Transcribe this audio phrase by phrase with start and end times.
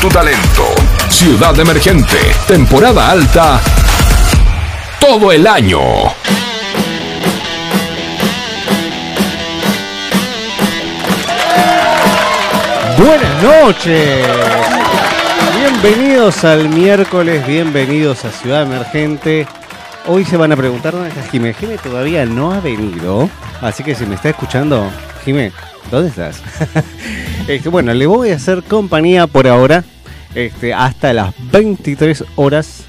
[0.00, 0.64] tu talento.
[1.10, 2.16] Ciudad Emergente,
[2.48, 3.60] temporada alta,
[4.98, 5.78] todo el año.
[12.96, 14.26] Buenas noches.
[15.58, 19.46] Bienvenidos al miércoles, bienvenidos a Ciudad Emergente.
[20.06, 21.52] Hoy se van a preguntar dónde está Jimé.
[21.52, 23.28] Jimé todavía no ha venido,
[23.60, 24.90] así que si me está escuchando,
[25.26, 25.52] Jimé,
[25.90, 26.42] ¿dónde estás?
[27.50, 29.82] Este, bueno, le voy a hacer compañía por ahora,
[30.36, 32.84] este, hasta las 23 horas.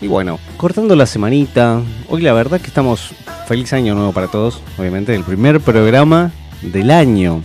[0.00, 3.10] Y bueno, cortando la semanita, hoy la verdad que estamos
[3.46, 7.42] feliz año nuevo para todos, obviamente, el primer programa del año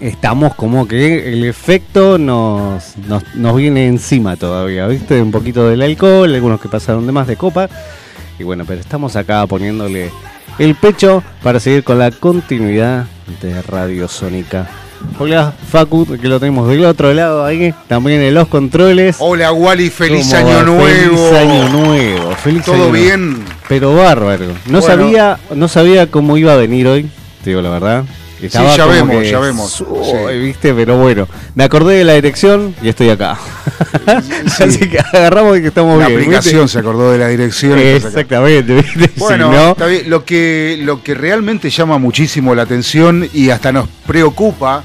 [0.00, 5.22] estamos como que el efecto nos, nos, nos, viene encima todavía, ¿viste?
[5.22, 7.70] Un poquito del alcohol, algunos que pasaron de más de copa.
[8.38, 10.10] Y bueno, pero estamos acá poniéndole
[10.58, 13.06] el pecho para seguir con la continuidad
[13.40, 14.68] de Radio Sónica.
[15.18, 19.16] Hola Facu, que lo tenemos del otro lado ahí, también en los controles.
[19.18, 20.84] Hola Wally, feliz año nuevo.
[20.86, 23.30] Feliz año nuevo, feliz ¿Todo año bien?
[23.32, 23.44] Nuevo.
[23.68, 24.46] Pero bárbaro.
[24.66, 24.82] No Bueno.
[24.82, 27.08] sabía, no sabía cómo iba a venir hoy,
[27.42, 28.04] te digo la verdad.
[28.42, 29.84] Estaba ya vemos, que, ya vemos, su-
[30.30, 30.38] sí.
[30.38, 31.26] viste, pero bueno.
[31.54, 33.38] Me acordé de la dirección y estoy acá.
[34.60, 36.20] Así que agarramos y que estamos La bien.
[36.20, 37.78] aplicación se acordó de la dirección.
[37.78, 39.10] Exactamente, ¿viste?
[39.16, 40.10] Bueno, Si no, está bien.
[40.10, 44.84] Lo, que, lo que realmente llama muchísimo la atención y hasta nos preocupa,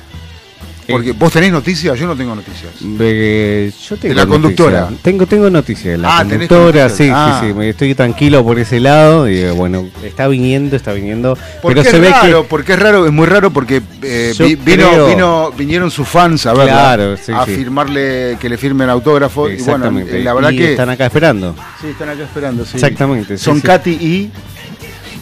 [0.89, 2.71] porque vos tenés noticias, yo no tengo noticias.
[2.81, 4.89] de- yo tengo De la conductora.
[5.01, 7.15] Tengo, tengo noticias de la Ah, tenés conductora, sí, noticias.
[7.17, 7.41] Ah.
[7.43, 7.65] sí, sí.
[7.67, 11.37] Estoy tranquilo por ese lado y eh, bueno, está viniendo, está viniendo.
[11.61, 12.49] Porque pero se es ve raro, que.
[12.49, 16.45] porque es raro, es muy raro porque eh, vi- vino, creo- vino, vinieron sus fans
[16.45, 17.55] a verla, Claro, sí, a sí.
[17.55, 19.49] firmarle, que le firmen autógrafos.
[19.51, 20.19] Y bueno, Exactamente.
[20.19, 20.71] eh, la verdad y que.
[20.71, 21.55] están acá esperando.
[21.79, 22.71] Sí, están acá esperando, sí.
[22.75, 23.37] Exactamente.
[23.37, 23.61] sí, Son sí.
[23.61, 24.31] Katy y.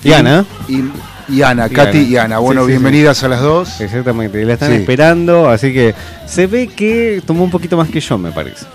[0.04, 0.46] Y Ana.
[0.68, 0.84] Y,
[1.30, 2.08] y Ana, Y Katy Ana.
[2.08, 2.38] y Ana.
[2.40, 3.82] Bueno, Sí, sí, bienvenidas a las dos.
[3.82, 5.94] Exactamente, la están esperando, así que
[6.26, 8.66] se ve que tomó un poquito más que yo, me parece,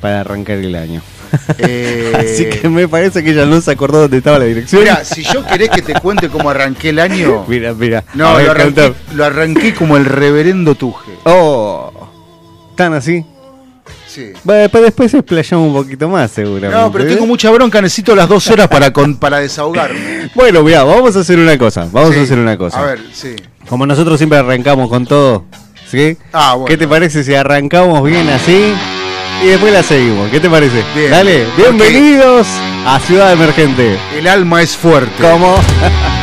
[0.00, 1.02] para arrancar el año.
[1.58, 4.80] Eh, Así que me parece que ella no se acordó dónde estaba la dirección.
[4.80, 7.44] Mira, si yo querés que te cuente cómo arranqué el año.
[7.48, 8.02] mira, mira.
[8.14, 11.12] No, ver, lo, arranqué, lo arranqué como el reverendo Tuje.
[11.24, 11.92] Oh,
[12.76, 13.26] tan así.
[14.18, 14.32] Sí.
[14.42, 16.76] Bueno, después, después explayamos un poquito más, seguramente.
[16.76, 17.06] No, pero ¿eh?
[17.06, 20.30] tengo mucha bronca, necesito las dos horas para, con- para desahogarme.
[20.34, 21.86] Bueno, mira, vamos a hacer una cosa.
[21.92, 22.20] Vamos Sí.
[22.20, 22.80] a hacer una cosa.
[22.80, 23.36] A ver, sí.
[23.68, 25.44] Como nosotros siempre arrancamos con todo,
[25.88, 26.16] ¿sí?
[26.32, 26.66] Ah, bueno.
[26.66, 28.74] ¿Qué te parece si arrancamos bien así
[29.44, 30.28] y después la seguimos?
[30.30, 30.82] ¿Qué te parece?
[30.96, 31.10] Bien.
[31.12, 32.46] Dale, bienvenidos
[32.86, 33.96] a Ciudad Emergente.
[34.16, 35.12] El alma es fuerte.
[35.22, 35.54] ¿Cómo?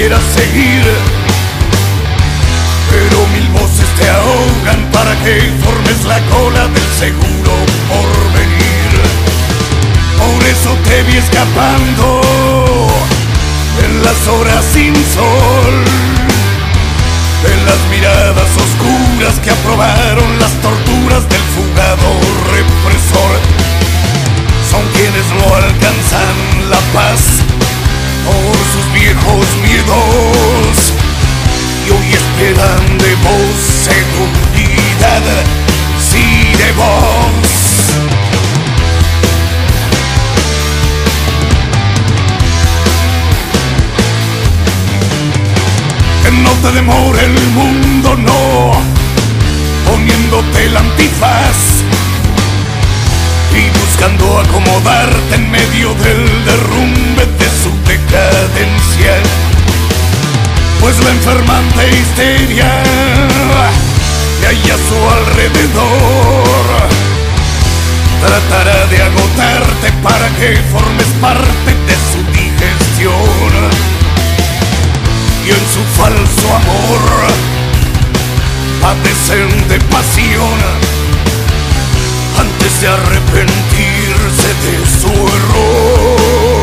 [0.00, 0.82] quisiera seguir,
[2.88, 7.52] pero mil voces te ahogan para que formes la cola del seguro
[7.90, 8.92] por venir.
[10.16, 12.22] Por eso te vi escapando
[13.84, 15.84] en las horas sin sol,
[17.52, 22.08] en las miradas oscuras que aprobaron las torturas del fugado
[22.56, 23.32] represor
[24.70, 27.69] son quienes no alcanzan la paz
[28.24, 30.92] por sus viejos miedos
[31.86, 35.22] y hoy esperan de vos seguridad,
[35.98, 37.50] sí de vos.
[46.22, 48.72] Que no te demore el mundo, no,
[49.90, 51.79] poniéndote el antifaz
[54.00, 59.12] buscando acomodarte en medio del derrumbe de su decadencia.
[60.80, 62.82] Pues la enfermante histeria
[64.40, 66.88] que hay a su alrededor
[68.22, 73.52] tratará de agotarte para que formes parte de su digestión.
[75.44, 77.26] Y en su falso amor
[78.80, 80.99] padecen de pasión
[82.40, 86.56] antes de arrepentirse de su error.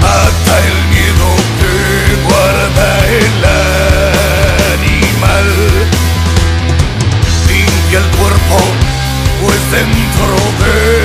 [0.00, 1.28] Mata el miedo
[1.58, 1.74] que
[2.26, 2.88] guarda
[3.22, 3.38] el
[4.74, 5.48] animal.
[7.48, 8.58] Limpia el cuerpo,
[9.42, 11.03] pues dentro de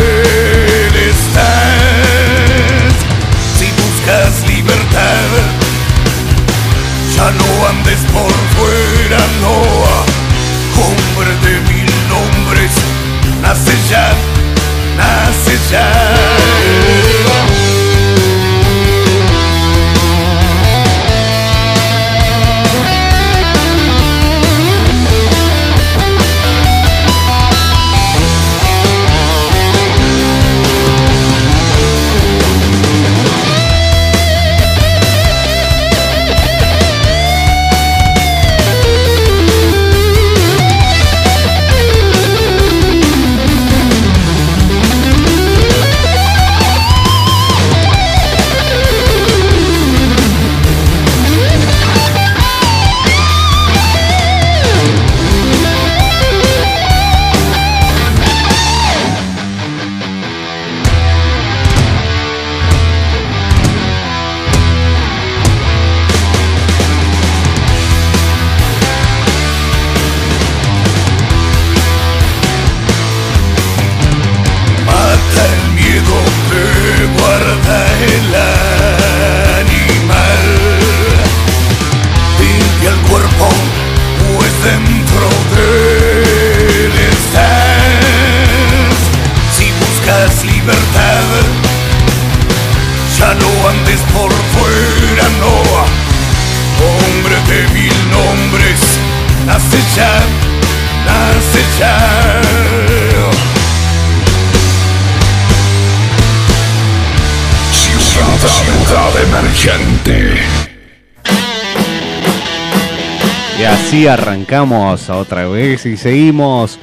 [114.00, 116.80] sí, arrancamos otra vez y seguimos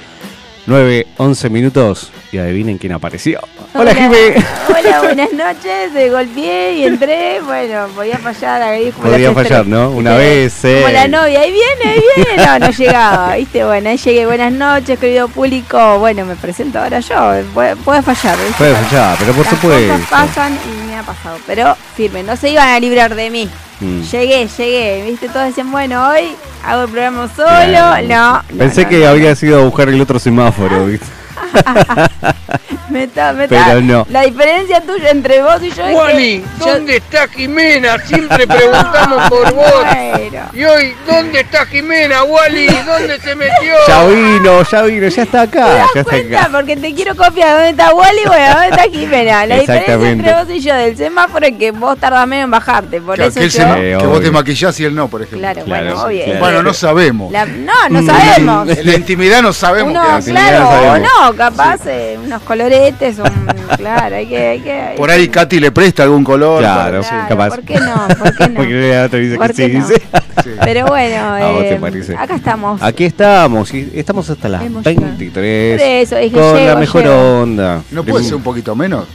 [0.67, 3.41] 9, 11 minutos y adivinen quién apareció.
[3.73, 4.35] Hola, Jimé.
[4.69, 5.93] Hola, buenas noches.
[5.95, 7.41] Me golpeé y entré.
[7.41, 8.93] Bueno, podía fallar ahí.
[8.93, 9.67] Podía fallar.
[9.67, 9.91] ¿no?
[9.91, 10.83] Una vez, eh.
[10.83, 11.41] Como la novia.
[11.41, 12.47] Ahí viene, ahí viene.
[12.47, 13.37] No, no llegaba.
[13.37, 13.65] ¿Viste?
[13.65, 14.27] Bueno, ahí llegué.
[14.27, 15.99] Buenas noches, querido público.
[15.99, 17.33] Bueno, me presento ahora yo.
[17.55, 18.37] Puede, puede fallar.
[18.37, 18.55] ¿viste?
[18.59, 19.93] Puede fallar, pero por Las supuesto.
[19.93, 21.39] cosas pasan y me ha pasado.
[21.47, 23.49] Pero firme, no se iban a librar de mí.
[23.81, 24.03] Mm.
[24.03, 25.05] Llegué, llegué.
[25.11, 25.29] ¿Viste?
[25.29, 26.29] Todos decían, bueno, hoy
[26.65, 27.49] hago el programa solo.
[27.49, 28.07] Claro.
[28.07, 31.07] No, no, Pensé no, que no, había sido a buscar el otro semáforo, ¿viste?
[32.89, 34.07] Me está, me Pero no.
[34.11, 37.99] La diferencia tuya entre vos y yo es que Wally, yo- ¿dónde está Jimena?
[37.99, 39.73] Siempre preguntamos por vos.
[39.93, 40.43] Bueno.
[40.53, 42.69] Y hoy, ¿dónde está Jimena, Wally?
[42.87, 43.75] ¿Dónde se metió?
[43.89, 46.41] Ya vino, ya vino, ya está ¿Te acá, das ya está cuenta?
[46.43, 46.49] acá.
[46.53, 47.51] Porque te quiero copiar.
[47.57, 48.21] ¿Dónde está Wally?
[48.27, 49.47] Bueno, ¿dónde está Jimena?
[49.47, 53.01] La diferencia entre vos y yo del semáforo es que vos tardás menos en bajarte.
[53.01, 53.51] Por Claro, eso que, yo...
[53.51, 55.41] se- Sí, que vos te maquillás y él no, por ejemplo.
[55.41, 56.25] Claro, Claro, bueno, obvio.
[56.25, 56.41] claro.
[56.41, 57.33] Bueno, no sabemos.
[57.33, 58.67] La- No, no sabemos.
[58.85, 59.93] La intimidad no sabemos.
[59.93, 63.47] Intimidad claro, no capaz eh, unos coloretes, un,
[63.77, 66.61] claro, hay que, hay que Por ahí Katy le presta algún color.
[66.61, 67.49] Claro, Claro, capaz.
[67.51, 68.09] ¿por qué no?
[68.19, 68.55] ¿Por qué no?
[68.57, 69.87] Porque ya te dice ¿Por que sí, no?
[69.87, 70.03] dice.
[70.43, 70.51] sí.
[70.65, 72.83] Pero bueno, ¿A vos te eh, acá estamos.
[72.83, 75.07] Aquí estamos, y estamos hasta las Hemos llegado.
[75.07, 75.81] 23.
[75.81, 77.43] Por eso, dije, con la mejor llego.
[77.43, 77.83] onda.
[77.91, 79.07] ¿No puede ser un poquito menos?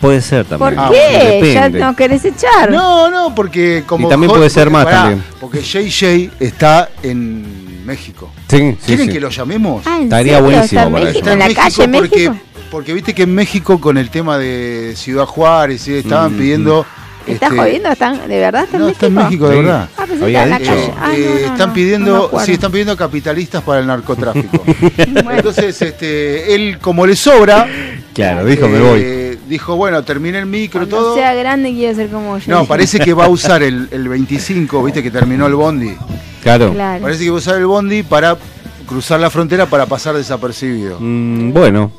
[0.00, 0.78] Puede ser ¿Por también.
[0.78, 1.52] Ah, qué?
[1.54, 2.70] ¿Ya no querés echar?
[2.70, 4.06] No, no, porque como.
[4.06, 5.24] Y también puede ser más pará, también.
[5.40, 8.30] Porque JJ está en México.
[8.48, 9.12] Sí, sí, ¿Quieren sí.
[9.12, 9.82] que lo llamemos?
[9.86, 11.24] Ah, ¿en Estaría buenísimo ¿Está en para México?
[11.24, 11.32] eso.
[11.32, 12.36] ¿En la calle porque, México?
[12.70, 16.86] porque viste que en México con el tema de Ciudad Juárez estaban Mm, pidiendo.
[17.26, 17.88] ¿Estás este, jodiendo?
[17.90, 18.92] ¿Están, ¿De verdad está en No, México?
[18.92, 19.62] está en México, de Sí.
[19.62, 19.88] verdad.
[19.98, 20.92] Ah, en la calle.
[21.00, 23.86] Ah, no, Eh, no, están no, no me pidiendo, sí, están pidiendo capitalistas para el
[23.88, 24.62] narcotráfico.
[25.24, 27.66] Bueno, Entonces, este, él como le sobra,
[28.14, 29.48] Claro, dijo, me eh, voy.
[29.48, 31.14] dijo, bueno, terminé el micro cuando todo.
[31.16, 32.44] sea grande quiero ser como yo.
[32.46, 35.96] No, parece que va a usar el, el 25, viste que terminó el bondi.
[36.46, 36.72] Claro.
[36.72, 37.02] Claro.
[37.02, 38.36] Parece que usar el bondi para
[38.86, 40.96] cruzar la frontera para pasar desapercibido.
[41.00, 41.90] Mm, bueno.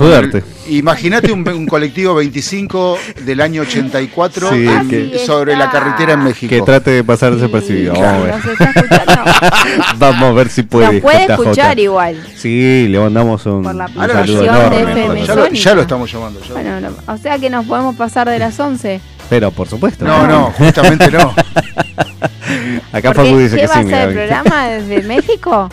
[0.00, 6.14] El- Imagínate un, un colectivo 25 del año 84 Sí, en- que- sobre la carretera
[6.14, 6.50] en México.
[6.50, 7.94] Que trate de pasar desapercibido.
[7.94, 8.28] Sí, Vamos.
[9.98, 10.94] Vamos a ver si puede.
[10.94, 11.32] Nos puede JJ.
[11.32, 12.26] escuchar igual.
[12.36, 14.76] Sí, le mandamos un, Por la un saludo enorme.
[14.76, 15.26] de FM.
[15.26, 16.40] ya, lo, ya lo estamos llamando.
[16.40, 16.52] ya.
[16.54, 19.00] Bueno, no, o sea que nos podemos pasar de las 11.
[19.28, 20.04] Pero por supuesto.
[20.04, 21.34] No, no, justamente no.
[22.92, 23.88] Acá Facu dice ¿Qué que va sí.
[23.88, 25.68] ser el programa desde México?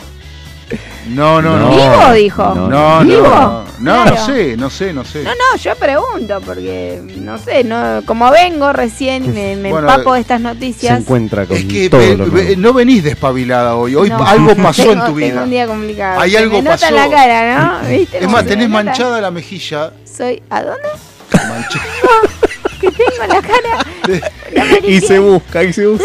[1.08, 1.68] No, no, no.
[1.68, 1.70] No.
[1.70, 2.54] ¿Vivo, dijo?
[2.54, 3.64] No, No, ¿Vivo?
[3.80, 5.22] no, no, sé, no sé, no sé.
[5.24, 10.14] No, no, yo pregunto porque no sé, no, como vengo recién me, me Bueno, empapo
[10.14, 11.00] de estas Se noticias.
[11.00, 12.60] encuentra con Es que todo ve- lo ve- nuevo.
[12.62, 13.94] no venís despabilada hoy.
[13.96, 15.42] Hoy No, algo pasó tengo- en tu Tengo vida.
[15.42, 16.20] un día complicado.
[16.20, 16.90] Hay Se algo me pasó.
[16.90, 17.88] la cara, ¿no?
[17.88, 19.90] ¿Viste Es más, se tenés manchada la mejilla.
[20.16, 20.88] Soy ¿A dónde?
[21.32, 21.80] mancha-
[22.82, 23.86] Que tengo la cara.
[24.82, 26.04] Me Y se busca, y se busca.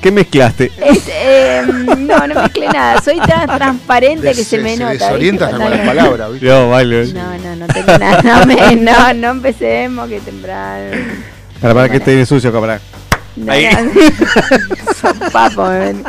[0.00, 0.72] ¿Qué mezclaste?
[0.82, 1.62] Es, eh,
[1.98, 3.00] no, no mezclé nada.
[3.02, 4.92] Soy tan transparente que se, me nota.
[4.92, 5.04] ¿viste?
[5.04, 6.46] desorienta hasta con las palabras, ¿viste?
[6.48, 7.06] No, vale.
[7.12, 8.22] No, no, no tengo nada.
[8.22, 10.96] No, me- no, no empecemos que temprano.
[11.60, 12.80] Para, para que esté sucio, camarada.
[13.36, 13.68] No, Ahí.
[13.70, 14.94] no.
[15.00, 16.04] Son papo, me ven.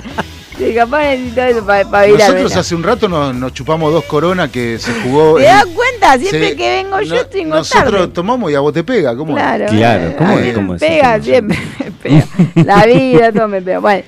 [0.62, 4.50] Sí, capaz necesito eso para pa Nosotros hace un rato nos, nos chupamos dos coronas
[4.52, 5.38] que se jugó.
[5.38, 6.18] ¿Te das cuenta?
[6.20, 8.08] Siempre se- que vengo yo no- tengo Nosotros tarde.
[8.10, 9.36] tomamos y a vos te pega, ¿cómo?
[9.36, 9.44] es?
[9.44, 10.46] Claro, Claro, ¿cómo a es?
[10.46, 12.26] mí ¿Cómo me es pega, siempre me pega.
[12.64, 13.80] La vida, todo me pega.
[13.80, 14.04] Bueno,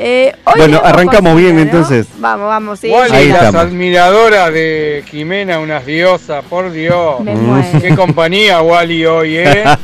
[0.00, 1.62] eh, hoy Bueno, arrancamos bien, ¿no?
[1.62, 2.06] entonces.
[2.18, 2.88] Vamos, vamos, sí.
[2.90, 3.62] Wally, Ahí las estamos.
[3.62, 7.20] admiradoras de Jimena, unas diosas, por Dios.
[7.20, 7.44] Me Mm.
[7.44, 7.80] muero.
[7.80, 9.64] Qué compañía, Wally, hoy, ¿eh?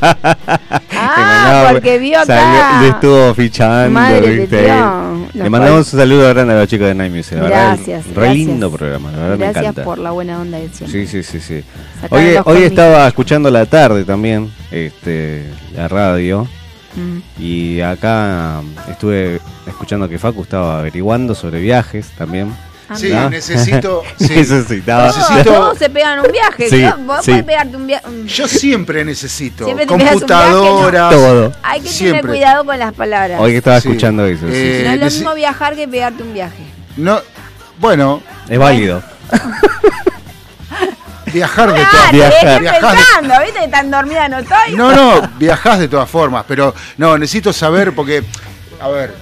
[0.97, 2.27] Ah, porque vio acá.
[2.41, 4.63] Salió- le estuvo fichando, Madre de ¿viste?
[4.63, 5.35] Dios.
[5.35, 7.35] Le mandamos un saludo grande a los chicos de Night Music.
[7.35, 8.35] la verdad, Gracias, Re gracias.
[8.37, 9.85] lindo programa, la verdad me Gracias encanta.
[9.85, 11.07] por la buena onda de siempre.
[11.07, 11.65] Sí, sí, sí, sí.
[12.11, 15.45] Hoy, hoy estaba escuchando la tarde también, este,
[15.77, 16.47] la radio,
[16.97, 17.19] Mm.
[17.43, 22.55] y acá estuve escuchando que Facu estaba averiguando sobre viajes también.
[22.89, 24.03] Ah, Sí, necesito.
[24.19, 24.29] sí.
[24.35, 25.11] Necesitaba.
[25.11, 26.69] Todos, Necesito- todos se pegan un viaje.
[26.69, 26.99] Sí, ¿no?
[26.99, 27.31] Vos sí.
[27.31, 28.07] podés pegarte un viaje.
[28.27, 31.11] Yo siempre necesito Siempre computadoras.
[31.11, 31.53] Todo.
[31.63, 32.21] Hay que Siempre.
[32.21, 33.41] tener cuidado con las palabras.
[33.41, 33.89] Hoy que estaba Sí.
[33.89, 34.47] escuchando eso.
[34.49, 36.63] Eh, no es lo mismo viajar que pegarte un viaje.
[36.99, 37.21] No,
[37.81, 39.03] bueno, Es válido.
[41.35, 42.61] viajar de todas Viajar.
[42.63, 43.61] Viajar pensando, ¿viste?
[43.61, 44.75] que Tan dormida no estoy.
[44.77, 48.23] No, no, viajás de todas formas, pero no, necesito saber porque,
[48.81, 49.15] a ver,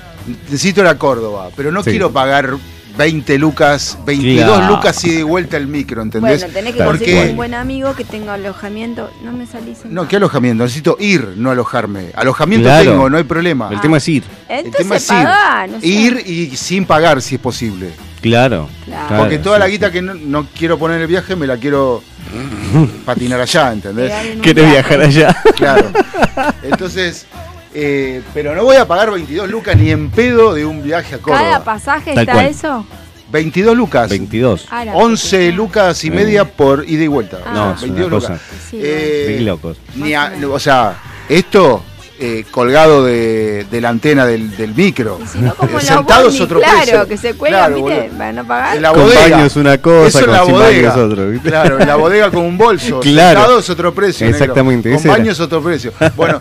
[0.45, 1.91] necesito ir a Córdoba, pero no Sí.
[1.91, 2.51] quiero pagar
[2.97, 4.75] 20 lucas, 22 Claro.
[4.77, 6.41] lucas y de vuelta el micro, ¿entendés?
[6.41, 9.11] Bueno, tenés que conseguir Porque- un buen amigo que tenga alojamiento.
[9.25, 10.65] No me salís en No, ¿qué alojamiento?
[10.65, 12.11] Necesito ir, no alojarme.
[12.15, 12.91] Alojamiento Claro.
[12.91, 13.71] tengo, no hay problema.
[13.73, 14.25] El tema es ir.
[14.47, 15.09] El Entonces tema es ir.
[15.09, 15.87] pagá, no sé.
[15.87, 17.93] Ir y sin pagar si es posible.
[18.23, 18.69] Claro.
[18.87, 19.17] Claro.
[19.19, 19.73] Porque toda sí, la sí.
[19.73, 22.03] guita que no, no quiero poner en el viaje me la quiero
[23.05, 24.09] patinar allá, ¿entendés?
[24.41, 24.55] Viaje.
[24.55, 25.43] viajar allá.
[25.57, 25.91] Claro.
[26.63, 27.27] Entonces,
[27.75, 31.19] Eh, pero no voy a pagar 22 lucas ni en pedo de un viaje a
[31.19, 31.65] ¿Cada Córdoba.
[31.65, 32.47] pasaje Tal está cual.
[32.47, 32.87] eso?
[33.31, 34.11] 22 lucas.
[34.11, 34.67] 22.
[34.71, 35.57] Ah, la 11 puta.
[35.57, 37.39] lucas y media por ida y vuelta.
[37.47, 37.53] Ah.
[37.55, 38.39] No, es una cosa.
[38.71, 39.79] Sí, Eh, locos.
[39.95, 40.99] ni a- o sea,
[41.31, 41.83] esto
[42.25, 45.19] eh, colgado de, de la antena del, del micro.
[45.23, 47.09] Y si no, como Eh, sentado es otro claro, precio.
[47.09, 48.11] que se cuelgan, Claro, ¿viste?
[48.17, 48.77] Para no pagar.
[48.77, 49.21] En la Con bodega.
[49.37, 50.91] baño es una cosa, Eso con la bodega.
[50.91, 51.49] es otro, ¿viste?
[51.51, 53.01] Claro, en la bodega con un bolso.
[53.13, 53.41] Claro.
[53.41, 54.27] Sentado es otro precio.
[54.27, 54.39] negro.
[54.39, 55.17] Exactamente, Con ese era.
[55.19, 55.93] baño es otro precio.
[56.17, 56.41] Bueno,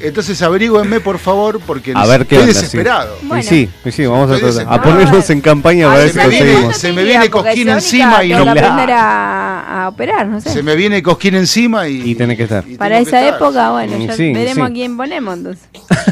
[0.00, 2.60] entonces averígüenme, por favor, porque A ver qué estoy onda, sí.
[2.66, 3.16] desesperado.
[3.22, 3.42] Bueno.
[3.42, 6.24] Y sí, y sí, vamos a, tratar- a ponernos en campaña para ver si me
[6.24, 6.76] conseguimos.
[6.76, 10.50] se me viene Cosquín encima y no- aprender a, operar, no sé.
[10.50, 12.10] Se me viene cosquín encima y.
[12.10, 12.64] Y tenés que estar.
[12.78, 14.72] Para esa época, bueno, ya Sí, veremos sí.
[14.72, 15.68] a quién ponemos entonces.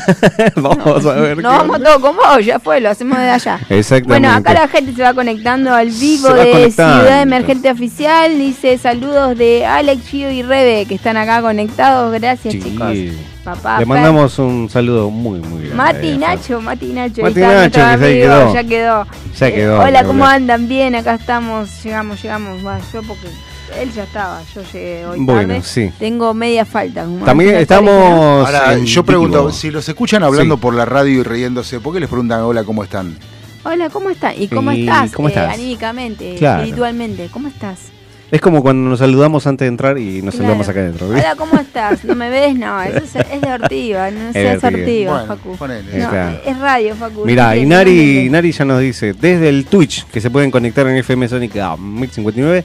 [0.56, 1.38] vamos a ver.
[1.38, 3.60] No vamos todos con vos, ya fue, lo hacemos desde allá.
[3.68, 4.08] Exactamente.
[4.28, 7.00] Bueno, acá la gente se va conectando al vivo de conectando.
[7.04, 8.38] Ciudad Emergente Oficial.
[8.38, 12.12] Dice saludos de Alex, Gio y Rebe que están acá conectados.
[12.12, 12.60] Gracias, Sí.
[12.62, 12.96] chicos.
[13.44, 13.86] Papá, Le Fer.
[13.88, 15.74] mandamos un saludo muy, muy grande.
[15.76, 16.16] Mati y.
[16.18, 17.20] Nacho, Mati y Nacho.
[17.22, 18.54] Mati ahí está Nacho, que amigo, quedó.
[18.54, 19.06] Ya quedó.
[19.38, 20.66] Ya Eh, quedó, hola, qué ¿cómo andan?
[20.66, 21.82] Bien, acá estamos.
[21.84, 22.64] Llegamos, llegamos.
[22.64, 23.28] Va, yo porque
[23.80, 24.42] él ya estaba.
[24.54, 25.62] Yo llegué hoy Bueno, tarde.
[25.66, 25.90] sí.
[25.98, 27.06] Tengo media falta.
[27.24, 28.46] También estamos.
[28.46, 29.52] Ahora, en yo pregunto, vivo.
[29.52, 30.60] si los escuchan hablando Sí.
[30.60, 33.16] por la radio y riéndose, ¿por qué les preguntan hola cómo están?
[33.64, 34.34] Hola, ¿cómo estás?
[34.38, 35.12] ¿Y cómo Y, estás?
[35.12, 35.54] ¿cómo Eh, estás?
[35.54, 36.62] anímicamente, Claro.
[36.62, 37.28] espiritualmente.
[37.32, 37.78] ¿Cómo estás?
[38.30, 40.86] Es como cuando nos saludamos antes de entrar y nos saludamos acá Claro.
[40.88, 41.08] adentro.
[41.08, 42.04] Hola, ¿cómo estás?
[42.04, 42.56] ¿No me ves?
[42.56, 44.10] No, eso es, es de ortiva.
[44.10, 45.12] No seas divertido.
[45.12, 45.56] ortiva, Bueno, Facu.
[45.56, 45.98] ponele.
[45.98, 46.38] No, Claro.
[46.44, 47.24] es radio, Facu.
[47.24, 48.30] Mira, y simple, Nari, simplemente.
[48.30, 52.64] Nari ya nos dice, desde el Twitch, que se pueden conectar en FM Sónica 1059,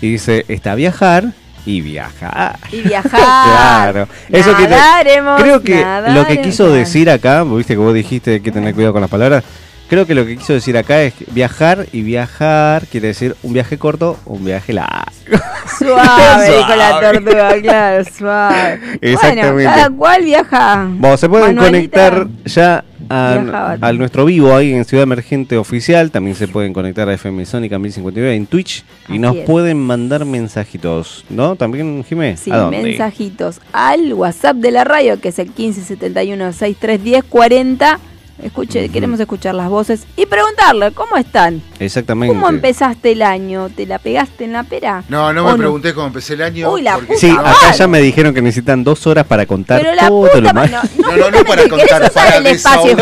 [0.00, 1.32] y dice, está viajar
[1.66, 2.58] y viajar.
[2.72, 3.10] Y viajar.
[3.90, 4.08] Claro.
[4.30, 8.50] Eso que te- creo que lo que quiso decir acá, viste que vos dijiste que
[8.52, 9.44] tener cuidado con las palabras,
[9.88, 13.52] creo que lo que quiso decir acá es que viajar y viajar quiere decir un
[13.52, 14.88] viaje corto o un viaje largo.
[15.78, 18.80] Suave, dijo la tortuga, claro, suave.
[19.00, 19.52] Exactamente.
[19.52, 20.88] Bueno, cada cual viaja.
[20.92, 26.10] Vos se pueden Manuelita conectar ya a, a nuestro vivo ahí en Ciudad Emergente Oficial.
[26.10, 28.84] También se pueden conectar a FM Sónica 1059 en Twitch.
[29.08, 29.44] Y Así nos es.
[29.46, 31.56] pueden mandar mensajitos, ¿no?
[31.56, 32.36] También, Jimé.
[32.36, 32.82] Sí, ¿A dónde?
[32.82, 38.00] mensajitos al WhatsApp de la radio, que es el 1571 6310 40.
[38.42, 41.60] Escuche, queremos escuchar las voces y preguntarle, ¿cómo están?
[41.80, 42.32] Exactamente.
[42.34, 43.68] ¿Cómo empezaste el año?
[43.68, 45.02] ¿Te la pegaste en la pera?
[45.08, 46.70] No, no ¿O me pregunté cómo empecé el año.
[46.70, 47.78] Uy, la porque- Sí, Puta acá madre.
[47.78, 50.70] ya me dijeron que necesitan dos horas para contar Pero la todo puta lo más.
[50.70, 52.96] no, No, no, no para contar, para el espacio.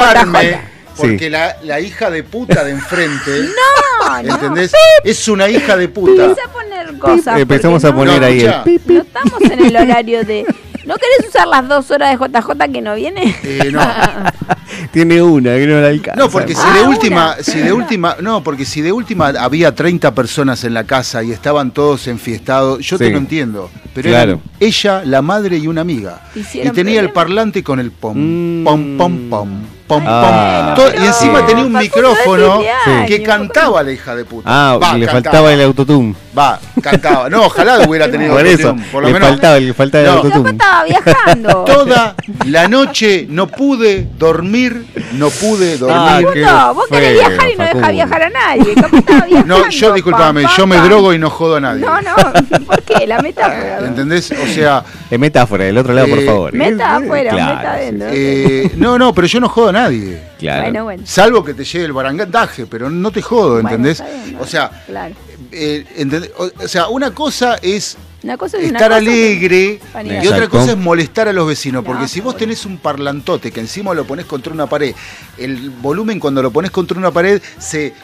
[0.97, 3.31] Porque la, la hija de puta de enfrente,
[4.09, 4.35] No, no.
[4.35, 4.73] ¿entendés?
[5.05, 6.25] Es una hija de puta.
[6.25, 7.39] Empecé a poner cosas.
[7.39, 8.65] Empezamos a poner No, ahí el No,
[8.95, 10.47] no estamos en el horario de.
[10.87, 13.35] ¿No querés usar las dos horas de JJ que no viene?
[13.43, 13.81] Eh, no.
[14.93, 16.19] Tiene una que no la alcanza.
[16.21, 16.89] No, porque si Ah, de una.
[16.91, 21.23] última, si de última, no, porque si de última había 30 personas en la casa
[21.25, 23.71] y estaban todos enfiestados, yo te lo entiendo.
[23.95, 24.41] Pero Claro.
[24.61, 26.21] ella, la madre y una amiga.
[26.35, 28.65] Hicieron y tenía el parlante con el pom, Mm.
[28.65, 30.75] pom, pom, pom, pom, Ah.
[30.77, 30.85] pom.
[30.85, 31.45] To- pero- y encima Sí.
[31.47, 34.49] tenía un micrófono es fin de que cantaba la hija de puta.
[34.51, 35.13] Ah, Va, le cantaba.
[35.23, 36.15] faltaba el autotune.
[36.37, 37.31] Va, cantaba.
[37.31, 39.29] No, ojalá hubiera tenido Por eso, por lo le menos.
[39.31, 40.11] faltaba, le faltaba No.
[40.13, 40.51] el autotune.
[40.51, 41.65] estaba viajando.
[41.67, 42.15] Toda
[42.47, 45.97] la noche no pude dormir, no pude dormir.
[45.99, 48.75] Ah, qué Facundo, vos querés viajar y no dejas viajar a nadie.
[48.75, 49.59] ¿Cómo estaba viajando?
[49.59, 50.85] No, yo discúlpame, Pam, yo me pam.
[50.89, 51.85] drogo y no jodo a nadie.
[51.87, 52.15] No, no,
[52.67, 53.07] ¿por qué?
[53.07, 53.79] La metáfora.
[53.81, 54.31] ¿Entendés?
[54.33, 56.53] O sea, Es metáfora, del otro lado, por Eh, favor.
[56.53, 58.09] Meta Eh, afuera, claro, meta adentro.
[58.11, 59.76] eh, no, no, pero yo no jodo a nadie.
[60.39, 60.63] Claro.
[60.63, 61.03] Bueno, bueno.
[61.07, 64.03] Salvo que te llegue el barandaje, pero no te jodo, Bueno, ¿entendés?
[64.25, 65.15] bien, o sea, Claro.
[65.53, 66.31] eh, ¿entendés?
[66.37, 69.81] O, sea, una cosa es Una cosa es una estar cosa, alegre
[70.23, 73.61] y otra cosa es molestar a los vecinos, porque si vos tenés un parlantote que
[73.61, 74.95] encima lo pones contra una pared,
[75.39, 77.95] el volumen cuando lo pones contra una pared se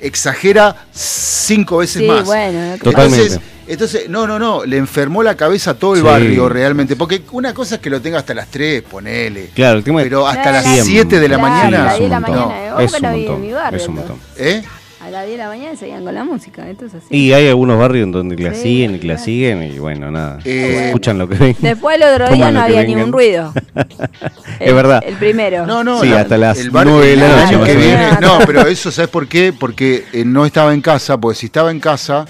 [0.00, 2.24] exagera cinco veces Sí, más.
[2.24, 2.76] bueno.
[2.82, 3.22] Totalmente.
[3.26, 6.04] Entonces, entonces, no, no, no, le enfermó la cabeza a todo el Sí.
[6.06, 6.96] barrio realmente.
[6.96, 9.50] Porque una cosa es que lo tenga hasta las 3, ponele.
[9.54, 10.92] Claro, el tema es- Pero hasta Claro, las Siempre.
[10.92, 11.92] 7 de la Claro, mañana.
[11.92, 14.00] es 10 un.
[14.36, 14.62] ¿Eh?
[15.10, 17.16] A las 10 de la mañana seguían con la música, entonces así.
[17.16, 19.24] Y hay algunos barrios en donde la Sí, siguen y que la claro.
[19.24, 20.38] siguen y bueno, nada.
[20.44, 21.56] Eh, escuchan lo que ven.
[21.58, 23.06] Después el otro día no había ni vengan.
[23.06, 23.52] un ruido.
[24.60, 25.02] Es verdad.
[25.04, 25.66] El primero.
[25.66, 27.76] No, no, Sí, la- hasta las el bar- 9 de la el noche, más que
[27.76, 28.08] viene.
[28.20, 29.52] No, pero eso, ¿sabes por qué?
[29.52, 32.24] Porque eh, no estaba en casa, porque si estaba en casa,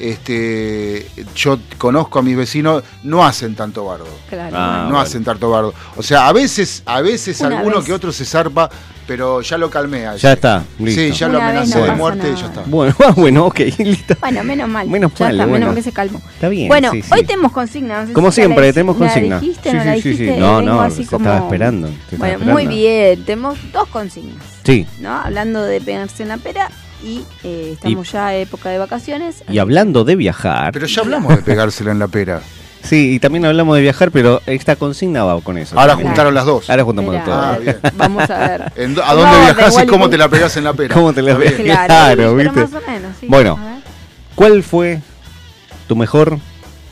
[0.00, 4.06] este, yo conozco a mis vecinos, no hacen tanto bardo.
[4.28, 4.54] Claro.
[4.58, 5.00] Ah, no bueno.
[5.00, 5.74] hacen tanto bardo.
[5.96, 7.84] O sea, a veces, a veces Una alguno vez.
[7.86, 8.68] que otro se zarpa,
[9.06, 10.06] pero ya lo calmé.
[10.06, 10.20] ayer.
[10.20, 11.00] Ya está, listo.
[11.00, 12.62] Sí, ya lo Una no de muerte y ya está.
[12.66, 14.14] Bueno, ah, bueno, ok, listo.
[14.20, 14.88] Bueno, menos mal.
[14.88, 15.52] Menos Ya mal, está, bueno.
[15.54, 16.18] menos mal que se calmó.
[16.34, 16.68] Está bien.
[16.68, 17.08] Bueno, sí, sí.
[17.12, 18.00] hoy tenemos consigna.
[18.02, 19.40] no sé Como si ya la siempre, tenemos ¿la consigna.
[19.40, 20.08] dijiste, Sí, no la sí, sí, sí.
[20.22, 20.40] dijiste?
[20.40, 22.52] No, no, así se como- estaba esperando, se estaba Bueno, esperando.
[22.52, 23.24] muy bien.
[23.24, 24.86] Tenemos dos consignas, Sí.
[25.00, 25.12] ¿no?
[25.20, 26.68] Hablando de pegarse en la pera
[27.02, 29.42] y eh, estamos ya en época de vacaciones.
[29.48, 32.40] Y hablando de viajar, Pero ya hablamos de pegársela en la pera.
[32.82, 35.76] Sí, y también hablamos de viajar, pero esta consigna va con eso.
[35.76, 36.08] Ahora también.
[36.10, 36.70] juntaron las dos.
[36.70, 37.34] Ahora juntamos Mirá, todo.
[37.34, 37.78] Ah, bien.
[37.96, 38.62] Vamos a ver.
[38.62, 40.94] ¿A No, dónde de viajás y cómo te la pegás en la pera?
[40.94, 41.54] ¿Cómo te la bien.
[41.56, 42.60] Claro, Claro, pero ¿viste?
[42.60, 43.26] más o menos, sí.
[43.28, 43.58] Bueno.
[43.60, 43.80] A.
[44.36, 45.00] ¿Cuál fue
[45.88, 46.38] tu mejor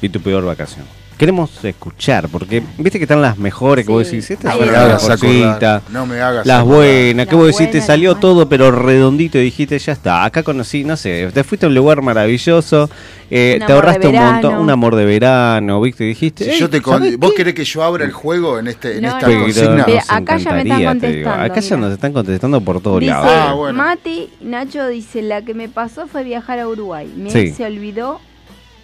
[0.03, 0.85] y tu peor vacación?
[1.17, 4.73] Queremos escuchar, porque viste que están las mejores que vos decís, esta es me está.
[4.79, 5.49] la hagas mejorcita.
[5.77, 5.83] acordar.
[5.93, 9.79] No me hagas Las buenas, que vos decís, te salió todo pero redondito y dijiste,
[9.79, 12.91] ya está, acá conocí, no sé, te fuiste a un lugar maravilloso,
[13.31, 16.45] eh, te ahorraste un montón, un amor de verano, viste, dijiste.
[16.47, 18.97] Si "Ey, yo te con- ¿sabés ¿Vos querés que yo abra el juego en, este,
[18.97, 19.27] en No, esta no.
[19.29, 19.85] Pero consigna?
[19.87, 23.13] Mira, nos acá ya me están contestando, Acá ya nos están contestando por todos Dice,
[23.13, 23.31] lados.
[23.33, 23.79] Ah, bueno.
[23.79, 27.09] Mati, Nacho dice, la que me pasó fue viajar a Uruguay.
[27.17, 27.53] Me Sí.
[27.53, 28.21] se olvidó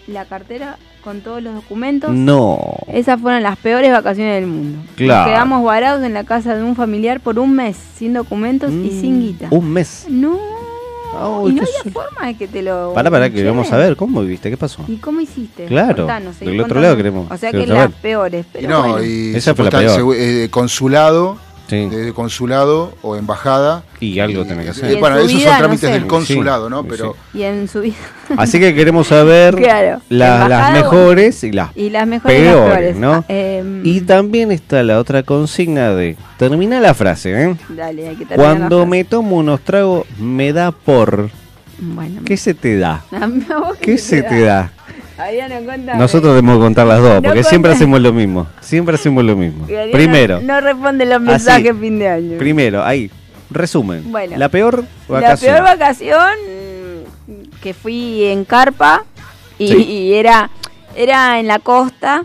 [0.06, 2.10] la cartera con todos los documentos.
[2.12, 2.58] No.
[2.92, 4.78] Esas fueron las peores vacaciones del mundo.
[4.96, 5.20] Claro.
[5.22, 8.90] Nos quedamos varados en la casa de un familiar por un mes, sin documentos y
[9.00, 9.48] sin guita.
[9.50, 10.06] Mm, Un mes.
[10.08, 10.38] No.
[11.12, 12.92] Y no había forma de que te lo...
[12.94, 14.48] Pará, pará, que vamos a ver, ¿cómo viviste?
[14.48, 14.84] ¿Qué pasó?
[14.86, 15.64] ¿Y cómo hiciste?
[15.64, 16.80] Claro, Contanos, del otro contando.
[16.82, 19.04] lado queremos- O sea que las peores, pero no, bueno.
[19.04, 19.98] y Esa fue la peor.
[20.00, 21.36] segu- eh, consulado,
[21.70, 21.88] Sí.
[21.88, 23.82] desde consulado o embajada.
[24.00, 24.90] Y algo tenés que Eh, hacer.
[24.90, 25.92] Y en bueno, esos vida, son no trámites sé.
[25.94, 26.82] del consulado, Sí, ¿no?
[26.82, 27.94] sí, Pero Y en su vida...
[28.36, 30.00] Así que queremos saber Claro.
[30.08, 32.96] la- las mejores y las Y las mejores peores.
[32.96, 33.12] ¿no?
[33.14, 37.56] Ah, em, Y también está la otra consigna de termina la frase, ¿eh?
[37.68, 38.90] Dale, hay que terminar la Cuando frase.
[38.90, 41.30] me tomo unos tragos me da por
[41.78, 43.02] Bueno, ¿Qué se te da?
[43.80, 44.70] ¿Qué se te da?
[45.96, 48.46] Nosotros debemos contar las dos, No porque siempre hacemos lo mismo.
[48.60, 49.66] Siempre hacemos lo mismo.
[49.92, 51.24] Primero, No responde los Así.
[51.26, 52.38] mensajes fin de año.
[52.38, 53.10] primero, ahí,
[53.50, 54.10] resumen.
[54.10, 54.36] Bueno.
[54.36, 55.54] la peor La vacación.
[55.54, 56.30] peor vacación
[57.62, 59.04] que fui en carpa
[59.58, 59.82] y, Sí.
[59.82, 60.50] y era
[60.96, 62.24] era en la costa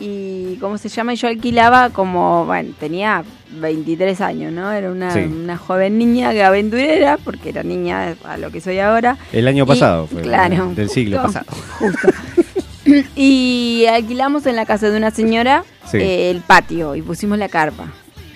[0.00, 5.12] y cómo se llama y yo alquilaba como bueno tenía 23 años no era una,
[5.12, 5.20] Sí.
[5.20, 9.64] una joven niña que aventurera porque era niña a lo que soy ahora El año
[9.64, 11.40] Y- pasado, fue, claro, del siglo justo.
[11.40, 11.58] pasado.
[13.16, 15.96] y alquilamos en la casa de una señora Sí.
[15.98, 17.86] eh, el patio y pusimos la carpa.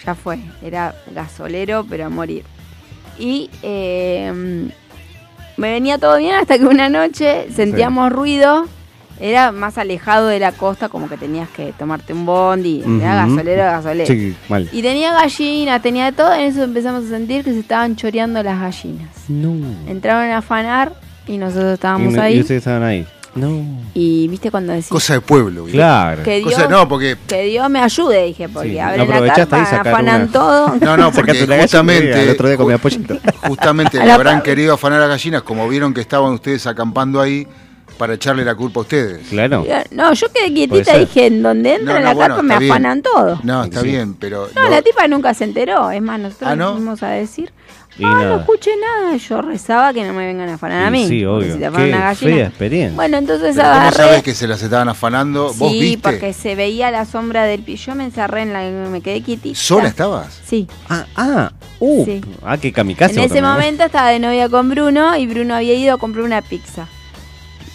[0.06, 2.44] Ya fue, era gasolero, pero a morir.
[3.18, 4.32] Y eh,
[5.56, 8.66] me venía todo bien hasta que una noche sentíamos ruido.
[9.20, 12.82] Era más alejado de la costa, como que tenías que tomarte un bondi.
[13.00, 13.34] Era Ujú.
[13.36, 14.06] gasolero, gasolero.
[14.12, 14.68] Sí, mal.
[14.72, 16.32] Y tenía gallinas, tenía de todo.
[16.34, 19.08] En eso empezamos a sentir que se estaban choreando las gallinas.
[19.28, 19.54] No.
[19.86, 20.92] Entraron a afanar
[21.26, 22.40] y nosotros Y, estábamos no- y ahí.
[22.40, 23.06] ustedes estaban ahí.
[23.34, 23.64] No.
[23.94, 25.62] Y viste cuando decís cosa de pueblo.
[25.64, 25.78] ¿viste?
[25.78, 26.22] Claro.
[26.22, 29.56] que Dios, Cosa, no, porque que Dios me ayude, dije, porque Sí, abren la aprovechaste
[29.56, 30.76] ahí carpa, afanan una- todo.
[30.82, 33.16] no, no, porque la justamente El otro día comía pollito.
[33.46, 37.46] justamente le la habrán querido afanar a gallinas como vieron que estaban ustedes acampando ahí
[38.02, 39.28] para echarle la culpa a ustedes.
[39.28, 39.64] Claro.
[39.92, 42.58] No, yo quedé quietita y dije, en donde entra No, no, la bueno, carpa me
[42.58, 42.72] bien.
[42.72, 43.38] afanan todo.
[43.44, 43.86] No, está Sí.
[43.86, 45.88] bien, pero No, lo- la tipa nunca se enteró.
[45.92, 47.52] Es más, nosotros Ah, fuimos a decir,
[47.98, 49.16] Y ah, no escuché nada.
[49.18, 51.06] Yo rezaba que no me vengan a afanar a mí.
[51.06, 51.52] sí, obvio.
[51.52, 52.96] Si te Qué una fea experiencia.
[52.96, 53.96] Bueno, entonces pero ¿cómo agarré.
[53.96, 55.52] sabes que se las estaban afanando?
[55.52, 55.98] ¿Vos sí, viste?
[56.02, 57.76] porque se veía la sombra del pi.
[57.76, 58.62] Yo me encerré en la.
[58.90, 59.56] Me quedé quietita.
[59.56, 60.40] ¿Sola estabas?
[60.44, 60.66] Sí.
[60.88, 61.52] Ah, ah.
[61.78, 62.04] Uh.
[62.06, 62.20] Sí.
[62.44, 63.14] Ah, qué kamikaze.
[63.20, 63.42] En ese ¿eh?
[63.42, 66.88] momento estaba de novia con Bruno y Bruno había ido a comprar una pizza.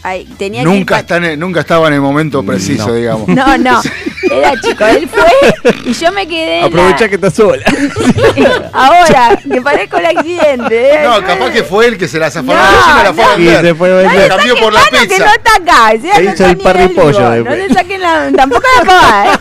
[0.08, 2.93] Ay, tenía que Nunca, pa- está en- nunca estaba en el momento preciso, No.
[2.93, 3.28] digamos.
[3.28, 3.82] No, no.
[4.32, 4.86] Era chico.
[4.86, 6.62] Él fue y yo me quedé.
[6.62, 7.63] la- Aprovecha que estás sola.
[8.74, 10.94] Ahora, que parezco el accidente.
[10.96, 11.00] ¿eh?
[11.04, 13.26] No, capaz que fue el que se las afanó No, a la gallina, la fue
[13.26, 13.62] no.
[13.62, 14.28] se fue a La vender.
[14.30, 15.26] cambió por la Mano, que pizza.
[15.26, 15.92] no está acá.
[15.92, 18.32] Se no hizo el No le saquen la.
[18.36, 19.38] Tampoco la pava, ¿eh?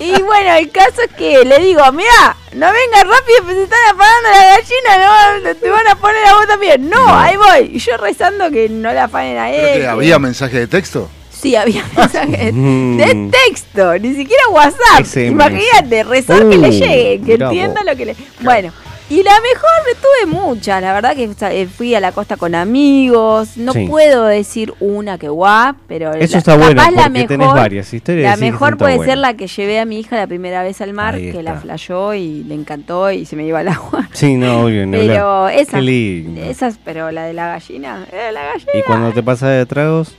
[0.00, 3.78] Y bueno, el caso es que le digo, mira, no vengas rápido, pues se están
[3.86, 6.88] afanando la gallina, no, te van a poner a vos también.
[6.88, 7.70] No, ahí voy.
[7.74, 9.80] Y yo rezando que no la afanen a ¿Pero él.
[9.80, 11.10] que- ¿Había mensaje de texto?
[11.40, 12.96] Sí, había mensajes Mm.
[12.96, 15.16] de texto, ni siquiera WhatsApp.
[15.16, 17.90] Imagínate, rezar que le llegue, que entienda vos.
[17.92, 18.16] lo que le.
[18.40, 18.72] Bueno,
[19.10, 23.56] y la mejor tuve muchas, la verdad que eh, fui a la costa con amigos,
[23.56, 23.86] no Sí.
[23.88, 27.94] puedo decir una que guap, pero Eso la- está bueno, la porque tenés mejor, varias
[27.94, 30.92] historias La mejor puede ser la que llevé a mi hija la primera vez al
[30.92, 34.08] mar, que la flayó y le encantó y se me iba al agua.
[34.12, 38.72] Sí, no, obvio, ni Pero esas, esas, pero la de la gallina, eh, la gallina.
[38.74, 40.14] Y cuando te pasas de tragos,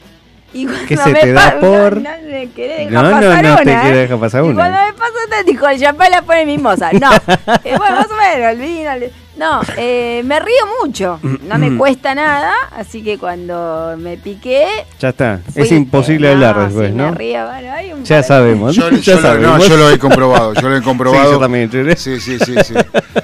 [0.53, 3.43] Y cuando ¿Qué se me te da por- No, no querés No, dejar no, pasar
[3.43, 4.01] no te una, quiero ¿eh?
[4.01, 4.55] dejar pasar Y una.
[4.55, 6.91] cuando me pasó, te dijo, el champán la pone mimosa.
[6.93, 7.11] No,
[7.63, 8.91] Eh, bueno, más o menos, el vino.
[8.91, 11.17] el- No, eh, me río mucho.
[11.23, 14.67] No me cuesta nada, así que cuando me piqué...
[14.99, 15.39] ya está.
[15.53, 17.05] fui- es imposible eh, hablar no, después, sí, ¿no?
[17.11, 18.75] Me río, bueno, hay un Ya sabemos.
[18.75, 19.59] Yo, ya yo lo, sabemos.
[19.59, 21.23] no, yo lo he comprobado, yo lo he comprobado.
[21.25, 21.71] Sí, yo también.
[21.97, 22.73] Sí, sí, sí, sí.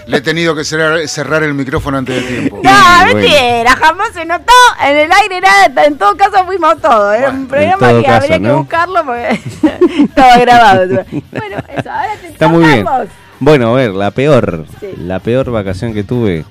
[0.07, 2.61] Le he tenido que cerrar, cerrar el micrófono antes de tiempo.
[2.63, 2.69] No,
[3.09, 4.53] Sí, mentira, jamás se notó
[4.87, 8.15] en el aire nada, en todo caso fuimos todos, era Bueno, un programa que caso,
[8.23, 9.39] habría que buscarlo porque
[10.03, 10.87] estaba grabado.
[11.31, 12.85] Bueno, eso, ahora te Está muy bien.
[13.39, 14.65] Bueno, a ver, la peor.
[14.79, 14.87] Sí.
[14.97, 16.45] La peor vacación que tuve.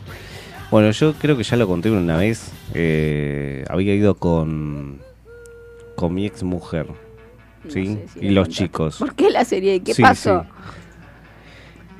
[0.70, 2.50] Bueno, yo creo que ya lo conté una vez.
[2.74, 4.98] eh, había ido con.
[5.96, 6.86] Con mi ex mujer.
[7.68, 7.98] ¿sí?
[8.12, 8.96] sé si y los chicos.
[8.98, 9.80] ¿Por qué la serie?
[9.82, 10.42] ¿Qué Sí, pasó?
[10.42, 10.48] sí.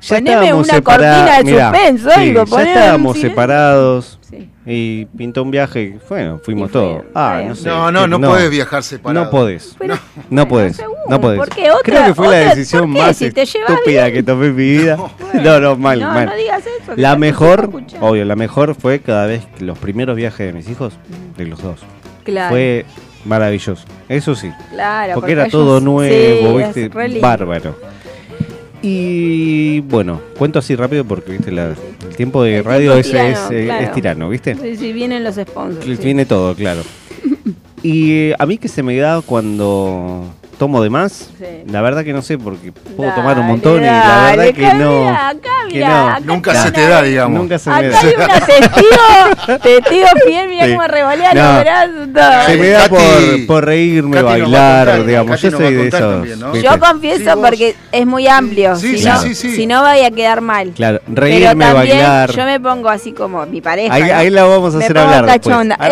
[0.01, 4.49] Ya Poneme estábamos una separa- cortina de mirá, suspenso, sí, algo, ya estábamos separados Sí.
[4.65, 7.03] y pintó un viaje bueno, fuimos fue, todos.
[7.15, 7.67] Ah, no sé.
[7.67, 9.25] No, no, no, podés viajar separado.
[9.25, 9.75] No podés.
[9.79, 9.97] Pero-
[10.29, 11.41] No podés, según, no podés.
[11.83, 14.13] Creo que fue la decisión más Si estúpida bien.
[14.13, 14.97] que tomé en mi vida.
[15.33, 16.25] No, no, mal, no, mal.
[16.27, 16.95] no digas eso.
[16.95, 20.69] que La mejor, obvio, la mejor fue cada vez que los primeros viajes de mis
[20.69, 20.93] hijos,
[21.37, 21.79] de los dos.
[22.23, 22.85] Claro, Fue
[23.25, 23.83] maravilloso.
[24.09, 24.51] Eso sí.
[24.71, 27.19] claro, Porque era ellos- todo nuevo, sí, ¿viste?
[27.19, 27.75] Bárbaro.
[28.81, 31.69] Y bueno, cuento así rápido porque viste la-
[32.07, 33.83] el tiempo de El radio tiempo es, tirano, es, eh, claro.
[33.85, 34.55] es tirano, ¿viste?
[34.55, 35.85] Sí, sí, vienen los sponsors.
[35.85, 35.95] Sí.
[36.03, 36.81] Viene todo, claro.
[37.83, 40.23] Y eh, a mí que se me da cuando
[40.57, 41.45] tomo de más, Sí.
[41.69, 44.53] la verdad que no sé porque puedo Dale, tomar un montón y la dale, verdad
[44.55, 45.09] que acá no.
[45.09, 46.07] acá que no.
[46.09, 47.39] acá Nunca se te da, digamos.
[47.39, 47.99] Nunca se me Acá da.
[47.99, 50.71] hay una testigo, testigo fiel, mirá Sí.
[50.73, 51.53] cómo revolea No.
[51.53, 52.13] los brazos.
[52.13, 52.45] todo.
[52.47, 55.31] Se me da Katy- por, por reírme, Katy bailar, contar, digamos.
[55.31, 55.99] Katy Yo soy de esos.
[55.99, 56.55] también, ¿no?
[56.55, 58.75] Yo confieso Sí, porque es muy amplio.
[58.75, 59.55] Sí, si, sí, no, sí, sí.
[59.55, 60.71] si no vaya a quedar mal.
[60.75, 62.31] Claro, Pero reírme, también bailar.
[62.31, 63.93] yo me pongo así como mi pareja.
[63.93, 64.15] Ahí, ¿no?
[64.15, 65.25] ahí la vamos a Me hacer hablar.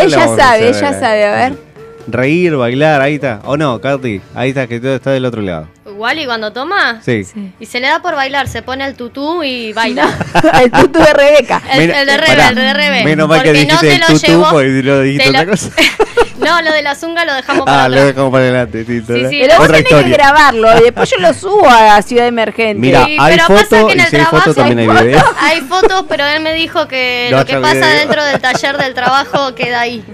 [0.00, 1.73] Ella sabe, ella sabe, a ver.
[2.06, 3.40] Reír, bailar, ahí está.
[3.44, 5.68] O no, Katy, ahí está, que todo está del otro lado.
[6.04, 7.22] Wally cuando toma Sí.
[7.58, 10.06] y se le da por bailar, se pone el tutú y baila.
[10.62, 11.62] el tutu de Rebeca.
[11.72, 13.04] El, Mira, el de Rebe, el de Rebe.
[13.04, 14.50] Menos mal que Porque dijiste no te el lo tutú, llevó.
[14.50, 15.70] porque no dijiste te lo- otra cosa.
[16.38, 18.84] no, lo de la zunga lo dejamos para Ah, lo dejamos para adelante.
[18.84, 19.28] Sí, ¿no?
[19.30, 22.78] sí, Pero vos tenés que grabarlo y después yo lo subo a Ciudad Emergente.
[22.80, 25.20] Mira, Sí, hay pero pasa foto que en y el si hay foto trabajo también
[25.40, 27.98] hay fotos, pero él me dijo que No lo que pasa video.
[28.00, 30.04] dentro del taller del trabajo queda ahí.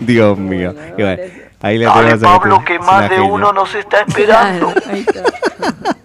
[0.00, 0.74] Dios mío.
[0.98, 1.22] Y bueno,
[1.62, 4.72] ahí la Dale, tenemos a Pablo, que más de uno nos está esperando.
[4.72, 5.22] Claro, ahí está.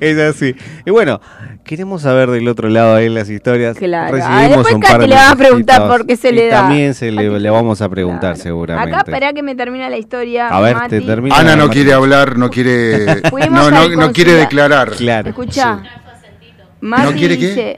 [0.00, 0.54] Es así.
[0.86, 1.20] Y bueno,
[1.64, 3.76] queremos saber del otro lado ahí las historias.
[3.76, 4.16] Claro.
[4.22, 6.46] Ah, Recibimos después un Katy par de le va a preguntar por qué se le
[6.48, 6.60] da.
[6.62, 8.36] También se le, le vamos a preguntar Claro.
[8.42, 8.94] seguramente.
[8.94, 10.48] Acá esperá que me termine la historia.
[10.48, 10.88] A ver, Mati.
[10.90, 11.36] te termina.
[11.36, 13.22] Ana no quiere hablar, no quiere.
[13.50, 14.90] No, no, no quiere declarar.
[14.92, 15.30] Claro.
[15.30, 15.80] Escucha.
[15.82, 15.88] sí.
[16.80, 17.46] Mati ¿No quiere qué?
[17.48, 17.76] dice,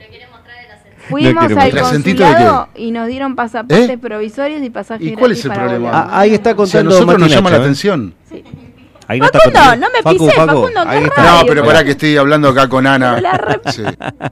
[1.09, 1.69] Fuimos No al mostrar.
[1.69, 3.97] ¿El acentito de consulado y nos dieron pasaportes ¿Eh?
[3.97, 5.89] provisorios y pasajes ¿Y cuál es el problema?
[5.93, 7.59] Ah, ahí está O sea, a contando nosotros nos llama la ¿eh?
[7.59, 8.13] atención.
[9.09, 9.85] Ahí está Facundo, contando.
[9.87, 11.23] no me Facu, pisé, Facu, Facundo, qué ahí está.
[11.23, 13.21] No, pero pará que estoy hablando acá con Ana.
[13.71, 13.83] Sí.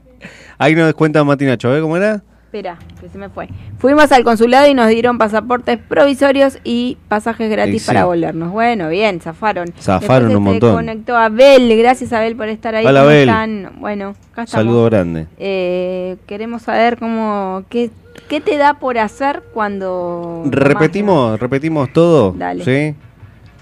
[0.58, 2.22] Ahí nos cuenta Mati Nacho, ¿eh cómo era?
[2.56, 3.50] Espera, que se me fue.
[3.78, 7.86] Fuimos al consulado y nos dieron pasaportes provisorios y pasajes gratis sí.
[7.86, 8.50] para volarnos.
[8.50, 9.74] Bueno, bien, zafaron.
[9.78, 10.74] Zafaron Después un se montón.
[10.74, 12.86] conectó Abel, gracias Abel por estar ahí.
[12.86, 13.28] Hola, ¿Cómo Abel.
[13.28, 13.72] están?
[13.78, 14.46] Bueno, acá.
[14.46, 15.26] Saludo grande.
[15.36, 17.90] Eh, queremos saber cómo qué,
[18.26, 22.32] qué te da por hacer cuando Repetimos, repetimos todo.
[22.32, 22.64] Dale.
[22.64, 22.94] ¿Sí?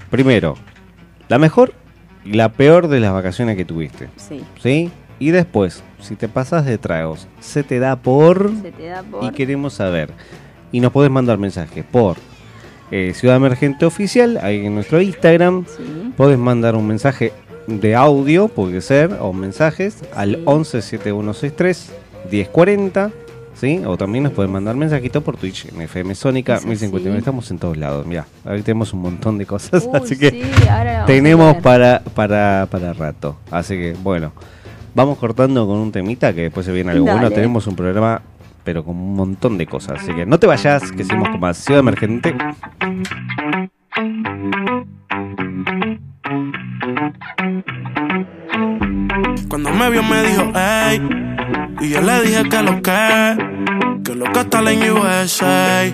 [0.08, 0.54] Primero,
[1.28, 1.72] la mejor
[2.24, 4.08] y la peor de las vacaciones que tuviste.
[4.14, 4.92] Sí, ¿Sí?
[5.18, 8.52] Y después, si te pasas de tragos, se te da por...
[8.62, 10.10] se te da por Y queremos saber.
[10.72, 12.16] Y nos podés mandar mensajes por
[12.90, 15.64] eh, Ciudad Emergente Oficial, ahí en nuestro Instagram.
[15.66, 16.12] Sí.
[16.16, 17.32] Podés mandar un mensaje
[17.66, 20.42] de audio, puede ser, o mensajes al Sí.
[20.44, 21.92] 11 7163
[22.30, 23.10] 1040.
[23.54, 23.80] ¿Sí?
[23.86, 27.16] O también nos pueden mandar mensajitos por Twitch en FM Sónica Eso 1059.
[27.16, 27.18] sí.
[27.20, 28.04] Estamos en todos lados.
[28.04, 29.84] Mira, ahí tenemos un montón de cosas.
[29.84, 30.42] Uy, así que sí,
[31.06, 33.36] tenemos para, para, para rato.
[33.52, 34.32] Así que bueno,
[34.94, 37.22] vamos cortando con un temita que después se viene algo bueno.
[37.22, 37.34] Dale.
[37.34, 38.22] Tenemos un programa,
[38.62, 40.02] pero con un montón de cosas.
[40.02, 42.34] Así que no te vayas, que seguimos con más Ciudad Emergente.
[49.48, 51.00] Cuando me vio me dijo, hey
[51.80, 53.36] Y yo le dije que lo que
[54.04, 55.84] Que lo que está en USA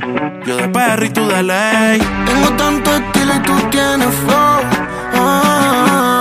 [0.47, 4.61] Yo de perro y tú de ley Tengo tanto estilo y tú tienes flow
[5.15, 6.20] ah, Te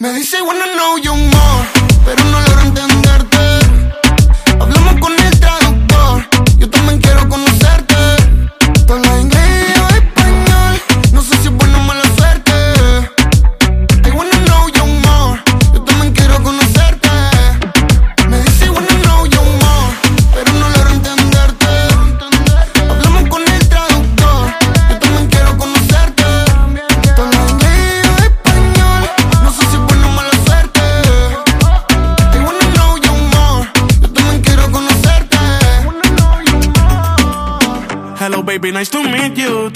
[0.00, 1.66] Me dice wanna know you more
[2.04, 2.97] Pero no logro entenderte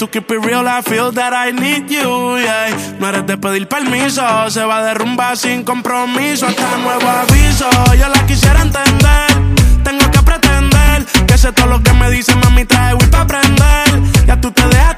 [0.09, 2.37] keep it real, I feel that I need you.
[2.99, 6.47] No eres de pedir permiso, se va a derrumbar sin compromiso.
[6.47, 9.27] Hasta nuevo aviso, yo la quisiera entender.
[9.83, 14.01] Tengo que pretender que sé todo lo que me dice, mami, trae Wii pa' aprender.
[14.25, 14.92] Ya tú te dejaste ver,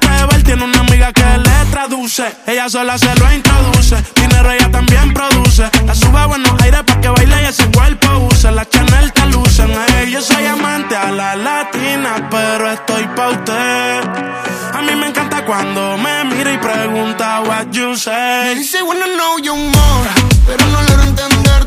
[0.46, 2.24] tiene una amiga que le traduce.
[2.48, 5.70] Ella sola se lo introduce, dinero ella también produce.
[5.86, 8.52] La sube buenos aires pa' que baile y ese cuerpo use.
[8.52, 9.72] La Chanel te lucen,
[10.10, 14.02] yo soy amante a la latina, pero estoy pa' usted.
[14.74, 18.56] A mí me encanta cuando me mira y pregunta what you say.
[18.56, 20.10] dice, wanna know you more,
[20.46, 21.65] pero no logro entenderte.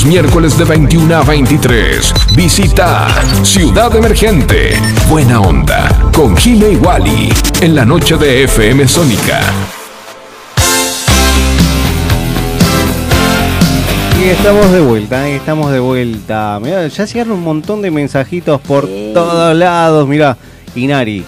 [0.00, 2.14] Los miércoles de 21 a 23.
[2.34, 3.06] Visita
[3.42, 4.72] Ciudad Emergente.
[5.10, 5.90] Buena onda.
[6.14, 7.28] Con Gile y Wally.
[7.60, 9.40] En la noche de FM Sónica.
[14.18, 15.36] Y estamos de vuelta, ¿eh?
[15.36, 16.58] estamos de vuelta.
[16.62, 19.10] Mirá, ya llegaron un montón de mensajitos por Sí.
[19.12, 20.08] todos lados.
[20.08, 20.38] Mira,
[20.74, 21.26] Inari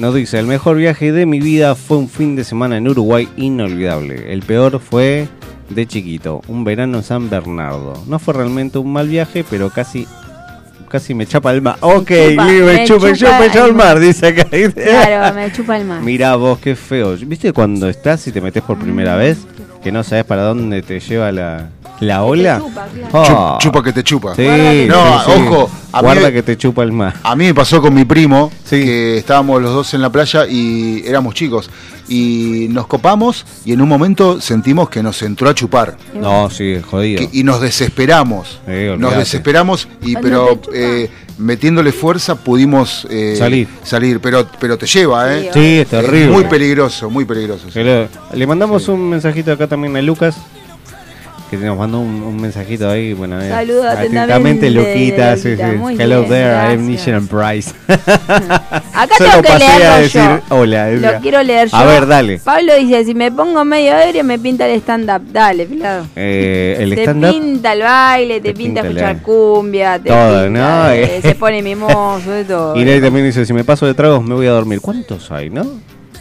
[0.00, 3.28] nos dice: El mejor viaje de mi vida fue un fin de semana en Uruguay
[3.36, 4.32] inolvidable.
[4.32, 5.28] El peor fue
[5.68, 7.94] de chiquito, un verano en San Bernardo.
[8.06, 10.06] No fue realmente un mal viaje, pero casi.
[10.88, 11.76] Casi me chapa el mar.
[11.82, 14.46] Ok, chupa, Lili, me me chupa, chupa chupa, el el mar, dice acá.
[14.46, 16.00] Claro, me chupa el mar.
[16.00, 17.14] Mirá vos, qué feo.
[17.26, 19.18] ¿Viste cuando estás y te metes por primera Mm.
[19.18, 19.38] vez?
[19.84, 21.68] Que no sabes para dónde te lleva la,
[22.00, 22.58] la ola.
[22.58, 23.08] chupa, claro.
[23.12, 23.24] Oh.
[23.24, 24.34] Chup- chupa que te chupa.
[24.34, 27.12] Sí, No, sí, ojo, a mí- Guarda que te chupa el mar.
[27.22, 28.82] A mí me pasó con mi primo, Sí.
[28.82, 31.70] que estábamos los dos en la playa y éramos chicos.
[32.08, 35.96] Y nos copamos y en un momento sentimos que nos entró a chupar.
[36.14, 37.20] No, sí, jodido.
[37.20, 38.60] Que- y nos desesperamos.
[38.98, 43.68] Nos desesperamos, y pero eh, metiéndole fuerza pudimos eh, Salir.
[43.84, 45.50] salir pero, pero te lleva, ¿eh?
[45.52, 46.30] Sí, es terrible.
[46.32, 47.66] muy peligroso, muy peligroso.
[47.66, 47.72] sí.
[47.74, 50.36] Que Le, le mandamos un mensajito acá también a Lucas.
[51.50, 53.14] Que nos mandó un, un mensajito ahí.
[53.14, 55.36] Bueno, eh, Saludos atentamente, atentamente, Luquita.
[55.36, 55.76] Sí, Luquita, sí.
[55.78, 56.72] muy Hello bien, there, gracias.
[56.78, 57.72] I'm Nishan Price.
[58.92, 60.56] Acá Solo tengo que pasé a leerlo decir yo.
[60.56, 60.90] hola.
[60.90, 61.76] Lo quiero leer yo.
[61.76, 62.38] A ver, dale.
[62.40, 65.22] Pablo dice, si me pongo medio ebrio me pinta el stand-up.
[65.32, 66.06] Dale, claro.
[66.16, 67.30] Eh, el te stand-up.
[67.30, 70.90] pinta el baile, te, Te pinta, pinta escuchar cumbia, te Todo, pinta, ¿no?
[70.92, 72.76] eh, se pone mimoso, de todo.
[72.76, 74.80] Y Ney también dice: Si me paso de tragos, me voy a dormir.
[74.82, 75.64] ¿Cuántos hay, no?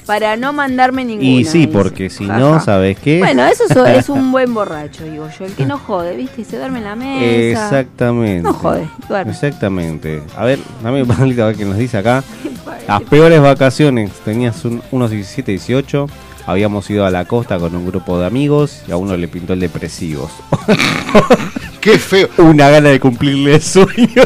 [0.08, 1.30] Para no mandarme ninguno.
[1.30, 1.72] Y sí, dice.
[1.72, 2.40] porque si Ajá.
[2.40, 3.20] no, ¿sabes qué?
[3.20, 5.46] Bueno, eso so- es un buen borracho, digo yo.
[5.46, 6.44] El que no jode, ¿viste?
[6.46, 7.26] Se duerme en la mesa.
[7.66, 8.42] Exactamente.
[8.44, 9.32] No jode, duerme.
[9.34, 10.24] Exactamente.
[10.36, 12.24] A ver, dame un palito a ver qué nos dice acá.
[12.88, 14.12] Las peores vacaciones.
[14.26, 16.08] Tenías un- unos 17, 18.
[16.46, 19.52] Habíamos ido a la costa con un grupo de amigos y a uno le pintó
[19.52, 20.32] el depresivos.
[21.82, 22.30] Qué feo.
[22.38, 24.24] Una gana de cumplirle el sueño.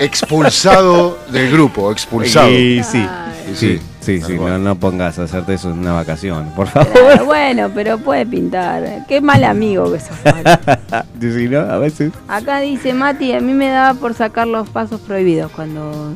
[0.00, 2.48] Expulsado del grupo, expulsado.
[2.48, 2.98] Sí, sí.
[2.98, 3.54] Ay.
[3.56, 3.80] Sí,
[4.20, 4.34] sí, sí.
[4.34, 6.92] No, no pongas a hacerte eso en una vacación, por favor.
[6.92, 9.04] Claro, bueno, pero puede pintar.
[9.08, 10.16] Qué mal amigo que sos.
[11.20, 11.60] Sí, ¿no?
[11.60, 12.12] A veces.
[12.28, 16.12] Acá dice Mati, a mí me daba por sacar los pasos prohibidos cuando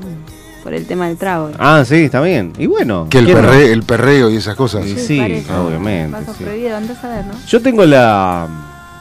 [0.63, 1.51] por el tema del trago.
[1.59, 2.53] Ah, sí, está bien.
[2.57, 3.09] Y bueno.
[3.11, 4.85] Que el, perre- el perreo y esas cosas.
[4.85, 5.53] Sí, sí, parece.
[5.53, 6.17] obviamente.
[6.17, 6.45] Pasos sí.
[6.45, 7.33] prohibidos, andás a ver, ¿no?
[7.49, 8.47] Yo tengo la,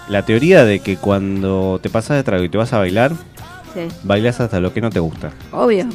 [0.09, 3.11] la teoría de que cuando te pasas de trago y te vas a bailar,
[3.75, 5.29] Sí, bailas hasta lo que no te gusta.
[5.51, 5.85] obvio,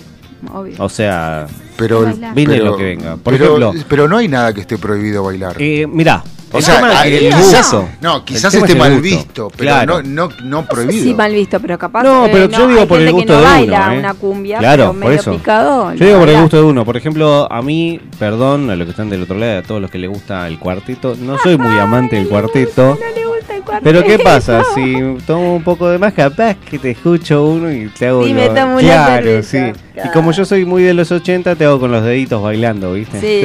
[0.53, 0.75] obvio.
[0.79, 2.05] O sea, Pero,
[2.35, 3.17] viene pero- lo que venga.
[3.17, 5.57] Por pero, ejemplo, pero no hay nada que esté prohibido bailar.
[5.59, 6.23] eh, mirá.
[6.53, 7.89] o el sea, el quizás, gusto.
[8.01, 9.03] no, quizás esté es mal gusto.
[9.03, 10.03] visto, pero Claro.
[10.03, 11.05] no, no, no prohibido.
[11.05, 13.39] Sí, mal visto, pero capaz No, eh, pero yo digo hay por el gusto no
[13.41, 13.99] de baila uno, ¿eh?
[13.99, 15.33] una cumbia, Claro, pero por medio eso.
[15.33, 15.93] picado.
[15.95, 16.85] Yo digo por el gusto de uno.
[16.85, 19.91] Por ejemplo, a mí, perdón, a los que están del otro lado, a todos los
[19.91, 22.97] que les gusta el cuarteto, no soy muy amante del cuarteto.
[23.01, 24.25] No le gusta el Pero ¿qué cuarteto.
[24.25, 24.63] pasa?
[24.75, 28.49] Si tomo un poco de más, capaz que te escucho uno y te hago me
[28.49, 29.59] tomo una Claro, sí.
[30.05, 33.19] Y como yo soy muy de los 80, te hago con los deditos bailando, ¿viste?
[33.21, 33.41] Sí,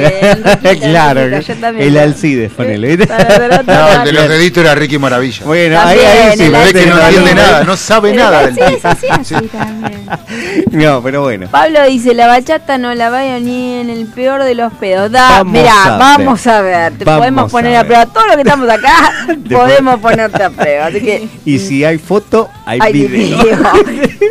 [0.68, 1.88] el claro, el también.
[1.88, 3.12] el Alcides, ponele, ¿viste?
[3.66, 5.44] No, el de los deditos era Ricky Maravilla.
[5.46, 6.58] Bueno, También, ahí, ahí sí, es que no
[6.96, 10.02] parece entiende nada, no sabe Pero nada del sí, es así, así también.
[10.72, 11.48] No, pero bueno.
[11.50, 15.10] Pablo dice, la bachata no la vaya ni en el peor de los pedos.
[15.10, 16.92] Da, Vamos mirá, a vamos a ver.
[16.94, 17.86] Te podemos a poner a, ver.
[17.86, 18.06] prueba.
[18.06, 20.86] Todo lo que estamos acá, Después- podemos ponerte a prueba.
[20.86, 23.38] Así que, Y si hay foto, hay, hay video.
[23.42, 23.58] video.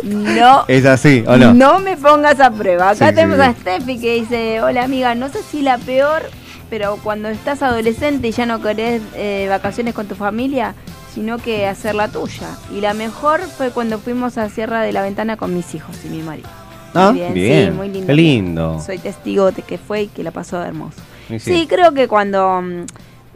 [0.02, 1.54] No, ¿Es así o no?
[1.54, 2.90] no me pongas a prueba.
[2.90, 3.52] Acá Sí, tenemos sí, a.
[3.54, 6.22] Steffi que dice, hola amiga, no sé si la peor,
[6.70, 10.74] pero cuando estás adolescente y ya no querés eh, vacaciones con tu familia,
[11.14, 12.48] sino que hacer la tuya.
[12.74, 16.08] Y la mejor fue cuando fuimos a Sierra de la Ventana con mis hijos y
[16.08, 16.48] mi marido.
[16.94, 17.66] Ah, Muy bien, bien.
[17.72, 18.06] sí, muy lindo.
[18.06, 18.82] Qué lindo.
[18.84, 21.00] Soy testigo de que fue y que la pasó hermoso.
[21.38, 21.66] Sí.
[21.66, 22.84] creo que cuando mm,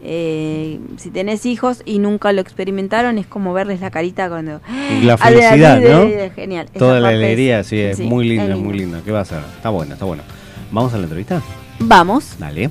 [0.09, 4.61] eh, si tenés hijos y nunca lo experimentaron es como verles la carita cuando
[5.01, 6.05] Y la Ah, felicidad, de- ¿no?
[6.07, 6.69] de- genial.
[6.79, 9.01] Toda la es- alegría, sí, es sí, muy lindo, es muy lindo.
[9.05, 9.41] ¿Qué va a ser?
[9.57, 10.23] Está bueno, está bueno.
[10.71, 11.43] ¿Vamos a la entrevista?
[11.81, 12.37] Vamos.
[12.39, 12.71] Dale.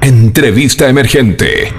[0.00, 1.72] Entrevista emergente.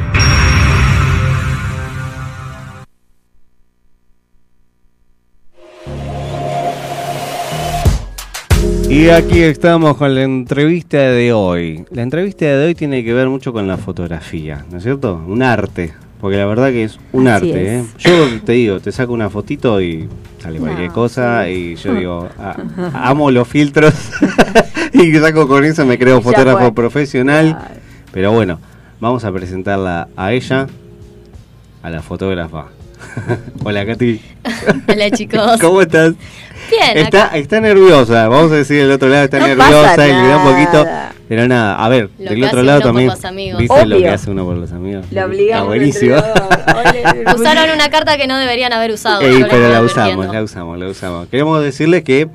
[8.90, 11.86] Y aquí estamos con la entrevista de hoy.
[11.92, 15.22] La entrevista de hoy tiene que ver mucho con la fotografía, ¿no es cierto?
[15.28, 17.78] Un arte, porque la verdad que es un Así arte.
[17.80, 17.84] ¿eh?
[18.00, 20.08] Yo te digo, te saco una fotito y
[20.42, 21.52] sale cualquier cosa sí.
[21.52, 22.56] y yo digo, "Ah,
[22.94, 23.94] amo los filtros
[24.94, 26.74] y saco con eso, me creo fotógrafo fue.
[26.74, 27.58] profesional.
[27.58, 27.76] Claro.
[28.14, 28.60] Pero bueno,
[29.02, 30.66] vamos a presentarla a ella,
[31.84, 32.68] a la fotógrafa.
[33.64, 34.20] Hola Katy,
[34.88, 35.60] Hola chicos.
[35.62, 36.14] ¿cómo estás?
[36.70, 40.28] Bien, Está, está nerviosa, vamos a decir el otro lado, está No nerviosa y le
[40.28, 40.86] da un poquito.
[41.28, 43.12] Pero nada, a ver, Lo del otro lado también.
[43.58, 45.06] ¿Viste lo que hace uno por los amigos?
[45.12, 45.76] Lo obligamos.
[45.76, 46.16] Está buenísimo.
[47.36, 49.22] Usaron una carta que no deberían haber usado.
[49.22, 51.28] Ey, pero la usamos, la usamos, la usamos.
[51.28, 52.30] Queremos decirle que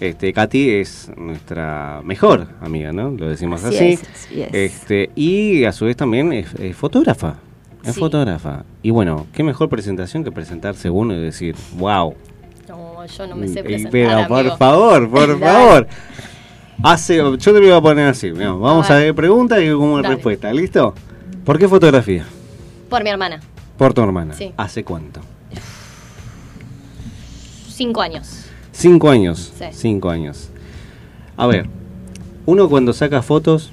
[0.00, 3.10] este, Katy es nuestra mejor amiga, ¿no?
[3.10, 3.84] Lo decimos Así así.
[3.94, 4.48] es, así es.
[4.54, 7.36] Este, y a su vez también es, es fotógrafa.
[7.84, 8.00] Es Sí.
[8.00, 8.64] fotógrafa.
[8.82, 12.14] Y bueno, qué mejor presentación que presentarse uno y decir, wow,
[13.06, 15.86] No, yo no me sé Y, presentar, pero por favor, por favor.
[16.82, 18.30] Hace, yo te lo voy a poner así.
[18.30, 19.14] vamos A a ver.
[19.14, 20.14] preguntas y como Dale.
[20.14, 20.52] respuesta.
[20.52, 20.94] ¿Listo?
[21.44, 22.24] ¿Por qué fotografía?
[22.90, 23.40] Por mi hermana.
[23.78, 24.34] Por tu hermana.
[24.34, 24.52] Sí.
[24.56, 25.20] ¿Hace cuánto?
[27.68, 28.44] Cinco años.
[28.72, 29.52] Cinco años.
[29.58, 29.64] Sí.
[29.72, 30.48] Cinco años.
[31.36, 31.66] A ver,
[32.46, 33.70] uno cuando saca fotos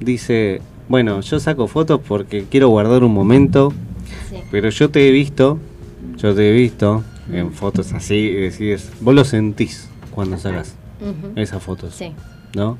[0.00, 3.72] dice, bueno, yo saco fotos porque quiero guardar un momento,
[4.30, 4.38] Sí.
[4.50, 5.58] pero yo te he visto,
[6.16, 7.13] yo te he visto Mm.
[7.32, 11.32] En fotos así y decís, vos lo sentís cuando sacas Ujú.
[11.36, 11.94] esas fotos.
[11.94, 12.12] Sí.
[12.54, 12.78] ¿no?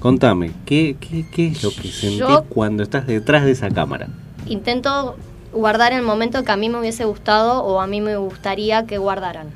[0.00, 4.08] Contame, ¿qué, qué, qué es lo que sentís Yo- cuando estás detrás de esa cámara?
[4.46, 5.16] Intento
[5.52, 8.98] guardar el momento que a mí me hubiese gustado o a mí me gustaría que
[8.98, 9.48] guardaran.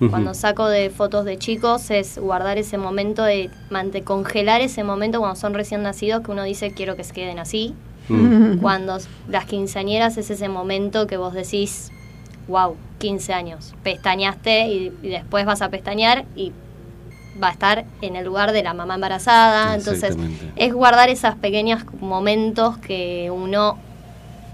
[0.00, 0.10] Ujú.
[0.10, 5.18] Cuando saco de fotos de chicos es guardar ese momento de mante congelar ese momento
[5.20, 7.74] cuando son recién nacidos que uno dice quiero que se queden así.
[8.10, 8.58] Mm.
[8.58, 11.90] Cuando s- las quinceañeras es ese momento que vos decís,
[12.48, 16.52] wow, 15 años, pestañaste y, y después vas a pestañear y
[17.42, 19.74] va a estar en el lugar de la mamá embarazada.
[19.74, 20.16] Entonces
[20.56, 23.78] es guardar esos pequeños momentos que uno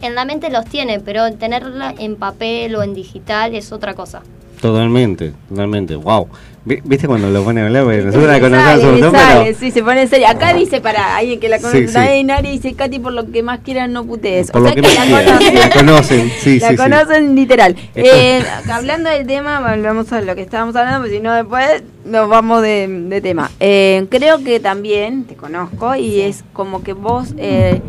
[0.02, 4.22] en la mente los tiene, pero tenerla en papel o en digital es otra cosa.
[4.60, 5.96] Totalmente, totalmente.
[5.96, 6.28] Wow.
[6.66, 7.84] Vi- ¿Viste cuando lo pone a hablar?
[7.84, 10.08] Porque nosotros la Le conocemos sale, un le montón, sale, pero sí, se pone en
[10.08, 10.28] serio.
[10.28, 12.24] Acá dice para alguien que la conoce, Sí, sí.
[12.24, 14.50] nadie, dice Katy por lo que más quieran no putees.
[14.50, 15.54] por o lo sea que que, más la quieran, conocen.
[15.60, 17.76] la conocen, sí, la sí, conocen literal.
[17.94, 18.42] Eh,
[18.72, 22.62] hablando del tema, volvemos a lo que estábamos hablando, porque si no después nos vamos
[22.62, 23.50] de, de tema.
[23.60, 27.34] Eh, creo que también te conozco y es como que vos...
[27.36, 27.80] eh,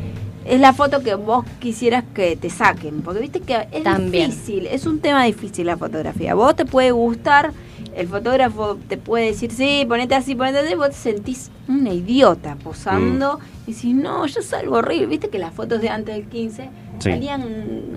[0.45, 4.29] es la foto que vos quisieras que te saquen, porque viste que es También.
[4.29, 6.35] difícil, es un tema difícil la fotografía.
[6.35, 7.51] Vos te puede gustar,
[7.95, 12.55] el fotógrafo te puede decir, sí, ponete así, ponete así, vos te sentís una idiota
[12.63, 15.07] posando y si no, yo salgo horrible.
[15.07, 16.69] Viste que las fotos de antes del 15
[16.99, 17.11] Sí.
[17.11, 17.41] salían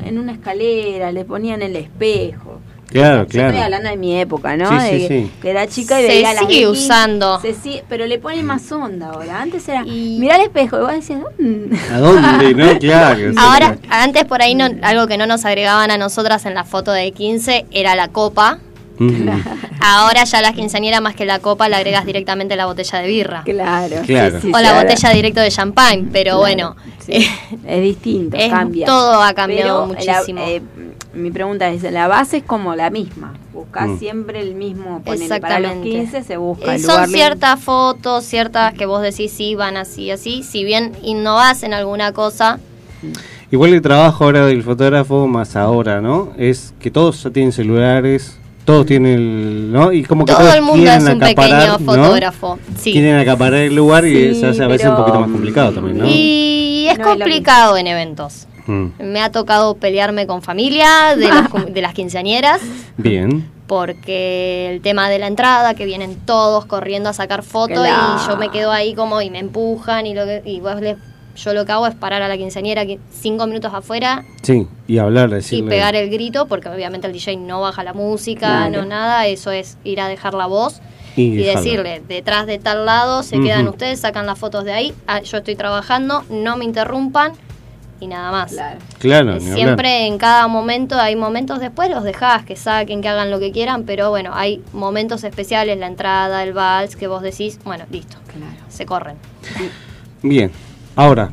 [0.04, 2.60] en una escalera, le ponían el espejo.
[2.88, 3.62] Claro, Yo estoy claro.
[3.64, 4.70] hablando de mi época, ¿no?
[4.80, 5.30] Sí, De sí, que, sí.
[5.42, 7.38] que era chica y Se veía las sigue de 15, usando.
[7.40, 9.42] se sigue- pero le pone más onda ahora.
[9.42, 11.74] Antes era, Y- mirá el espejo, y vos decías, "Mm".
[11.92, 12.54] ¿A dónde?
[12.54, 13.32] No, claro.
[13.36, 16.90] Ahora, antes por ahí no, algo que no nos agregaban a nosotras en la foto
[16.92, 18.58] de 15 era la copa.
[19.80, 23.42] Ahora ya las quinceañeras más que la copa le agregas directamente la botella de birra.
[23.44, 23.96] Claro.
[24.04, 24.40] Claro.
[24.40, 27.26] sí, sí, o la botella directo de champán, pero Claro, bueno, sí,
[27.66, 28.86] es distinto, es- cambia.
[28.86, 30.40] todo ha cambiado Pero la- muchísimo.
[30.46, 30.62] eh,
[31.14, 33.34] mi pregunta es, la base es como la misma.
[33.52, 33.98] Buscás Mm.
[33.98, 35.88] siempre el mismo, ponele, para los Exactamente.
[35.90, 40.10] 15 se busca Eh, el son ciertas fotos, ciertas que vos decís sí van así,
[40.10, 40.42] así.
[40.42, 42.58] Si bien innovás en alguna cosa,
[43.50, 46.32] Igual el trabajo ahora del fotógrafo, más ahora, ¿no?
[46.36, 48.36] Es que todos ya tienen celulares,
[48.68, 49.90] todos tienen el, ¿no?
[49.92, 51.78] Y como que Todo todos el mundo quieren es un acaparar, pequeño ¿no?
[52.04, 52.58] fotógrafo.
[52.76, 52.92] Sí.
[52.92, 55.72] Quieren acaparar el lugar y Sí, se hace a veces un pero- poquito más complicado
[55.72, 56.04] también, ¿no?
[56.06, 58.46] Y es No complicado en eventos.
[58.66, 62.60] Mm, Me ha tocado pelearme con familia de las, de las quinceañeras
[62.98, 63.48] Bien.
[63.66, 68.18] porque el tema de la entrada, que vienen todos corriendo a sacar fotos Claro.
[68.22, 70.96] y yo me quedo ahí como y me empujan y, lo que, y vos le-
[71.38, 74.98] yo lo que hago es parar a la quinceañera qui- cinco minutos afuera Sí, y
[74.98, 79.26] hablar, y pegar el grito porque obviamente el DJ no baja la música, no nada,
[79.26, 80.80] eso es ir a dejar la voz
[81.16, 85.20] y, decirle, detrás de tal lado se quedan ustedes, sacan las fotos de ahí, ah,
[85.22, 87.32] yo estoy trabajando, no me interrumpan
[88.00, 88.52] y nada más.
[88.52, 88.78] Claro.
[89.00, 89.40] Claro, Eh.
[89.40, 93.50] Siempre en cada momento hay momentos después los dejás que saquen, que hagan lo que
[93.50, 98.16] quieran, pero bueno, hay momentos especiales, la entrada, el vals, que vos decís, bueno, listo,
[98.28, 98.54] Claro.
[98.68, 99.16] se corren.
[100.22, 100.50] Bien,
[100.98, 101.30] ahora,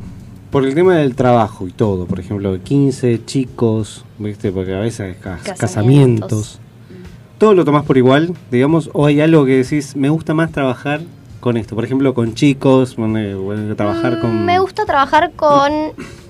[0.52, 4.52] por el tema del trabajo y todo, por ejemplo, 15 chicos, ¿viste?
[4.52, 5.58] Porque a veces hay ca- Casamientos.
[5.58, 6.60] casamientos.
[7.38, 8.88] ¿Todo lo tomás por igual, digamos?
[8.94, 11.00] ¿O hay algo que decís, me gusta más trabajar
[11.40, 11.74] con esto?
[11.74, 12.94] Por ejemplo, con chicos,
[13.76, 14.44] trabajar Mm, con...
[14.46, 15.72] Me gusta trabajar con,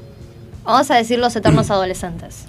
[0.64, 2.46] vamos a decir, los eternos adolescentes.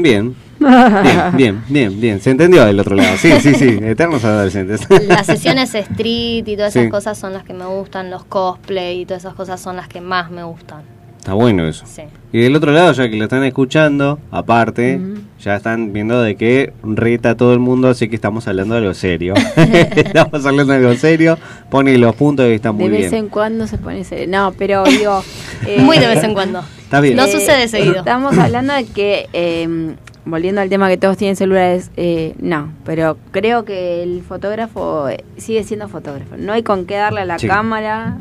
[0.00, 2.20] Bien, bien, bien, bien, bien.
[2.20, 3.16] Se entendió del otro lado.
[3.16, 4.86] Sí, sí, sí, eternos adolescentes.
[5.08, 6.78] Las sesiones street y todas Sí.
[6.78, 9.88] esas cosas son las que me gustan, los cosplay y todas esas cosas son las
[9.88, 10.82] que más me gustan.
[11.28, 11.84] Está bueno eso.
[11.86, 12.04] Sí.
[12.32, 14.98] Y del otro lado, ya que lo están escuchando, aparte,
[15.38, 18.80] ya están viendo de que reta a todo el mundo, así que estamos hablando de
[18.80, 19.34] algo serio.
[19.56, 21.36] estamos hablando de algo serio,
[21.68, 23.24] pone los puntos y está muy de vez bien.
[23.24, 24.24] en cuando se pone serio.
[24.26, 25.22] No, pero digo.
[25.66, 26.62] eh, Muy de vez en cuando.
[26.78, 27.14] Está bien.
[27.14, 27.96] No sucede seguido.
[27.98, 33.18] Estamos hablando de que, eh, volviendo al tema que todos tienen celulares, eh, no, pero
[33.32, 36.38] creo que el fotógrafo eh, sigue siendo fotógrafo.
[36.38, 37.48] No hay con qué darle a la Sí.
[37.48, 38.16] cámara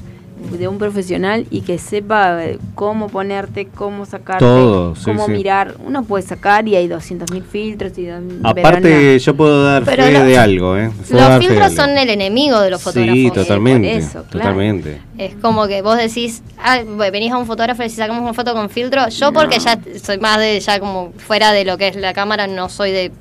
[0.51, 5.31] de un profesional y que sepa eh, cómo ponerte, cómo sacarte, Todo, sí, cómo sí.
[5.31, 5.75] mirar.
[5.85, 7.97] Uno puede sacar y hay 200.000 filtros.
[7.97, 8.07] Y,
[8.43, 9.17] Aparte, no.
[9.17, 10.91] yo puedo dar Pero fe lo- de algo, ¿eh?
[11.09, 13.15] Puedo Los filtros son el enemigo de los fotógrafos.
[13.17, 13.89] Sí, totalmente.
[13.89, 14.29] por eso, claro.
[14.51, 15.01] Totalmente.
[15.17, 16.79] Es como que vos decís, ah,
[17.11, 19.09] venís a un fotógrafo y decís, sacamos una foto con filtro.
[19.09, 22.45] Yo porque ya soy más de, ya como fuera de lo que es la cámara,
[22.47, 23.11] no soy de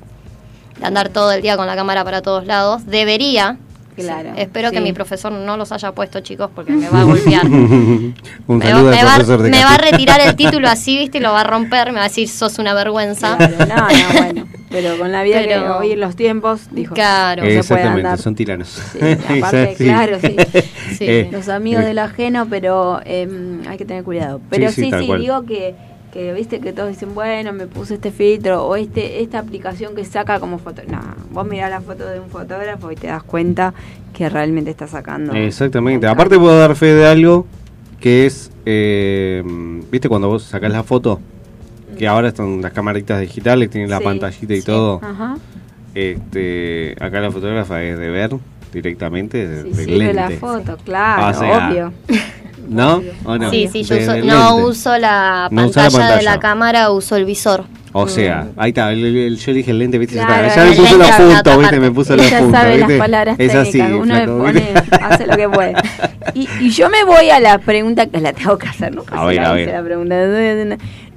[0.81, 2.85] andar todo el día con la cámara para todos lados.
[2.85, 3.57] Debería.
[4.03, 7.45] Claro, Espero que mi profesor no los haya puesto, chicos, porque me va a golpear.
[7.47, 8.13] Un
[8.47, 10.97] me, va, saludo me al va- profesor de me va a retirar el título así,
[10.97, 11.87] viste, y lo va a romper.
[11.91, 13.37] Me va a decir, sos una vergüenza.
[13.37, 14.47] Claro, no, no, bueno.
[14.69, 16.93] Pero con la vida que hoy en los tiempos, dijo.
[16.93, 17.43] Claro.
[17.43, 18.17] no se puede andar.
[18.19, 18.67] son tiranos.
[18.67, 18.99] Sí,
[19.39, 20.35] aparte, claro, sí.
[20.97, 21.05] Sí.
[21.07, 23.27] Eh, Los amigos eh, del ajeno, pero eh,
[23.67, 24.41] hay que tener cuidado.
[24.49, 25.73] Pero Sí, sí, digo que,
[26.11, 30.05] que viste que todos dicen, bueno, me puse este filtro o este esta aplicación que
[30.05, 30.81] saca como foto.
[30.87, 30.99] No,
[31.31, 33.73] vos mirás la foto de un fotógrafo y te das cuenta
[34.13, 35.33] que realmente está sacando.
[35.33, 36.07] Exactamente.
[36.07, 37.45] Aparte puedo dar fe de algo
[37.99, 39.43] que es, eh,
[39.91, 41.19] ¿viste cuando vos sacás la foto?
[41.97, 44.65] Que ahora están las camaritas digitales, tienen la Sí, pantallita y sí.
[44.65, 44.99] todo.
[45.03, 45.35] Ajá.
[45.95, 48.31] Este, acá la fotógrafa es de ver
[48.71, 50.37] directamente de, Sí, del sirve la lente.
[50.39, 51.93] foto, claro, O sea, obvio.
[52.69, 53.01] ¿No?
[53.25, 53.49] ¿O no?
[53.49, 56.39] Sí, sí, yo uso- no uso la No pantalla, la de la pantalla.
[56.39, 57.63] cámara, uso el visor.
[57.93, 60.15] O sea, ahí está, el- el- yo dije el lente, ¿viste?
[60.15, 61.79] Ya Claro, ya me puso puntos, acá, ¿viste?
[61.79, 62.91] Me puso los Ella puntos, sabe ¿viste?
[62.91, 65.73] las palabras Es así, técnicas, uno le flaco, pone, hace lo que puede.
[66.35, 69.21] Y, y yo me voy a la pregunta que la tengo que hacer, nunca A
[69.21, 69.69] se ver, la a ver.
[69.69, 70.15] la pregunta.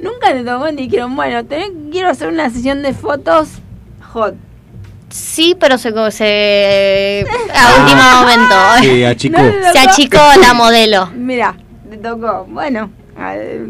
[0.00, 3.48] Nunca te tocó y dijeron, bueno, tenés- quiero hacer una sesión de fotos
[4.12, 4.34] hot.
[5.10, 8.54] Sí, pero se, se a último momento.
[8.80, 9.38] Sí, achicó.
[9.42, 11.10] No, no, Se achicó la modelo.
[11.14, 11.56] Mira,
[11.90, 12.90] te tocó, bueno.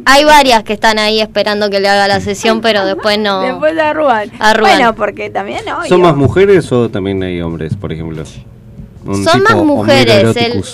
[0.04, 3.40] Hay varias que están ahí esperando que le haga la sesión, pero después no.
[3.40, 4.30] Después la arrugan.
[4.38, 4.76] Arrugan.
[4.76, 5.88] Bueno, porque también obvio.
[5.88, 8.22] ¿Son más mujeres o también hay hombres, por ejemplo?
[9.04, 10.36] Un Son más mujeres.
[10.36, 10.64] El.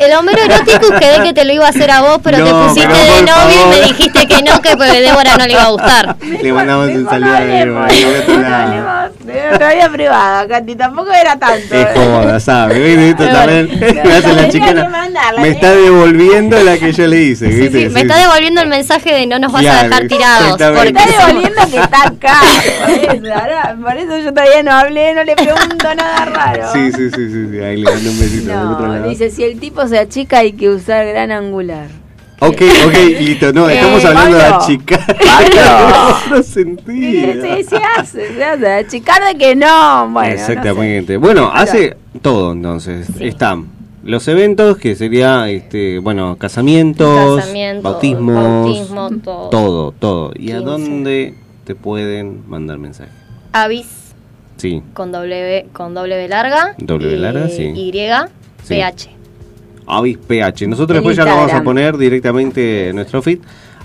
[0.00, 2.52] El Homero Eroticus quedé que te lo iba a hacer a vos, pero No, te
[2.52, 5.62] pusiste pero de novio y me dijiste que no, que pues, Débora no le iba
[5.62, 6.16] a gustar.
[6.42, 11.74] Le mandamos un saludo a Débora, de vida privada, Katy, tampoco era tanto.
[11.74, 11.90] Es ¿eh?
[11.94, 12.78] cómoda, ¿sabes?
[12.78, 13.10] ¿Viste?
[13.10, 15.10] Esto Pero también bueno, me hace la chica.
[15.38, 15.50] Me ¿eh?
[15.52, 19.26] está devolviendo la que yo le hice, Sí, sí, me está devolviendo el mensaje de
[19.26, 20.58] no nos vas a dejar tirados.
[20.58, 22.40] Me Porque está devolviendo que está acá.
[23.80, 26.72] Por eso, yo todavía no hablé, no le pregunto nada raro.
[26.72, 29.81] Sí, sí, sí, sí, sí, ahí le mando un besito No, dice, si el tipo
[29.88, 31.88] se achica hay que usar gran angular.
[32.40, 35.16] Ok, ok, listo, no, Eh, estamos hablando de achicar.
[36.44, 37.32] Sentido.
[37.42, 38.66] sí, se hace, se hace.
[38.72, 40.32] Achicar de que no, bueno.
[40.32, 41.16] Exactamente.
[41.16, 43.08] Bueno, hace todo entonces.
[43.20, 43.66] Están
[44.04, 49.48] los eventos, que sería, este, bueno, casamientos, Casamiento, bautismos, bautismo, todo.
[49.50, 50.32] todo, todo.
[50.34, 50.64] ¿Y a 15.
[50.64, 53.14] dónde te pueden mandar mensajes?
[53.52, 54.02] Avis
[54.56, 56.74] Sí, con W, con W larga.
[56.78, 57.72] W y larga, sí.
[57.74, 57.92] Y,
[58.62, 58.74] Sí.
[58.76, 59.21] PH.
[59.86, 60.66] Avis PH.
[60.68, 63.38] Nosotros En después ya lo vamos a poner directamente en nuestro feed.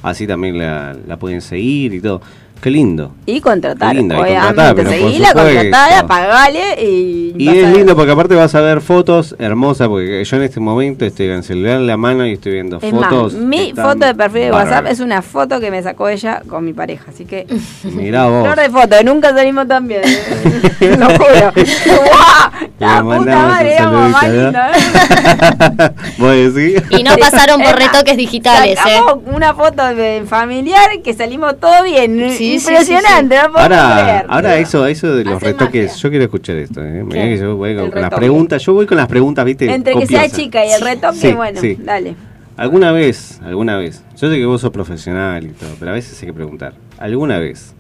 [0.04, 2.22] así también la, la pueden seguir y todo.
[2.62, 3.14] Qué lindo.
[3.26, 4.86] Y contratar, Qué lindo, y obviamente.
[4.86, 5.54] Seguila, supuesto.
[5.56, 7.36] contratada, pagale y.
[7.38, 11.06] Y es lindo porque aparte vas a ver fotos hermosas, porque yo en este momento
[11.06, 13.34] estoy con el celular en la mano y estoy viendo Es fotos.
[13.34, 16.66] más, mi foto de perfil de WhatsApp es una foto que me sacó ella con
[16.66, 17.46] mi pareja, así que.
[17.84, 18.44] Mirá vos.
[18.44, 20.02] Flor de foto, nunca salimos tan bien.
[20.04, 20.96] eh.
[21.00, 21.54] Lo juro.
[22.80, 25.90] La puta madre, un éramos más lindos, ¿eh?
[26.18, 26.84] ¿Vos decís?
[26.92, 29.00] Y no pasaron por retoques digitales, ¿eh?
[29.34, 32.32] Una foto de familiar que salimos todo bien.
[32.38, 34.26] Sí, sí, Impresionante, no Ahora, creer.
[34.30, 36.02] ahora eso, eso de los Hace retoques, magia.
[36.04, 36.82] yo quiero escuchar esto.
[36.84, 37.38] ¿eh?
[37.40, 40.66] Yo voy con, las preguntas, yo voy con las preguntas, viste, Entre que sea chica
[40.66, 41.78] y el retoque, Sí, bueno, sí.
[41.80, 42.16] dale.
[42.56, 46.20] ¿Alguna vez, alguna vez, yo sé que vos sos profesional y todo, pero a veces
[46.22, 47.76] hay que preguntar, ¿alguna vez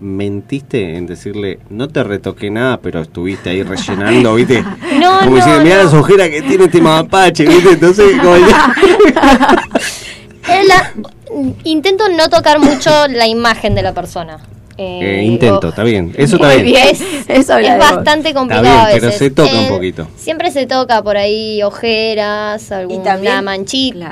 [0.00, 4.64] mentiste en decirle, no te retoqué nada, pero estuviste ahí rellenando, viste?
[4.98, 5.84] No, Como no, diciendo, mirá no.
[5.84, 8.36] las ojeras que tiene este mapache, viste, entonces como
[11.64, 14.38] intento no tocar mucho la imagen de la persona.
[14.82, 16.88] Eh, intento, está bien, eso está bien.
[16.88, 19.00] Es, Eso bastante complicado bien, a veces.
[19.00, 20.08] pero se toca un Eh, poquito.
[20.16, 24.10] Siempre se toca por ahí ojeras, alguna también- manchita.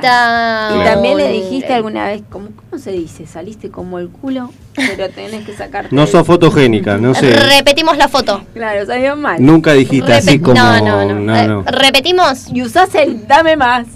[0.78, 3.26] Y también le dijiste alguna vez, ¿cómo, ¿cómo se dice?
[3.26, 5.94] Saliste como el culo, pero tenés que sacarte.
[5.96, 7.32] No sos fotogénica, no sé.
[7.32, 8.42] Repetimos la foto.
[8.52, 9.42] Claro, salió mal.
[9.42, 10.54] Nunca dijiste así como...
[10.54, 11.14] no, no, no.
[11.14, 11.62] no, Eh, no.
[11.62, 12.48] Repetimos.
[12.52, 13.86] Y usás el dame más.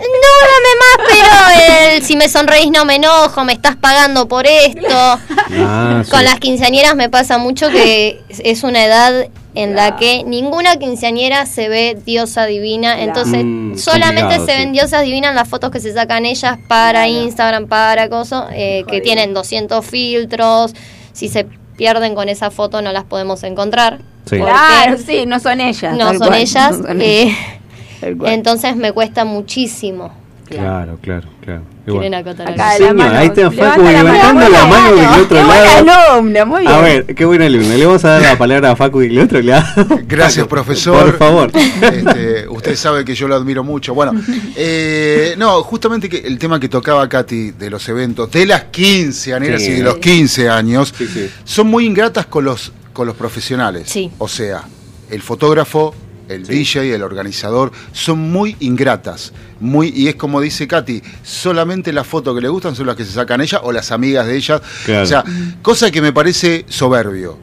[0.00, 4.46] No, dame más, pero el, si me sonreís no me enojo, me estás pagando por
[4.46, 4.88] esto.
[4.90, 6.10] Ah, sí.
[6.10, 11.44] Con las quinceañeras me pasa mucho que es una edad en la que ninguna quinceañera
[11.44, 14.46] se ve diosa divina, entonces Mm, solamente se sí.
[14.46, 19.00] ven diosas divinas las fotos que se sacan ellas para Instagram, para cosas, eh, que
[19.00, 20.72] tienen 200 filtros,
[21.12, 21.46] si se
[21.76, 23.98] pierden con esa foto no las podemos encontrar.
[24.28, 24.36] Sí.
[24.36, 25.96] Claro, sí, no son ellas.
[25.96, 27.59] no son cual, ellas, no son eh, ellas, cual.
[28.02, 30.12] Entonces me cuesta muchísimo.
[30.48, 31.62] Claro, claro, claro.
[31.86, 36.12] Quieren acotar Acá la mano, ahí está levanta Facu levantando la mano del otro lado.
[36.14, 36.72] alumna, muy bien.
[36.72, 37.76] A ver, qué buena alumna.
[37.76, 39.86] Le vamos a dar la palabra a Facu del otro lado.
[40.08, 41.04] Gracias, Facu, profesor.
[41.06, 41.50] Por favor.
[41.54, 43.94] Este, usted sabe que yo lo admiro mucho.
[43.94, 44.12] Bueno,
[44.56, 49.34] eh, no, justamente que el tema que tocaba Katy de los eventos, de las 15
[49.34, 49.68] aneras Sí.
[49.70, 51.30] y de los 15 años, Sí, sí.
[51.44, 53.84] son muy ingratas con los, con los profesionales.
[53.88, 54.10] Sí.
[54.18, 54.64] O sea,
[55.10, 55.94] el fotógrafo,
[56.30, 59.32] el DJ, el organizador, son muy ingratas.
[59.60, 63.04] Muy, y es como dice Katy, solamente las fotos que le gustan son las que
[63.04, 64.60] se sacan ella o las amigas de ella.
[64.84, 65.02] Claro.
[65.02, 65.24] O sea,
[65.62, 67.38] cosa que me parece soberbio.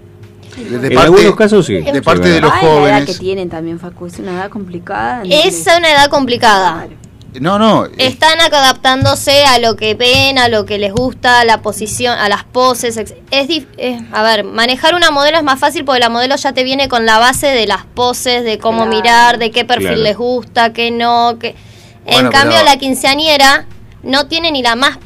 [0.58, 1.74] De, de En algunos casos sí.
[1.76, 3.06] De Sí, parte de los Ay, la edad jóvenes.
[3.06, 5.20] que tienen también, Facu, es una edad complicada.
[5.24, 5.30] ¿no?
[5.30, 6.88] Es una edad complicada.
[7.40, 7.86] No, no.
[7.86, 12.18] eh, Están adaptándose a lo que ven, a lo que les gusta, a la posición,
[12.18, 12.98] a las poses.
[12.98, 16.64] Es, es- a ver, manejar una modelo es más fácil porque la modelo ya te
[16.64, 18.92] viene con la base de las poses, de cómo Claro.
[18.96, 20.02] mirar, de qué perfil Claro.
[20.04, 21.38] les gusta, qué no.
[21.40, 21.56] Qué...
[22.06, 23.66] Bueno, en cambio, pero- la quinceañera
[24.04, 24.98] no tiene ni la más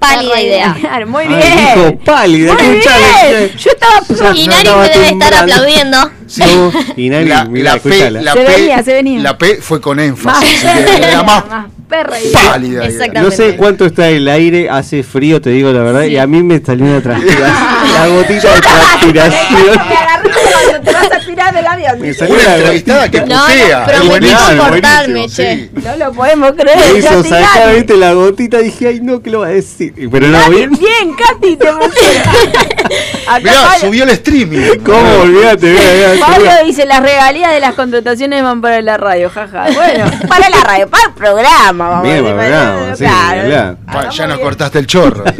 [0.00, 0.76] pálida idea.
[0.80, 1.74] Claro, muy Ay, bien.
[1.74, 3.38] dijo pálida, Muy escuchale.
[3.38, 3.50] bien.
[3.56, 4.34] Yo estaba.
[4.34, 6.10] Y No, Nari me debe estar aplaudiendo.
[6.26, 6.42] Sí.
[6.44, 9.20] No, y Nari, la, mirá, la P, la Se P- venía, se venía.
[9.20, 10.64] La P fue con énfasis.
[10.64, 11.44] era más
[11.88, 12.20] perra.
[12.20, 12.84] y- pálida.
[12.86, 13.20] Exactamente.
[13.22, 16.42] No sé cuánto está el aire, hace frío, te digo la verdad, y a mí
[16.42, 19.80] me salió una transpiración, la gotita de transpiración.
[21.08, 22.00] Vas a tirar del avión.
[22.00, 25.56] Me salió Una la entrevistada que No, no, prometí soportarme, buenísimo, che.
[25.56, 25.70] sí.
[25.82, 27.02] No lo podemos creer.
[27.02, 27.74] Katy.
[27.76, 29.94] viste, la gotita, dije, ay no, ¿qué lo va a decir?
[30.10, 30.70] Pero no, bien.
[30.70, 32.32] bien, Katy, te pusieron.
[33.42, 34.78] Mirá, subió el streaming.
[34.84, 35.20] ¿Cómo?
[35.22, 35.76] Olvídate,
[36.20, 39.66] Pablo dice las regalías de las contrataciones van para la radio, jaja.
[39.72, 44.10] Bueno, para la radio, para el programa, vamos Bien, para el programa, sí, claro.
[44.10, 45.24] ya nos cortaste el chorro.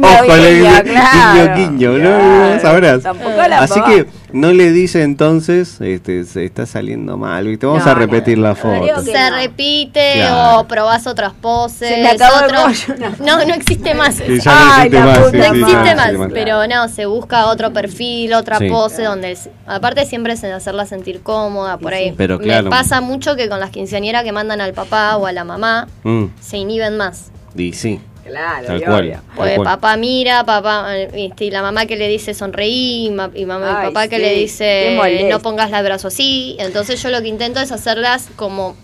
[0.00, 2.18] Ojo, guiño, guiño, guiño, ¿no?
[2.18, 2.60] Claro.
[2.88, 3.02] Sabrás.
[3.02, 7.66] Tampoco la Así que no le dice entonces, este, se está saliendo mal, ¿viste?
[7.66, 8.80] Vamos No, a repetir no, la foto.
[8.80, 9.36] que- Se no.
[9.36, 10.60] repite Claro.
[10.60, 11.88] o probás otras poses.
[11.88, 14.14] Se me acabó el otro- rollo, No, no existe más.
[14.16, 14.44] Sí, eso.
[14.44, 15.18] ya no Ay, existe la más.
[15.18, 16.30] puta sí, No sí, sí, existe sí, más, sí, sí.
[16.34, 18.68] pero no, se busca otro perfil, otra Sí.
[18.68, 22.14] pose donde, aparte siempre es en hacerla sentir cómoda, por ahí.
[22.16, 22.64] Pero claro.
[22.64, 25.88] Me pasa mucho que con las quinceañeras que mandan al papá o a la mamá,
[26.04, 27.30] Mm, se inhiben más.
[27.56, 29.00] y sí, Claro, tal cual.
[29.02, 29.12] obvio.
[29.14, 29.64] tal Pues cual.
[29.66, 33.86] papá mira, papá, viste, y la mamá que le dice sonreí, ma- y mamá, Ay,
[33.86, 34.96] y papá que le dice
[35.30, 36.56] no pongas el brazo así.
[36.58, 38.76] Entonces yo lo que intento es hacerlas como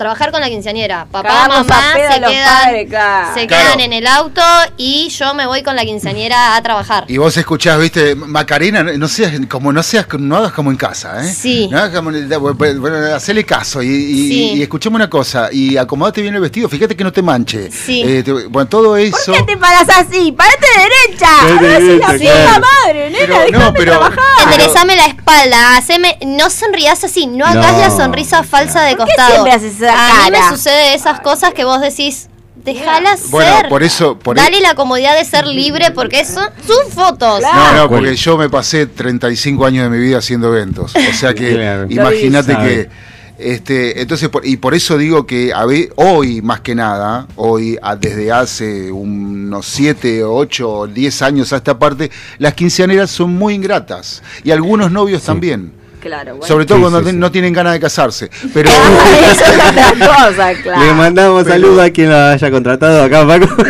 [0.00, 1.06] trabajar con la quinceañera.
[1.10, 3.34] Papá, Cagamos mamá a a se quedan, padres, claro.
[3.34, 3.64] se Claro.
[3.66, 4.42] quedan en el auto
[4.78, 7.04] y yo me voy con la quinceañera a trabajar.
[7.08, 11.22] Y vos escuchás, viste, Macarena, no seas como no seas, no hagas como en casa,
[11.24, 11.30] ¿eh?
[11.32, 11.68] Sí.
[11.70, 14.52] No hagas como, bueno, hacele caso y, y, Sí.
[14.54, 17.70] y escuchame una cosa y acomodate bien el vestido, fíjate que no te manche.
[17.70, 18.02] Sí.
[18.04, 19.32] Eh, te- bueno, todo eso.
[19.32, 20.32] ¿Por qué te paras así?
[20.32, 21.28] ¡Parate derecha!
[21.40, 22.66] Parate ¡Ahora sí la derecha, claro.
[22.84, 23.34] madre, nena!
[23.46, 24.24] Pero, no, pero- trabajar!
[24.44, 29.06] Enderezame la espalda, haceme, no sonrías así, no hagas No, la sonrisa falsa de ¿Por
[29.06, 29.30] qué costado.
[29.32, 32.28] siempre haces la A mí me sucede esas cosas que vos decís,
[32.64, 33.68] déjala Bueno, ser.
[33.68, 37.40] por eso- por Dale e- la comodidad de ser libre porque son sus fotos.
[37.42, 40.94] No, no, porque yo me pasé 35 años de mi vida haciendo eventos.
[40.94, 41.86] O sea que Claro.
[41.88, 43.10] imagínate que.
[43.42, 47.78] Este, entonces, por- y por eso digo que a ve- hoy, más que nada, hoy,
[47.80, 53.54] a- desde hace unos 7, 8, 10 años a esta parte, las quinceaneras son muy
[53.54, 54.22] ingratas.
[54.44, 55.72] Y algunos novios también.
[56.00, 56.46] Claro, bueno.
[56.46, 57.16] Sobre todo Sí, cuando sí, te- sí.
[57.16, 58.30] no tienen ganas de casarse.
[58.54, 58.70] Pero.
[59.30, 60.80] Eso es otra cosa, claro.
[60.84, 63.46] Le mandamos Pero- saludos a quien lo haya contratado acá, Paco.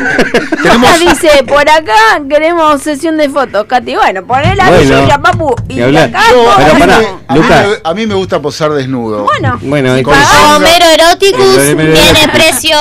[0.60, 3.94] Acá dice, por acá queremos sesión de fotos, Katy.
[3.94, 5.54] Bueno, poné la Bueno, tuya, papu.
[5.68, 8.70] Y acá Yo- Pero a, mí pará, me, a mí a mí me gusta posar
[8.72, 9.24] desnudo.
[9.24, 12.76] Bueno, Bueno, sonda- Homero Eroticus tiene precio,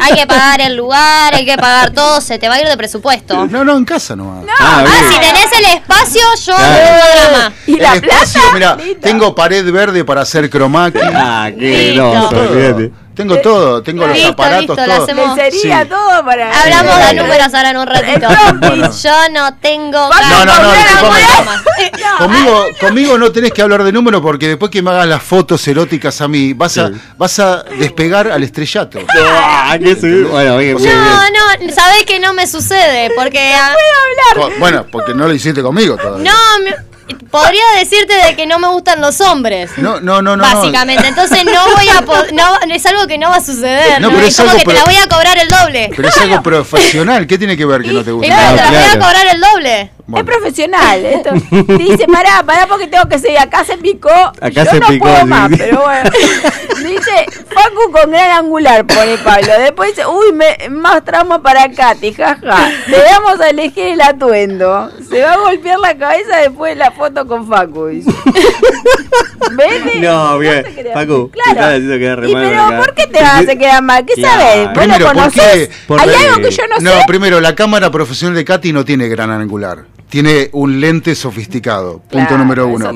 [0.00, 2.76] hay que pagar el lugar, hay que pagar todo, se te va a ir de
[2.76, 3.46] presupuesto.
[3.46, 4.44] No, no, en casa nomás.
[4.60, 5.12] Ah, Ah, bien.
[5.12, 6.70] si tenés el espacio, yo Claro.
[6.70, 7.52] no tengo drama.
[7.66, 8.76] ¿Y la espacio, plata?
[9.00, 11.02] Tengo pared verde para hacer cromaquis.
[11.14, 12.28] Ah, qué Todo.
[12.50, 12.90] olvídate.
[13.14, 15.02] Tengo todo, tengo los aparatos, listo, lo todo.
[15.04, 15.36] hacemos.
[15.36, 15.88] Lencería, Sí.
[15.90, 16.62] todo para...
[16.62, 18.26] Hablamos de números ahora en un ratito.
[18.58, 18.90] Bueno.
[19.02, 21.92] Yo no tengo No, no, no, discúlpame.
[22.18, 25.66] Conmigo, conmigo no tenés que hablar de números porque después que me hagas las fotos
[25.68, 26.94] eróticas a mí, vas a, Sí.
[27.18, 29.00] vas a despegar al estrellato.
[29.82, 30.94] Bueno, bien, bien, bien.
[30.96, 33.74] No, no, sabés que no me sucede, porque a-
[34.34, 36.30] Co- Bueno, porque no lo hiciste conmigo todavía.
[36.32, 36.91] no me-
[37.30, 39.70] podría decirte de que no me gustan los hombres.
[39.76, 40.42] No, no, no, no.
[40.42, 44.08] Básicamente, entonces no voy a po- no es algo que no va a suceder, No,
[44.08, 44.14] ¿no?
[44.14, 45.90] pero es es como algo que te la voy a cobrar el doble.
[45.96, 47.26] Pero es algo profesional.
[47.26, 48.34] ¿Qué tiene que ver que no te Y gusta?
[48.34, 49.90] bueno, te la voy a cobrar el doble.
[50.12, 50.30] Bueno.
[50.30, 51.04] Es profesional.
[51.06, 51.30] Esto.
[51.78, 53.38] Dice, pará, pará porque tengo que seguir.
[53.38, 54.10] Acá se picó.
[54.10, 55.56] Acá Yo se no picó, puedo sí, más, sí.
[55.58, 56.10] pero bueno.
[56.82, 59.52] Dice, Facu con gran angular, pone Pablo.
[59.58, 62.70] Después dice, uy, me, más trauma para Katy, jaja.
[62.88, 64.90] Le damos a elegir el atuendo.
[65.08, 67.86] Se va a golpear la cabeza después de la foto con Facu.
[67.86, 68.10] dice.
[69.52, 70.00] ¿Vete?
[70.00, 70.62] No, bien.
[70.62, 72.16] te claro.
[72.20, 74.04] re ¿Y mal pero por qué te vas a quedar mal?
[74.04, 74.40] ¿Qué Claro.
[74.40, 74.64] sabes?
[74.66, 75.70] ¿Vos Primero, lo ¿por conocés?
[75.98, 77.04] Hay algo que yo no, No, sé.
[77.06, 79.84] primero, la cámara profesional de Katy no tiene gran angular.
[80.12, 82.00] Tiene un lente sofisticado.
[82.00, 82.92] Punto Claro, número uno.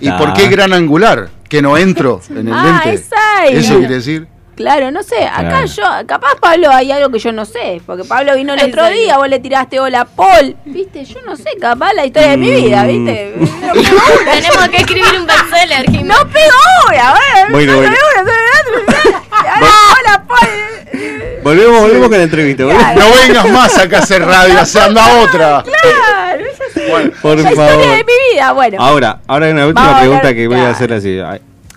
[0.00, 1.30] ¿Y por qué gran angular?
[1.48, 3.02] Que no entro en el Ah, lente.
[3.48, 4.28] Eso quiere decir.
[4.58, 5.24] Claro, no sé.
[5.24, 5.66] Acá Claro.
[5.66, 7.80] yo, capaz Pablo hay algo que yo no sé.
[7.86, 10.56] Porque Pablo vino el ¿En otro día, vos le tiraste hola Paul.
[10.64, 12.86] Viste, yo no sé, capaz la historia de mi vida, Mm.
[12.88, 13.34] ¿viste?
[13.38, 14.32] No pegó una.
[14.32, 16.14] Tenemos que escribir un bestseller, Jimena.
[16.16, 16.56] No pegó
[16.88, 17.94] una, bueno, Bueno, no bueno.
[17.94, 18.98] pegó una.
[19.54, 21.40] Ahora, hola Paul.
[21.44, 22.64] Volvemos, volvemos con la entrevista.
[22.64, 22.94] volvemos.
[22.96, 25.62] No vengas más acá a hacer radio, se anda otra.
[25.62, 27.86] Claro, es Por la historia favor.
[27.86, 28.02] de mi
[28.34, 28.52] vida.
[28.52, 30.74] Bueno, Ahora, ahora hay una última Vamos pregunta que voy a claro.
[30.74, 31.20] hacer así.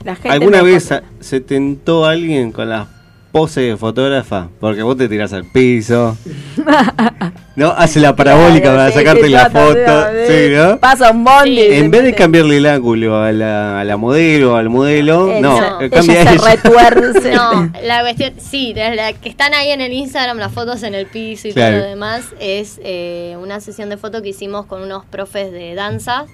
[0.02, 2.88] Ay, la gente ¿Alguna vez a- se tentó alguien con las
[3.32, 4.50] poses de fotógrafa?
[4.60, 6.18] Porque vos te tirás al piso.
[7.56, 7.70] ¿No?
[7.72, 10.08] Hace la parabólica Claro, para sí, sacarte sí, la trata foto.
[10.28, 10.78] Sí, ¿no?
[10.80, 11.60] Pasa un bondi.
[11.62, 15.82] En vez de cambiarle el ángulo a la, a la modelo o al modelo, no,
[15.82, 17.32] eh, cambia ella se retuerce.
[17.36, 21.06] No, la cuestión, sí, la que están ahí en el Instagram, las fotos en el
[21.08, 21.76] piso y Claro.
[21.78, 25.76] todo lo demás, es eh, una sesión de foto que hicimos con unos profes de
[25.76, 26.26] danza,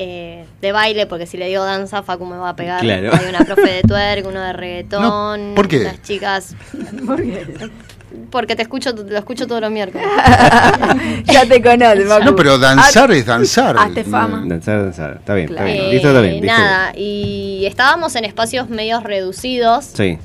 [0.00, 2.80] eh, de baile, porque si le digo danza, Facu me va a pegar.
[2.80, 3.10] Claro.
[3.12, 5.02] Hay una profe de twerk, uno de reggaetón.
[5.02, 5.80] No, ¿por qué?
[5.80, 6.54] Las chicas.
[8.30, 10.06] Porque te escucho, lo escucho todos los miércoles.
[11.24, 12.24] ya te conoces, Facu.
[12.26, 13.76] No, pero danzar es danzar.
[13.76, 14.44] Hazte fama.
[14.46, 15.16] Danzar, danzar.
[15.18, 15.76] Está bien, está bien.
[15.76, 16.34] Eh, Listo, está bien.
[16.34, 16.46] listo.
[16.46, 19.84] nada, y estábamos en espacios medios reducidos.
[19.94, 20.16] Sí.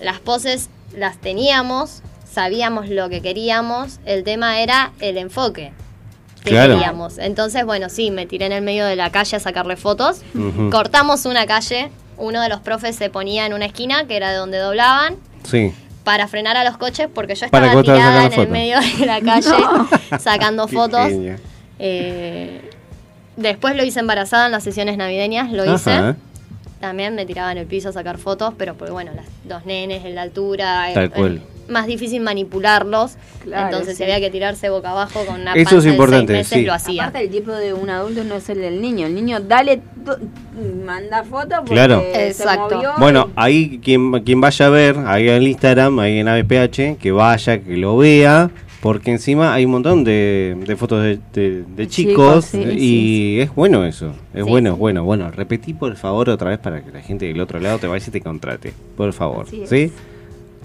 [0.00, 5.72] Las poses las teníamos, sabíamos lo que queríamos, el tema era el enfoque
[6.44, 6.74] que Claro.
[6.74, 7.18] queríamos.
[7.18, 10.22] Entonces, bueno, sí, me tiré en el medio de la calle a sacarle fotos.
[10.70, 14.36] Cortamos una calle, uno de los profes se ponía en una esquina, que era de
[14.36, 15.72] donde doblaban, Sí.
[16.04, 19.50] para frenar a los coches, porque yo estaba tirada en el medio de la calle
[20.18, 21.08] sacando fotos.
[21.78, 22.70] Eh,
[23.36, 25.90] después lo hice embarazada en las sesiones navideñas, lo hice.
[25.92, 26.16] Ajá.
[26.80, 30.04] También me tiraba en el piso a sacar fotos, pero porque bueno, las, los nenes
[30.04, 31.42] en la altura, Tal cual.
[31.68, 33.16] Más difícil manipularlos.
[33.44, 33.98] Claro, entonces sí.
[33.98, 36.64] si había que tirarse boca abajo con una Eso es de importante, seis meses, sí.
[36.64, 37.02] lo hacía.
[37.04, 39.06] Aparte el tiempo de un adulto no es el del niño.
[39.06, 39.80] El niño, dale,
[40.84, 42.00] manda foto porque Claro.
[42.00, 42.76] se Exacto.
[42.76, 46.96] movió Bueno, ahí quien, quien vaya a ver, ahí en el Instagram, ahí en ABPH,
[46.98, 48.50] que vaya, que lo vea,
[48.80, 53.40] porque encima hay un montón de, de fotos de, de- de chicos, Chicos, sí, y
[53.40, 54.74] es bueno eso, es Sí, bueno, sí.
[54.74, 55.04] es bueno.
[55.04, 58.04] Bueno, repetí por favor otra vez para que la gente del otro lado te vaya
[58.06, 59.68] y te contrate, por favor, Así es.
[59.70, 59.92] ¿sí?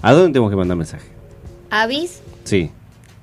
[0.02, 1.08] ¿A dónde tenemos que mandar mensaje?
[1.70, 2.70] Avis Sí,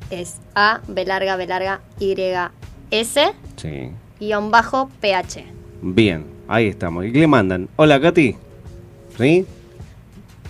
[0.09, 2.15] es A, B larga, B larga, Y,
[2.91, 3.21] S,
[3.55, 3.91] sí.
[4.19, 5.45] guion bajo, PH.
[5.81, 7.05] Bien, ahí estamos.
[7.05, 7.67] ¿Y qué le mandan?
[7.75, 8.35] Hola, Katy.
[9.17, 9.45] ¿Sí?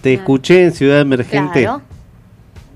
[0.01, 1.61] Te escuché en Ciudad Emergente.
[1.61, 1.81] Claro.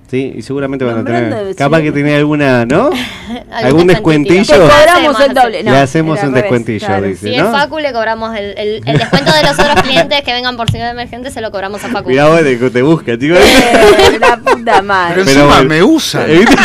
[0.10, 1.46] Sí, y seguramente van a tener.
[1.46, 2.90] de Capaz que tiene alguna, ¿no?
[3.52, 4.44] ¿Algún descuentillo.
[4.44, 5.64] Te cobramos el doble.
[5.64, 7.06] No, Le hacemos un revés, descuentillo, claro.
[7.06, 7.30] dice.
[7.30, 7.46] Si ¿no?
[7.46, 10.72] es Facu, le cobramos el, el, el descuento de los otros clientes que vengan por
[10.72, 12.10] ciudad emergente, se lo cobramos a Facu.
[12.10, 13.36] Mirá vos, te, te busca, chico.
[13.36, 15.24] Eh, la puta madre.
[15.24, 16.24] Pero Pero encima me usan.
[16.28, 16.56] ¿Eh, viste?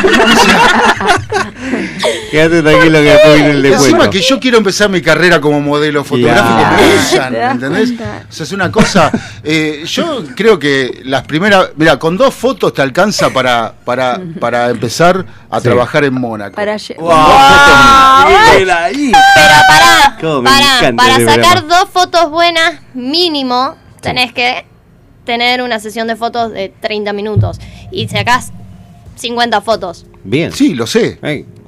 [2.30, 4.10] Quédate tranquilo que después viene el Encima descuento.
[4.10, 7.90] que yo quiero empezar mi carrera como modelo fotográfico, me usan, ¿Te das ¿entendés?
[7.92, 9.10] O sea, es una cosa.
[9.44, 11.68] eh, yo creo que las primeras.
[11.76, 15.64] Mira, con dos fotos te alcanza para, para, para empezar a Sí.
[15.64, 16.54] trabajar en Mónaco.
[16.56, 16.76] Para.
[18.56, 19.12] Bien ahí.
[20.20, 24.64] Pero encanta para ese sacar dos fotos buenas, mínimo, tenés que
[25.24, 27.58] tener una sesión de fotos de 30 minutos.
[27.90, 28.52] Y sacás
[29.16, 30.06] 50 fotos.
[30.24, 30.52] Bien.
[30.52, 31.18] Sí, lo sé.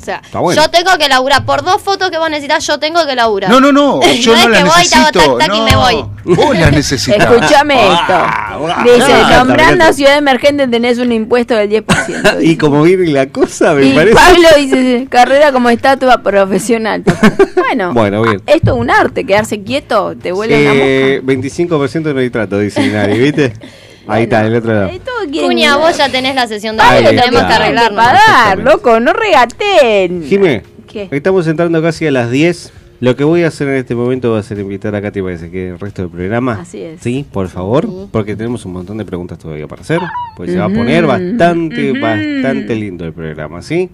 [0.07, 0.61] Sea, Está bueno.
[0.63, 1.45] yo tengo que laburar.
[1.45, 3.51] Por dos fotos que vos necesitas, yo tengo que laburar.
[3.51, 4.01] No, no, no.
[4.21, 5.37] Yo No no, es las que voy, te hago necesito.
[5.37, 6.05] tac, tac y no, me voy.
[6.37, 7.19] Vos las necesitas.
[7.33, 8.15] Escúchame esto.
[8.59, 8.85] guau.
[8.85, 12.37] Dice, Ah, nombrando está a Ciudad Emergente tenés un impuesto del 10%.
[12.43, 14.15] Y como viene la cosa, me Y parece.
[14.17, 17.03] Pablo dice, carrera como estatua profesional.
[17.57, 18.43] Bueno, Bueno, bien.
[18.47, 23.53] esto es un arte, quedarse quieto, te vuelve Eh, 25% de nitrato, dice Inari, ¿viste?
[24.07, 24.91] Ahí está, el otro lado.
[25.33, 27.25] Cuña, vos ya tenés la sesión de Ahí está.
[27.25, 28.05] tenemos que arreglarnos.
[28.05, 30.25] Pagar, loco, no regaten.
[30.25, 31.09] Jimé, ¿Qué?
[31.11, 32.73] estamos entrando casi a las 10.
[32.99, 35.35] Lo que voy a hacer en este momento va a ser invitar a Katy para
[35.35, 36.59] que se quede el resto del programa.
[36.63, 37.01] Así es.
[37.03, 40.01] Sí, por favor, porque tenemos un montón de preguntas todavía para hacer.
[40.35, 43.91] Pues se va a poner bastante, bastante lindo el programa, ¿sí?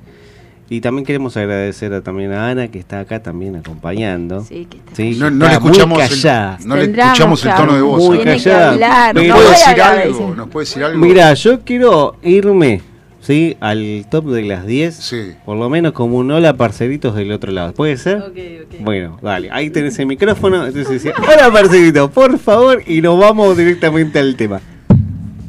[0.72, 4.42] Y también queremos agradecer a, también a Ana que está acá también acompañando.
[4.42, 4.94] Sí, que está.
[4.94, 6.56] Sí, No, no le está muy escuchamos, callada.
[6.60, 8.02] el, no le escuchamos el tono de voz.
[8.02, 8.70] Muy que callada.
[8.70, 10.34] hablar, Pero- no ¿Puede voy a decir algo?
[10.34, 10.98] ¿Nos puede decir algo?
[10.98, 12.80] Mira, yo quiero irme,
[13.20, 13.54] ¿sí?
[13.60, 14.94] Al top de las 10.
[14.94, 15.32] Sí.
[15.44, 17.74] Por lo menos como un hola parceritos del otro lado.
[17.74, 18.32] ¿Puede ser?
[18.80, 19.50] Bueno, dale.
[19.52, 20.64] Ahí tenés el micrófono.
[20.66, 22.82] Entonces decía, hola parceritos, por favor.
[22.86, 24.62] Y nos vamos directamente al tema.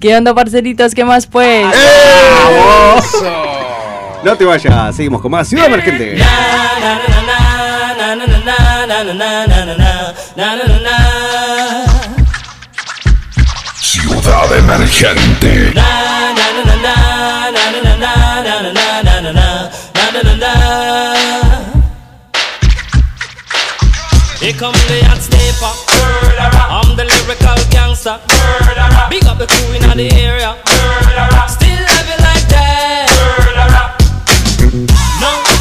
[0.01, 0.93] ¿Qué onda, parceritos?
[0.93, 1.65] ¿Qué más pues?
[4.23, 6.17] No te vayas, seguimos con más Ciudad Emergente.
[13.81, 15.73] Ciudad Emergente.
[24.39, 25.71] Here come the hot stepper.
[26.67, 28.19] I'm the lyrical gangster.
[29.09, 30.57] Big up the crew in the area.
[31.47, 31.92] Still
[34.73, 34.79] No,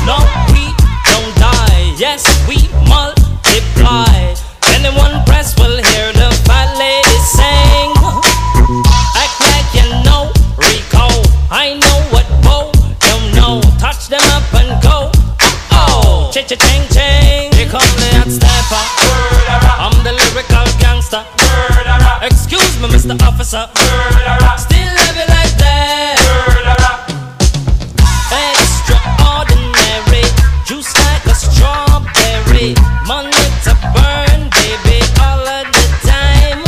[0.09, 0.17] no,
[0.57, 0.73] we
[1.05, 1.93] don't die.
[1.99, 2.57] Yes, we
[2.89, 4.33] multiply.
[4.73, 7.93] Anyone press will hear the fat lady sing.
[9.13, 11.13] Act like you know Rico.
[11.53, 12.73] I know what Bo
[13.05, 13.61] don't know.
[13.77, 15.13] Touch them up and go.
[15.73, 17.53] Oh, cha cha ching ching.
[17.53, 18.81] Here come the hot stepper.
[19.77, 21.21] I'm the lyrical gangster.
[22.25, 23.21] Excuse me, Mr.
[23.29, 23.69] Officer.
[24.57, 25.52] Still have it like
[31.63, 32.75] strawberry.
[33.07, 36.63] Money to burn, baby, all of the time.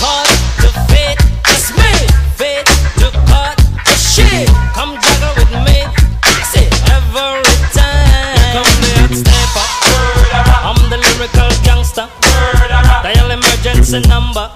[0.00, 0.28] Cut
[0.62, 1.18] to fit,
[1.52, 1.92] it's me.
[2.36, 2.64] Fit
[3.00, 4.48] to cut the shit.
[4.72, 5.84] Come juggle with me,
[6.24, 6.56] fix
[6.96, 7.42] every
[7.76, 8.56] time.
[8.56, 9.70] Come there, step up.
[10.68, 12.08] I'm the lyrical gangster.
[13.02, 14.50] Dial emergency number.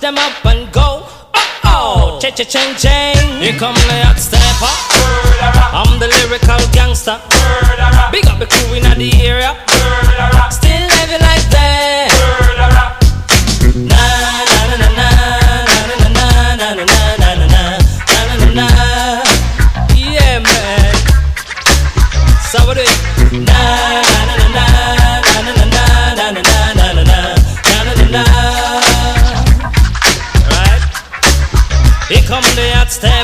[0.00, 1.04] Them up and go.
[1.34, 3.42] Oh oh, cha cha ching ching.
[3.42, 4.72] Here come the hot stepper.
[5.76, 7.20] I'm the lyrical gangster.
[8.10, 9.69] Big up the crew in the area.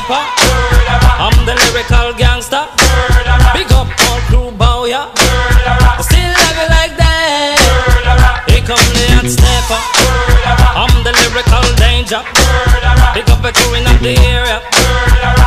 [0.07, 0.23] Sniper.
[1.19, 2.65] I'm the lyrical gangster.
[3.53, 5.11] Big up all crew bow ya.
[6.01, 8.45] Still love you like that.
[8.47, 9.79] Here come the hot sniper.
[10.75, 12.21] I'm the lyrical danger.
[13.13, 15.46] Big up the crew in the area.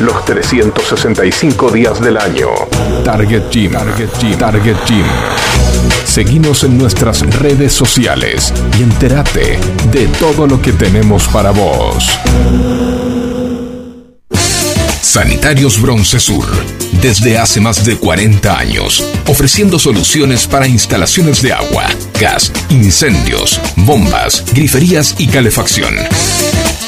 [0.00, 2.48] Los 365 días del año.
[3.04, 3.72] Target Gym.
[3.72, 4.38] Target Gym.
[4.38, 5.04] Target Gym.
[6.04, 9.58] Seguinos en nuestras redes sociales y entérate
[9.90, 12.08] de todo lo que tenemos para vos.
[15.00, 16.46] Sanitarios Bronce Sur,
[17.02, 21.86] desde hace más de 40 años, ofreciendo soluciones para instalaciones de agua,
[22.20, 25.94] gas, incendios, bombas, griferías y calefacción.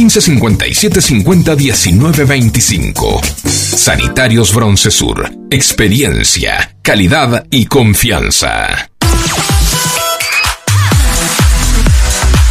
[0.00, 3.20] 1557 50 19 25.
[3.44, 5.30] Sanitarios Broncesur.
[5.50, 8.88] Experiencia, calidad y confianza.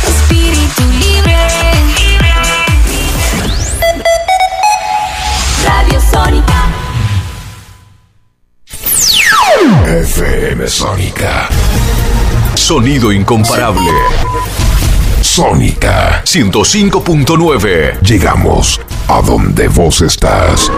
[0.07, 1.37] Espíritu libre.
[5.65, 6.69] Radio Sónica.
[9.87, 11.49] FM Sónica.
[12.53, 13.89] Sonido incomparable.
[15.39, 16.21] Sónica.
[16.25, 18.01] 105.9.
[18.01, 18.77] Llegamos
[19.07, 20.69] a donde vos estás.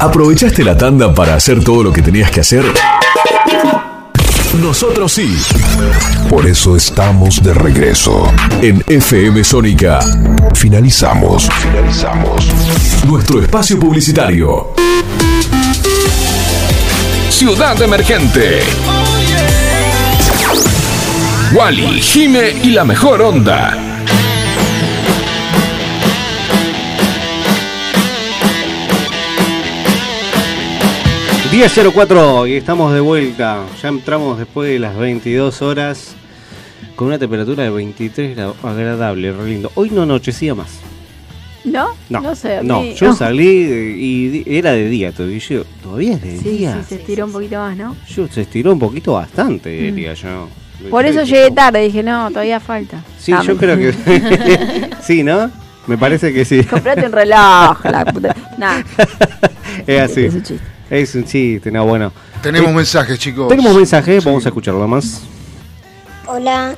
[0.00, 2.64] ¿Aprovechaste la tanda para hacer todo lo que tenías que hacer?
[4.60, 5.38] Nosotros sí.
[6.28, 8.32] Por eso estamos de regreso.
[8.60, 10.00] En FM Sónica
[10.52, 11.48] Finalizamos.
[11.62, 12.44] Finalizamos.
[13.06, 14.72] nuestro espacio publicitario.
[17.30, 18.62] Ciudad Emergente.
[21.52, 23.87] Wally, Jime y la mejor onda.
[31.50, 33.64] ...10.04 y estamos de vuelta.
[33.82, 36.14] Ya entramos después de las 22 horas
[36.94, 39.72] con una temperatura de 23 grados, agradable, re lindo.
[39.74, 40.80] Hoy no anochecía más.
[41.64, 41.88] ¿No?
[42.10, 42.58] No, No sé.
[42.58, 45.38] a No, mí- yo salí y era de día todavía.
[45.38, 46.78] yo, ¿Todavía es de Sí, día?
[46.82, 47.96] sí, se estiró un poquito más, ¿no?
[48.08, 49.94] Yo, se estiró un poquito bastante, Mm.
[49.94, 50.48] diría yo.
[50.90, 53.02] Por eso llegué tarde, dije, no, todavía falta.
[53.18, 53.92] Sí, Ah, yo creo que...
[55.02, 55.50] sí, ¿no?
[55.86, 56.62] Me parece que sí.
[56.64, 58.36] Comprate un reloj, la puta.
[58.58, 58.82] Nah.
[59.86, 60.24] Es así.
[60.26, 60.77] Es un chiste.
[60.90, 62.12] Es un chiste, no, bueno.
[62.42, 63.48] Tenemos Eh, mensajes, chicos.
[63.48, 65.22] Tenemos mensajes, vamos a escucharlo más.
[66.26, 66.74] Hola,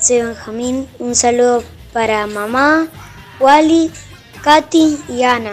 [0.00, 0.86] soy Benjamín.
[0.98, 2.86] Un saludo para mamá,
[3.40, 3.90] Wally,
[4.42, 5.52] Katy y Ana.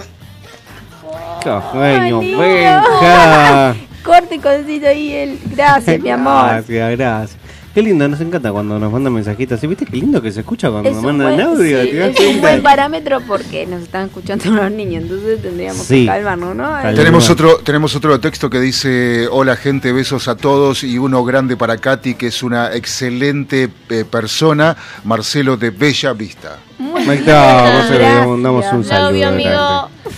[1.73, 3.75] Venga.
[4.03, 5.39] Corte y concito ahí el.
[5.45, 6.45] Gracias, mi amor.
[6.47, 7.37] Gracias, gracias.
[7.75, 9.59] Qué lindo, nos encanta cuando nos mandan mensajitos.
[9.59, 11.83] ¿Sí viste qué lindo que se escucha cuando Es nos mandan buen, audio?
[11.83, 15.85] sí, ¿Te das es un buen parámetro porque nos están escuchando los niños, entonces tendríamos
[15.85, 16.01] Sí.
[16.03, 16.69] que calmarnos, ¿no?
[16.95, 21.57] Tenemos otro, tenemos otro texto que dice, hola gente, besos a todos y uno grande
[21.57, 26.59] para Katy, que es una excelente eh, persona, Marcelo de Bella Vista.
[26.79, 28.27] Ahí está, Marcelo, le Gracias.
[28.29, 29.19] mandamos un saludo.
[29.19, 29.49] grande.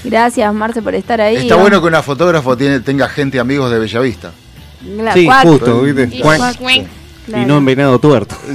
[0.04, 1.38] Gracias, Marce, por estar ahí.
[1.38, 4.32] Está bueno que una fotógrafo tiene, tenga gente amigos de Bella Vista.
[4.96, 6.08] La Sí, justo, ¿viste?
[6.16, 6.22] Y
[7.28, 8.36] Y no en venado tuerto.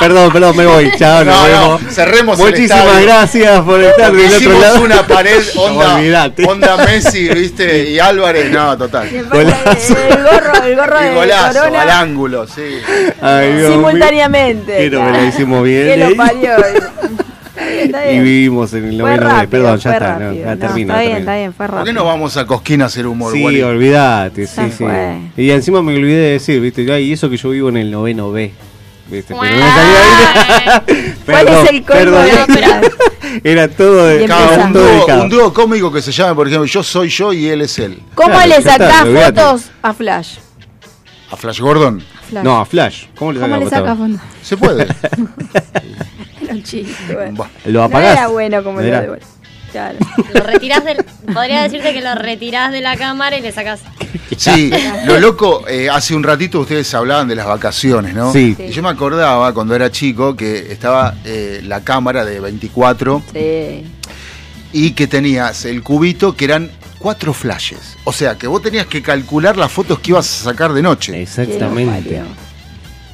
[0.00, 0.90] perdón, perdón, me voy.
[0.96, 1.94] Chao, nos No, no, vemos.
[1.94, 4.80] cerremos el Muchísimas gracias por estar del otro Hicimos lado.
[4.82, 6.44] una pared onda, Olvídate.
[6.46, 7.90] onda Messi, ¿viste?
[7.90, 9.08] Y Álvarez, no, total.
[9.08, 9.40] El gorro,
[10.64, 12.80] el gorro Y de golazo, Corona al ángulo, sí.
[13.20, 13.72] Ay, Dios mío.
[13.72, 14.74] simultáneamente.
[14.78, 15.86] Pero me la hicimos bien.
[15.88, 16.14] Que lo ¿eh?
[16.16, 16.50] parió.
[18.12, 19.28] Y vivimos en el noveno B.
[19.32, 20.12] rápido, Perdón, ya está.
[20.12, 20.44] no, rápido.
[20.44, 20.92] ya No, termina.
[20.94, 21.18] Está bien, termina.
[21.18, 21.94] está bien, fue ¿Por qué rápido.
[21.94, 23.32] no vamos a Cosquín a hacer humor?
[23.32, 23.62] Sí, Wally?
[23.62, 24.84] olvídate, sí, sí.
[25.36, 26.90] Y encima me olvidé de decir, ¿viste?
[26.92, 28.52] Ay, Y eso que yo vivo en el noveno B.
[29.10, 29.34] ¿Viste?
[29.40, 31.16] Pero no me salía bien.
[31.24, 32.26] ¿Cuál Perdón, es el perdón.
[32.48, 36.66] de Era todo de Cada un dúo, un dúo cómico que se llama, por ejemplo,
[36.66, 37.98] yo soy yo y él es él.
[38.14, 40.36] ¿Cómo Claro, le sacás fotos a Flash?
[41.30, 42.02] A Flash Gordon.
[42.28, 42.44] Flash.
[42.44, 43.04] No, a Flash.
[43.16, 44.10] ¿Cómo le ¿Cómo sacamos le sacas foto?
[44.12, 44.20] fotos?
[44.42, 44.86] Se puede.
[46.48, 47.46] Era un chiste, bueno.
[47.66, 48.16] Lo No apagás.
[48.18, 49.00] era bueno como lo Mirá.
[49.02, 49.18] de
[49.70, 49.98] Claro.
[50.32, 51.04] Lo retirás del.
[51.34, 53.80] Podría decirte que lo retirás de la cámara y le sacás.
[54.36, 54.70] Sí,
[55.04, 58.32] lo loco, eh, hace un ratito ustedes hablaban de las vacaciones, ¿no?
[58.32, 58.56] Sí.
[58.58, 63.84] Y yo me acordaba cuando era chico que estaba eh, la cámara de 24 Sí.
[64.72, 67.96] y que tenías el cubito que eran cuatro flashes.
[68.04, 71.20] O sea, que vos tenías que calcular las fotos que ibas a sacar de noche.
[71.20, 72.22] Exactamente.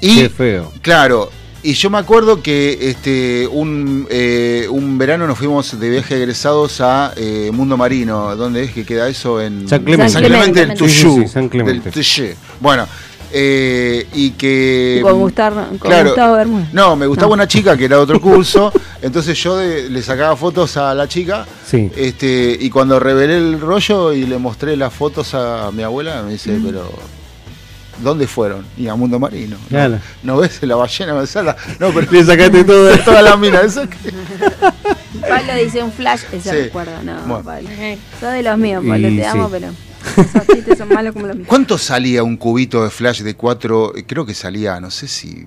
[0.01, 0.72] Y, Qué feo.
[0.82, 1.30] Claro,
[1.64, 6.80] y yo me acuerdo que este un, eh, un verano nos fuimos de viaje egresados
[6.80, 8.36] a eh, Mundo Marino.
[8.36, 9.40] ¿Dónde es que queda eso?
[9.40, 10.12] En San Clemente.
[10.12, 11.22] San Clemente del Sí, sí, Tuyú.
[11.22, 11.90] sí, San Clemente.
[11.90, 12.26] Del Tuyú.
[12.60, 12.86] Bueno,
[13.32, 15.00] eh, y que...
[15.02, 16.10] Con Gustavo, con Claro.
[16.10, 16.72] Gustavo Bermúdez.
[16.72, 17.34] No, me gustaba No.
[17.34, 18.70] una chica que era de otro curso,
[19.02, 21.90] entonces yo de- le sacaba fotos a la chica, Sí.
[21.96, 26.32] este, y cuando revelé el rollo y le mostré las fotos a mi abuela, me
[26.32, 26.92] dice, pero
[28.03, 28.66] ¿dónde fueron?
[28.76, 29.57] Y a Mundo Marino.
[29.61, 29.68] ¿no?
[29.68, 29.99] Claro.
[30.22, 31.57] ¿No ves la ballena me sala?
[31.78, 32.97] No, pero Le sacaste todo.
[32.99, 33.99] toda la mina, eso que-
[35.28, 36.57] Pablo dice un flash, ese Sí.
[36.64, 37.03] recuerdo.
[37.03, 37.42] No, Bueno.
[37.45, 37.68] Pablo.
[38.20, 39.28] Sos de los míos, Pablo, Y te sí.
[39.28, 39.68] amo, pero
[40.16, 41.49] esos chistes son malos como los míos.
[41.49, 43.92] ¿Cuánto salía un cubito de flash de cuatro?
[44.07, 45.47] Creo que salía, no sé si...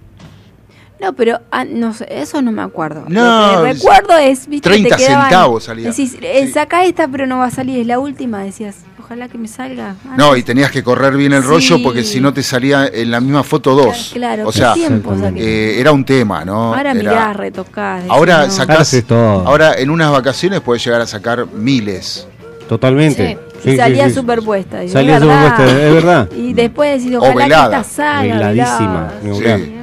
[0.99, 3.05] No, pero ah, no sé, eso no me acuerdo.
[3.07, 5.89] No, Lo que recuerdo es, viste, 30 que te quedaban, centavos salía.
[5.89, 8.77] Decís, eh, saca esta, pero no va a salir, es la última, decías.
[9.07, 9.95] Ojalá que me salga.
[10.05, 11.47] Ah, No, y tenías que correr bien el Sí.
[11.47, 14.11] rollo porque si no te salía en la misma foto dos.
[14.13, 15.41] Claro, o ¿qué sea, tiempo salía?
[15.41, 16.73] eh, era un tema, ¿no?
[16.75, 18.03] Ahora Era- mirás, retocás.
[18.09, 18.51] Ahora no.
[18.51, 19.47] sacás, todo.
[19.47, 22.27] ahora en unas vacaciones puedes llegar a sacar miles.
[22.67, 23.37] Totalmente.
[23.63, 24.83] Y salía superpuesta.
[24.83, 26.29] y Salía superpuesta, es verdad.
[26.35, 27.69] Y después decís, O ojalá velada.
[27.77, 28.35] que esta salga.
[28.49, 29.07] Veladísima.
[29.23, 29.73] Sí.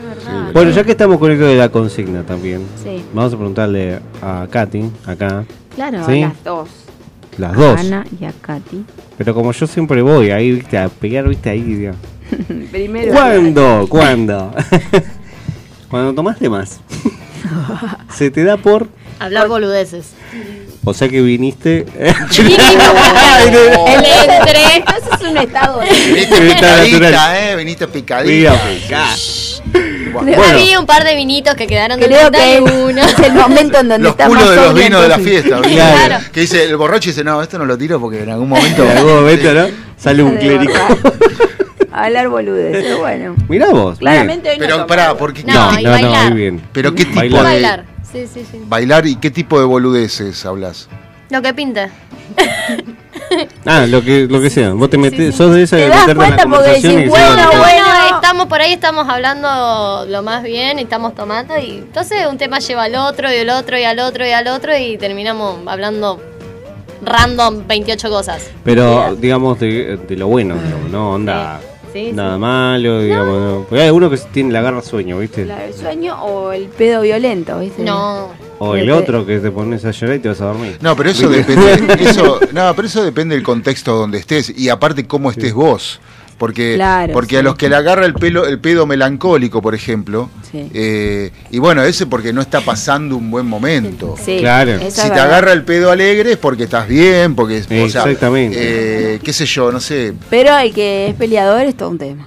[0.52, 3.02] Bueno, ya que estamos con esto de la consigna también, Sí.
[3.14, 5.44] vamos a preguntarle a Katy, acá,
[5.74, 6.20] Claro, ¿Sí?
[6.20, 6.68] las dos.
[7.38, 7.80] Las A dos.
[7.80, 8.84] Ana y a Katy.
[9.18, 11.92] Pero como yo siempre voy ahí, viste, a pegar, viste, ahí, digo.
[12.70, 13.12] Primero.
[13.12, 13.86] ¿Cuándo?
[13.88, 14.54] ¿Cuándo?
[15.88, 16.80] Cuando tomaste más.
[18.14, 18.88] Se te da por.
[19.20, 20.12] Hablar boludeces.
[20.84, 21.86] O sea que viniste.
[21.98, 22.56] El entre.
[24.76, 25.86] Entonces es un estado de...
[25.86, 29.14] Viniste picadita, eh, viniste Mira, picadita.
[30.22, 33.00] Bueno, Había un par de vinitos que quedaron de Creo que 31.
[33.02, 35.60] es el momento en donde los está culos más de los vinos de la fiesta.
[36.32, 38.84] Que dice el borracho y dice, no, esto no lo tiro porque en algún momento.
[38.84, 39.66] En algún momento, ¿no?
[39.96, 40.72] Sale un clérigo.
[41.92, 43.36] Hablar boludeces, pero bueno.
[43.48, 43.98] Mirá vos.
[43.98, 46.30] Claramente hoy no Pero pará, porque No, No, y bailar.
[46.32, 46.62] muy bien.
[46.72, 47.42] pero qué tipo Bailar.
[47.44, 47.84] de Bailar.
[48.10, 48.60] Sí, sí, sí.
[48.66, 50.88] bailar y qué tipo de boludeces hablas.
[51.30, 51.88] Lo que pinte.
[53.66, 54.72] Ah, lo que, lo que sea.
[54.72, 57.08] Vos te metés, sos de esa Te de das meterte en la conversación decís, y
[57.08, 57.86] bueno, bueno.
[58.10, 62.38] No, estamos por ahí, estamos hablando lo más bien y estamos tomando y entonces un
[62.38, 65.60] tema lleva al otro y al otro y al otro y al otro y terminamos
[65.66, 66.20] hablando
[67.02, 68.50] random 28 cosas.
[68.64, 71.12] Pero, digamos, de, de lo bueno, digamos, ¿no?
[71.12, 71.60] Onda.
[71.60, 72.12] Sí, sí.
[72.12, 73.66] Nada malo, digamos, no.
[73.66, 75.44] Porque hay uno que tiene la garra sueño, ¿viste?
[75.44, 77.82] Claro, el sueño o el pedo violento, ¿viste?
[77.82, 78.32] No.
[78.58, 80.78] O el otro que te pones a llorar y te vas a dormir.
[80.80, 81.56] No, pero eso ¿Viste?
[81.56, 86.00] depende, eso, no, pero eso depende del contexto donde estés y aparte cómo estés vos.
[86.38, 87.36] Porque, Claro, porque sí.
[87.36, 90.68] a los que le agarra el pelo, el pedo melancólico, por ejemplo, Sí.
[90.74, 94.16] eh, y bueno, ese porque no está pasando un buen momento.
[94.22, 94.72] Sí, Claro.
[94.72, 97.84] eso es Si te agarra el pedo alegre es porque estás bien, porque o sea,
[97.84, 98.56] Exactamente.
[99.14, 100.12] eh, qué sé yo, no sé.
[100.28, 102.24] Pero el que es peleador es todo un tema.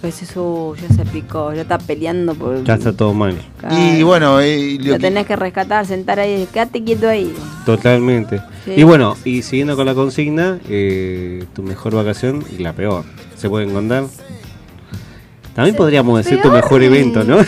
[0.00, 2.62] Porque ese su, ya se picó, ya está peleando por.
[2.62, 3.36] Ya está todo mal.
[3.72, 7.34] Y bueno, eh, lo Lo que- tenés que rescatar, sentar ahí, quédate quieto ahí.
[7.66, 8.40] Totalmente.
[8.64, 8.74] Sí.
[8.76, 13.04] Y bueno, y siguiendo con la consigna, eh, tu mejor vacación y la peor.
[13.38, 14.04] ¿Se pueden contar?
[15.54, 17.38] También podríamos decir tu mejor evento, ¿no?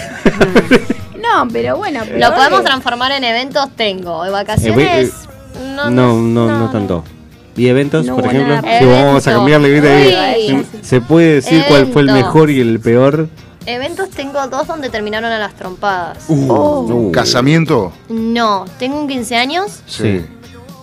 [1.20, 2.00] No, pero bueno.
[2.16, 4.24] Lo podemos de- transformar en eventos, tengo.
[4.24, 5.12] De Eh, vacaciones,
[5.76, 7.04] no, no, no, tanto.
[7.56, 8.56] ¿Y eventos, No por ejemplo?
[8.78, 9.80] Si vamos a cambiarle.
[9.80, 10.64] Uy.
[10.80, 13.28] ¿Se- ¿Se puede decir cuál fue el mejor y el peor?
[13.66, 16.24] Eventos tengo dos donde terminaron a las trompadas.
[16.28, 17.92] Uh, ¿Casamiento?
[18.08, 20.24] No, tengo un 15 años Sí.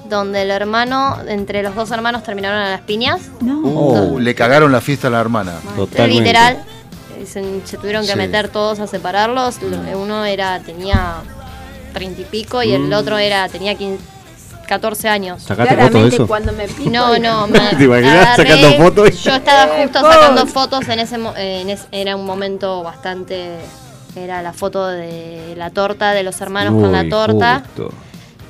[0.09, 3.21] Donde el hermano, entre los dos hermanos terminaron a las piñas.
[3.41, 5.53] Uh, le cagaron la fiesta a la hermana.
[5.75, 6.21] Totalmente.
[6.21, 6.63] Literal.
[7.25, 8.17] Se, se tuvieron que Sí.
[8.17, 9.61] meter todos a separarlos.
[9.61, 11.15] Lo- Uno era, tenía
[11.93, 12.93] 30 y pico y el Mm.
[12.93, 14.03] otro era, tenía 15,
[14.67, 15.41] 14 años.
[15.43, 16.27] ¿Sacaste fotos de Claramente eso?
[16.27, 16.89] cuando me pico.
[16.89, 19.23] No, no, me ¿Te imaginas agarré- sacando fotos?
[19.23, 23.57] Yo estaba justo sacando fotos en ese mo- en es- era un momento bastante
[24.15, 27.63] era la foto de la torta de los hermanos con la torta.
[27.75, 27.93] justo.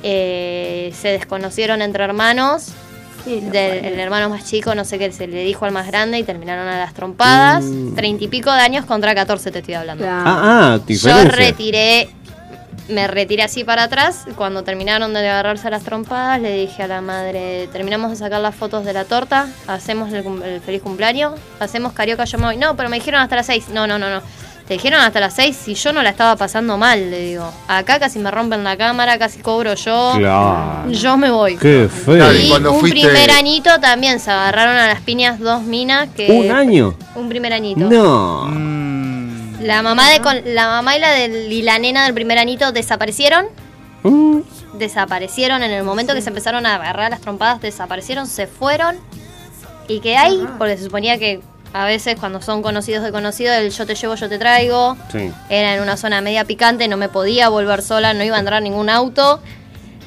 [0.02, 2.68] Eh, se desconocieron entre hermanos.
[3.24, 6.18] Sí, Del, el hermano más chico, no sé qué, se le dijo al más grande
[6.18, 7.64] y terminaron a las trompadas.
[7.64, 7.94] Mm.
[7.94, 10.04] Treinta y pico de años contra 14 te estoy hablando.
[10.04, 10.22] Claro.
[10.24, 12.08] Ah, ah, Yo retiré,
[12.88, 14.24] me retiré así para atrás.
[14.36, 18.40] Cuando terminaron de agarrarse a las trompadas, le dije a la madre: Terminamos de sacar
[18.40, 22.56] las fotos de la torta, hacemos el feliz cumpleaños, hacemos carioca, yo me voy.
[22.56, 23.70] No, pero me dijeron hasta las 6.
[23.70, 24.22] No, no, no, no.
[24.68, 27.50] Te dijeron hasta las 6 si yo no la estaba pasando mal, le digo.
[27.68, 30.12] Acá casi me rompen la cámara, casi cobro yo.
[30.18, 30.90] Claro.
[30.90, 31.56] Yo me voy.
[31.56, 32.32] Qué feo.
[32.34, 36.10] Y y cuando un fuiste- primer añito también se agarraron a las piñas dos minas
[36.14, 36.30] que.
[36.30, 36.94] ¿Un año?
[37.14, 37.80] Un primer añito.
[37.80, 38.44] No.
[38.44, 42.36] Mm, La mamá de con, la mamá y la del, y la nena del primer
[42.38, 43.46] anito desaparecieron.
[44.02, 44.40] Mm.
[44.74, 48.96] Desaparecieron en el momento que se empezaron a agarrar las trompadas, desaparecieron, se fueron.
[49.88, 51.40] Y que hay, porque se suponía que
[51.72, 54.96] a veces cuando son conocidos de conocidos, el yo te llevo, yo te traigo.
[55.12, 55.30] Sí.
[55.48, 58.62] Era en una zona media picante, no me podía volver sola, no iba a entrar
[58.62, 59.40] ningún auto.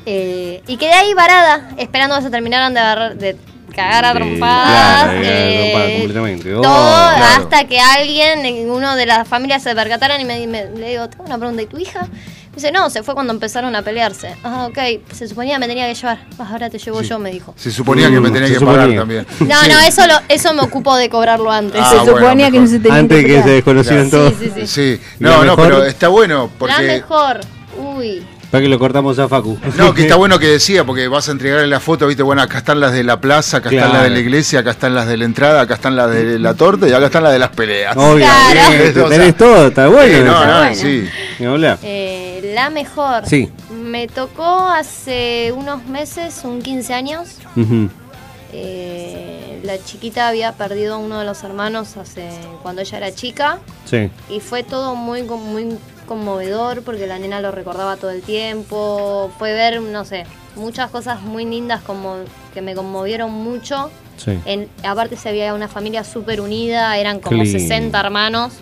[0.06, 3.38] Eh, y quedé ahí varada, esperando que se terminaran de, agarrar, de
[3.76, 5.04] cagar a trompadas.
[5.04, 6.56] claro, eh, trompadas completamente.
[6.56, 6.74] Oh, todo
[7.16, 7.26] claro.
[7.44, 11.26] hasta que alguien, uno de las familias se percataran y me, me- le digo, tengo
[11.26, 12.08] una pregunta, ¿y tu hija?
[12.52, 14.36] Me dice, no, se fue cuando empezaron a pelearse.
[14.44, 14.78] Ah, ok,
[15.14, 16.20] se suponía que me tenía que llevar.
[16.38, 17.54] Ah, ahora te llevo yo, me dijo.
[17.56, 19.00] Se suponía que me Mm, tenía se que pagar suponía.
[19.00, 19.28] también.
[19.40, 21.80] No, no, eso, lo, eso me ocupo de cobrarlo antes.
[21.82, 24.26] Ah, se bueno, suponía que no se tenía Antes que se desconocieran Claro.
[24.32, 24.40] todos.
[24.40, 24.68] Sí, sí, sí.
[24.68, 26.84] Sí, ¿Y la no, no, pero está bueno La porque...
[26.88, 27.40] mejor.
[27.78, 28.22] Uy.
[28.52, 29.58] Para que lo cortamos a Facu.
[29.78, 32.58] No, que está bueno que decía, porque vas a entregarle la foto, viste, bueno, acá
[32.58, 35.16] están las de la plaza, acá están las de la iglesia, acá están las de
[35.16, 37.96] la entrada, acá están las de la torta y acá están las de las peleas.
[37.96, 39.10] Obviamente, Claro.
[39.10, 40.18] tenés todo, está bueno.
[40.18, 40.76] Sí, no, no, bueno.
[40.76, 41.10] sí.
[41.46, 41.78] Hablar.
[42.44, 43.26] Eh, la mejor.
[43.26, 43.50] Sí.
[43.72, 47.38] Me tocó hace unos meses, un 15 años.
[48.54, 52.30] Eh, la chiquita había perdido a uno de los hermanos hace
[52.62, 53.60] cuando ella era chica.
[53.86, 54.10] Sí.
[54.30, 59.32] Y fue todo muy, muy conmovedor porque la nena lo recordaba todo el tiempo.
[59.38, 62.18] Fue ver, no sé, muchas cosas muy lindas como
[62.54, 63.90] que me conmovieron mucho.
[64.18, 64.38] Sí.
[64.46, 67.58] En, aparte se había una familia súper unida, eran como lindo.
[67.58, 68.54] 60 hermanos.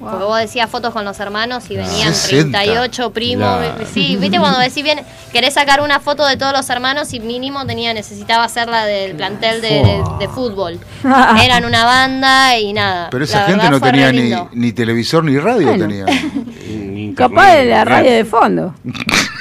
[0.00, 2.58] Porque vos decías fotos con los hermanos y venían 60.
[2.58, 3.58] 38 primos.
[3.92, 5.00] Sí, viste cuando decís bien,
[5.32, 9.14] querés sacar una foto de todos los hermanos y mínimo tenía, necesitaba hacer la del
[9.14, 10.80] plantel de, de fútbol.
[11.44, 13.08] Eran una banda y nada.
[13.10, 15.86] Pero esa La gente no tenía ni, ni televisor ni radio Bueno.
[15.86, 16.06] tenía.
[17.14, 18.74] Capaz de la radio de fondo.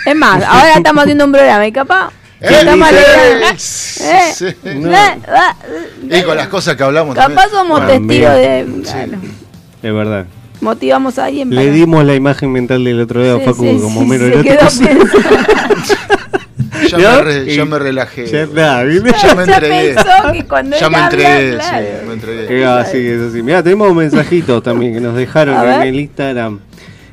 [0.06, 2.10] Es más, ahora estamos haciendo un programa y capaz.
[2.41, 2.48] Ah,
[6.10, 7.49] Y con las cosas que hablamos Capaz también.
[7.52, 8.81] somos testigos de.
[8.84, 9.11] claro,
[9.84, 10.26] Es verdad.
[10.61, 14.02] Motivamos a alguien Le dimos la imagen mental del otro día a Facu sí, como
[14.02, 14.56] sí, mero se erótico.
[14.56, 15.06] quedó pensando.
[16.91, 17.15] Ya, ¿No?
[17.18, 18.26] me, re- ya me relajé.
[18.26, 18.53] Ya me
[19.11, 19.94] Ya entregué.
[19.94, 21.86] pensó que cuando Ya me entregué, claro.
[21.86, 23.64] sí, me entregué.
[23.64, 26.60] Tenemos mensajitos también que nos dejaron en el Instagram.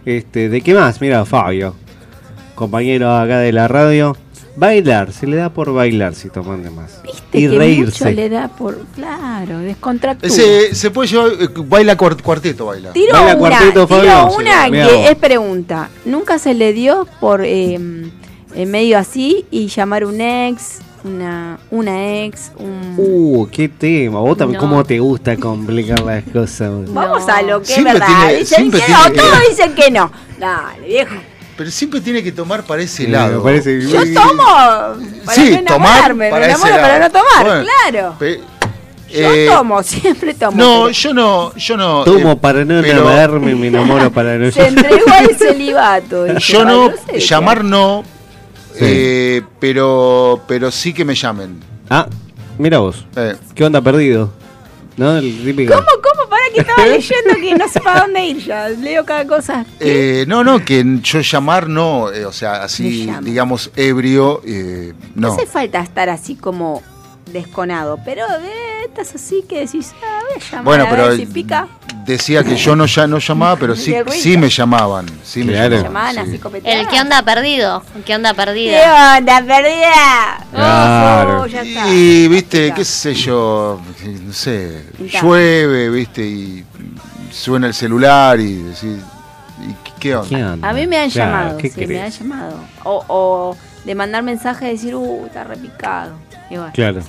[0.06, 1.00] Este, ¿de qué más?
[1.00, 1.74] Mira, Fabio,
[2.54, 4.16] compañero acá de la radio.
[4.56, 7.02] Bailar, se le da por bailar si toman de más.
[7.02, 8.04] Viste y que reírse.
[8.04, 8.78] mucho le da por.
[8.94, 10.32] Claro, descontractura.
[10.32, 12.92] Ese, se puede llevar, eh, baila cuart- cuarteto, baila.
[12.92, 14.36] Tiro Baila una, cuarteto, tiro Fabio.
[14.38, 15.10] una que vos.
[15.10, 15.90] es pregunta.
[16.06, 22.24] ¿Nunca se le dio por eh, en medio así y llamar un ex, una, una
[22.24, 22.94] ex, un...
[22.96, 24.20] Uh, qué tema.
[24.20, 24.66] Vos también, No.
[24.66, 26.72] cómo te gusta complicar las cosas.
[26.94, 28.16] Vamos a lo que Siempre es verdad.
[28.26, 30.10] tiene- dicen que no, que- todos dicen que no.
[30.40, 31.14] Dale, viejo.
[31.56, 33.38] Pero siempre tiene que tomar para ese Sí, lado.
[33.38, 34.94] me parece Yo tomo para
[35.34, 37.00] Sí, no tomar enamorarme, para me ese enamoro para lado.
[37.00, 38.14] no tomar, Bueno, claro.
[38.18, 38.40] Pe-
[39.08, 40.56] Yo eh, tomo, siempre tomo.
[40.56, 42.04] No, pero yo no, yo no.
[42.04, 46.24] Tomo eh, para no pero enamorarme, me enamoro para no se entregó al celibato.
[46.34, 48.04] dice, Yo no, sé, llamar no,
[48.74, 48.80] Sí.
[48.82, 51.60] eh, pero, pero sí que me llamen.
[51.88, 52.06] Ah,
[52.58, 53.06] mira vos.
[53.16, 54.30] Eh, ¿Qué onda perdido?
[54.98, 55.16] ¿No?
[55.16, 55.72] El típico.
[55.72, 56.15] ¿Cómo, cómo?
[56.56, 58.68] Estaba leyendo que no sé para dónde ir ya.
[58.68, 59.64] Leo cada cosa.
[59.80, 65.28] eh, no, no, que yo llamar no, eh, o sea, así, digamos, ebrio, eh, No
[65.28, 65.34] no.
[65.34, 66.82] hace falta estar así como
[67.26, 71.26] desconado, pero eh, estás así que decís, ah, voy Llamar Bueno, a pero ver si
[71.26, 71.68] pica.
[72.04, 75.06] decía que yo no, ya no llamaba, pero sí, sí me llamaban.
[75.24, 75.76] Sí me Claro.
[75.82, 76.30] llamaban, Llamaban sí.
[76.32, 76.80] así copeteadas.
[76.80, 77.82] El que onda perdido.
[77.96, 79.16] El que onda ¿Qué perdida.
[79.18, 80.46] onda, perdida?
[80.52, 81.42] Claro.
[81.42, 81.88] Oh, ya está.
[81.92, 83.80] Y, viste, qué sé yo,
[84.24, 84.84] no sé,
[85.20, 86.64] llueve, viste, y
[87.32, 88.98] suena el celular y decís,
[89.68, 90.28] ¿y qué onda?
[90.28, 90.68] ¿Qué onda?
[90.68, 92.60] A mí me han Claro, llamado, ¿qué sí, me han llamado.
[92.84, 96.14] O, o de mandar mensaje y decir, uh, está repicado.
[96.50, 97.00] Y bueno, Claro.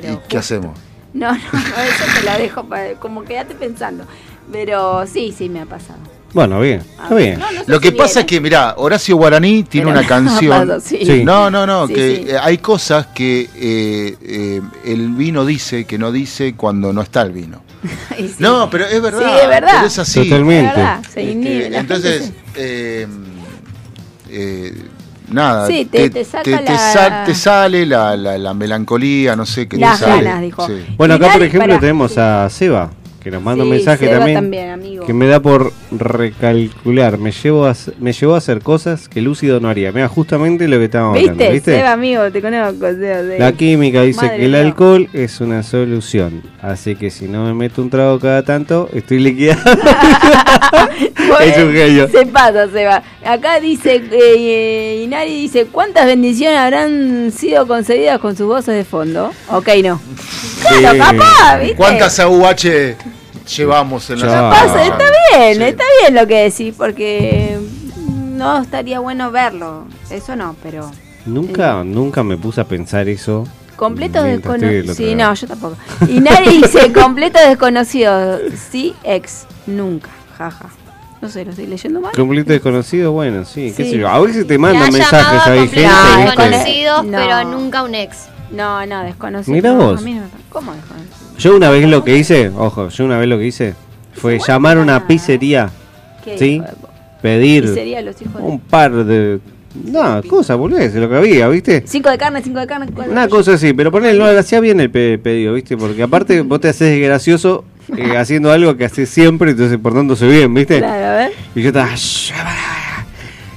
[0.00, 0.78] Pero ¿Y qué hacemos?
[1.12, 4.04] No, no, eso te la dejo para, como quédate pensando.
[4.52, 5.98] Pero sí, sí me ha pasado.
[6.34, 6.80] Bueno, bien.
[6.80, 7.38] Está bien.
[7.38, 10.08] No, no sé Lo que si pasa es que, mirá, Horacio Guaraní tiene Pero una
[10.14, 10.68] canción.
[10.68, 10.98] pasó, sí.
[11.06, 11.24] Sí.
[11.24, 12.30] No, no, no, Sí, que sí.
[12.30, 17.22] eh, hay cosas que eh, eh, el vino dice que no dice cuando no está
[17.22, 17.62] el vino.
[18.38, 19.20] No, pero es verdad.
[19.20, 19.70] Sí, es verdad.
[19.74, 20.24] pero es así.
[20.24, 20.68] Totalmente.
[20.70, 23.06] Es verdad, se Este, inhibe, entonces, eh,
[24.30, 24.74] eh,
[25.28, 29.46] nada, Sí, te- te saca te, la- sa- te sale la, la, la melancolía, no
[29.46, 30.24] sé qué Las te sale.
[30.24, 30.66] ganas, dijo.
[30.66, 30.84] Sí.
[30.96, 32.90] Bueno, acá por ejemplo tenemos a Seba,
[33.24, 35.06] que nos manda un mensaje Seba también, también, amigo.
[35.06, 39.60] que me da por recalcular, me llevo a, me llevó a hacer cosas que Lúcido
[39.60, 39.90] no haría.
[39.92, 41.30] Mira, justamente lo que estábamos ¿Viste?
[41.30, 41.76] hablando, ¿viste?
[41.76, 42.86] Seba, amigo, te conozco.
[42.92, 43.22] Seba.
[43.38, 47.54] La química dice Madre que el alcohol es una solución, así que si no me
[47.54, 49.62] meto un trago cada tanto, estoy liquidado.
[51.40, 52.08] es un genio.
[52.08, 53.02] Se pasa, Seba.
[53.24, 58.84] Acá dice, eh, y nadie dice, ¿cuántas bendiciones habrán sido concedidas con sus voces de
[58.84, 59.32] fondo?
[59.48, 59.98] Ok, no.
[60.78, 60.98] Claro, Sí.
[60.98, 61.76] capaz, ¿viste?
[61.76, 62.96] ¿Cuántas AUH
[63.46, 64.50] llevamos en la Ya.
[64.50, 65.62] Pasa, está bien, Sí.
[65.64, 67.58] está bien lo que decís, porque
[68.08, 69.84] no estaría bueno verlo.
[70.10, 70.90] Eso no, pero...
[71.26, 73.46] Nunca, nunca me puse a pensar eso.
[73.76, 74.92] Completo mientras estoy del desconocido.
[74.92, 75.76] otro Sí, no, yo tampoco.
[76.08, 78.38] Y nadie dice completo desconocido.
[78.70, 79.46] Sí, ex.
[79.66, 80.10] Nunca.
[80.38, 80.68] Jaja.
[81.22, 82.12] No sé, lo estoy leyendo mal.
[82.12, 83.90] Completo desconocido, bueno, sí, qué Sí.
[83.92, 84.08] sé yo.
[84.08, 87.18] A veces te mandan mensajes ahí, completo gente, desconocidos, No.
[87.18, 88.18] pero nunca un ex.
[88.50, 89.54] No, no, desconocido.
[89.54, 90.00] Mirá No, vos.
[90.00, 91.14] a mí no me- ¿Cómo desconocido?
[91.38, 93.74] Yo una vez lo que hice, ojo, yo una vez lo que hice
[94.14, 95.70] fue llamar a una pizzería,
[96.24, 96.44] ¿Qué ¿sí?
[96.56, 96.88] hijo de po-
[97.22, 99.40] Pedir Pizzería Los Hijos de- un par de...
[99.86, 101.82] No, cosas, boludeces, lo que había, ¿viste?
[101.84, 102.86] Cinco de carne, cinco de carne.
[102.94, 105.76] cuatro Una de cosa así, pero ponele, no hacía bien el pe- pedido, ¿viste?
[105.76, 107.64] Porque aparte vos te haces gracioso
[107.96, 110.78] eh, haciendo algo que haces siempre, entonces portándose bien, ¿viste?
[110.78, 111.32] Claro, a ver.
[111.56, 111.90] Y yo estaba...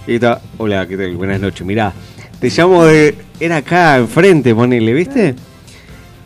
[0.07, 1.15] Y estaba, hola, ¿qué tal?
[1.17, 1.93] Buenas noches, mirá,
[2.39, 3.15] te llamo de...
[3.39, 5.35] Era acá enfrente, ponele, ¿viste?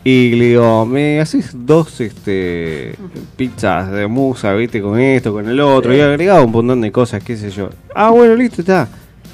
[0.04, 2.96] Y le digo, me haces dos este
[3.36, 4.82] pizzas de musa, ¿viste?
[4.82, 5.94] Con esto, con el otro.
[5.94, 7.70] Y agregaba un montón de cosas, qué sé yo.
[7.94, 8.88] Ah, bueno, listo, está.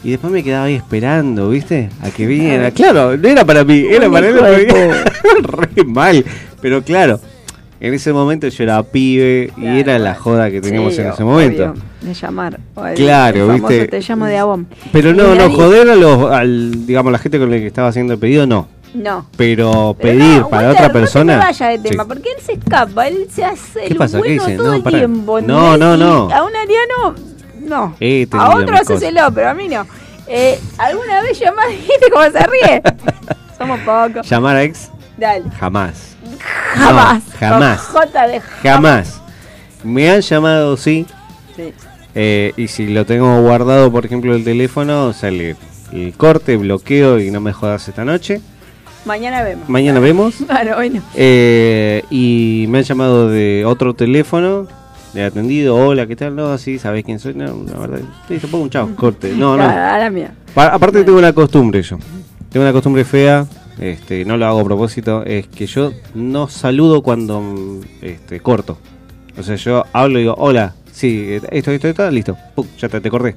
[0.05, 1.89] Y después me quedaba ahí esperando, ¿viste?
[2.03, 2.71] A que viniera.
[2.71, 4.69] Claro, no era para mí, era para él.
[5.43, 6.25] Re mal.
[6.61, 7.19] Pero claro,
[7.81, 11.23] en ese momento yo era pibe y era la joda que teníamos Sí, en ese
[11.23, 11.75] obvio, momento.
[12.01, 12.59] De llamar.
[12.97, 13.89] Claro, ¿viste?
[13.89, 14.67] Te llamo de Avon.
[14.93, 18.15] Pero no, no, joder a los, al, digamos, la gente con la que estaba haciendo
[18.15, 18.69] el pedido, no.
[18.95, 19.27] No.
[19.37, 21.37] Pero, Pero pedir no, para Walter, otra no persona.
[21.39, 22.09] me vaya de tema, sí.
[22.09, 24.21] porque él se escapa, él se hace ¿Qué el pasa?
[24.23, 25.41] ¿Qué bueno todo No, el tiempo.
[25.43, 26.35] No, no, no.
[26.35, 27.15] A un ariano,
[27.61, 27.95] no.
[28.01, 29.87] Eh, te a otro hacéselo, pero a mí no.
[30.27, 32.83] Eh, ¿Alguna vez llamás viste cómo se ríe?
[33.59, 34.29] Somos pocos.
[34.29, 35.45] Llamar a ex, Dale.
[35.59, 36.16] jamás.
[36.74, 37.23] Jamás.
[37.27, 37.81] No, jamás.
[37.81, 39.20] J de Jamás.
[39.85, 41.07] Me han llamado, sí.
[41.57, 41.73] Sí.
[42.15, 45.57] eh, y si lo tengo guardado, por ejemplo, el teléfono, sale
[45.93, 48.40] el corte, bloqueo y no me jodas esta noche.
[49.05, 49.69] Mañana vemos.
[49.69, 50.35] Mañana vemos.
[50.47, 51.01] Claro, bueno.
[51.15, 54.66] Eh, y me han llamado de otro teléfono.
[55.15, 56.36] Le he atendido, hola, ¿qué tal?
[56.36, 57.35] No, sí, ¿sabés quién soy?
[57.35, 59.32] No, la verdad, listo, pongo un chao, corte.
[59.35, 59.65] No, no.
[59.65, 60.32] Claro, a la mía.
[60.55, 61.97] Pa- aparte tengo una costumbre yo.
[62.51, 63.47] Tengo una costumbre fea,
[63.81, 68.79] este, no lo hago a propósito, es que yo no saludo cuando este, corto.
[69.39, 73.01] O sea, yo hablo y digo, hola, sí, esto, esto, esto, listo, Pum, ya te,
[73.01, 73.35] te corté.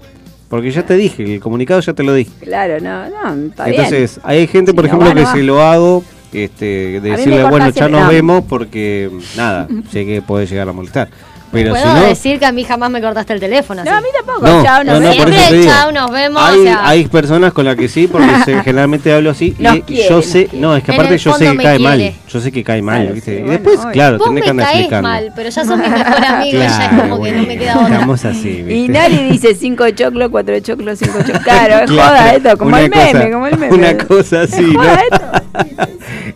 [0.49, 2.31] Porque ya te dije, el comunicado ya te lo dije.
[2.41, 4.21] Claro, no, no, está Entonces, bien.
[4.29, 6.03] hay gente, por Si no ejemplo, va, no que se lo hago,
[6.33, 8.09] este, de decirle, bueno, ya nos no.
[8.09, 11.09] vemos porque, nada, sé que puede llegar a molestar.
[11.51, 13.83] Pero si Puedo no, decir que a mí jamás me cortaste el teléfono.
[13.83, 13.97] No, así.
[13.97, 14.47] a mí tampoco.
[14.47, 15.35] No, chao, nos no, no, vemos.
[15.35, 16.41] Siempre chao, nos vemos.
[16.41, 19.53] hay, o sea, hay personas con las que sí, porque se- generalmente hablo así.
[19.59, 22.13] Nos y quiere, yo sé, no, es que aparte yo sé que cae mal.
[22.29, 23.37] Yo sé que cae mal, Claro, ¿viste?
[23.37, 23.91] sí, y después, obvio.
[23.91, 25.09] claro, Vos tenés que andar explicando.
[25.09, 27.75] mal, pero ya sos mi mejor amigo y ya es como que no me queda
[27.79, 27.93] otra.
[27.95, 28.91] Estamos así, Y ¿viste?
[28.93, 31.41] Nari dice 5 de choclo, 4 de choclo, 5 de choclo.
[31.41, 33.73] Claro, es Claro, joda esto, como una el meme, cosa- como el meme.
[33.75, 34.83] Una cosa así, ¿no?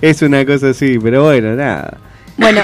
[0.02, 1.98] Es una cosa así, pero bueno, nada.
[2.38, 2.62] Bueno,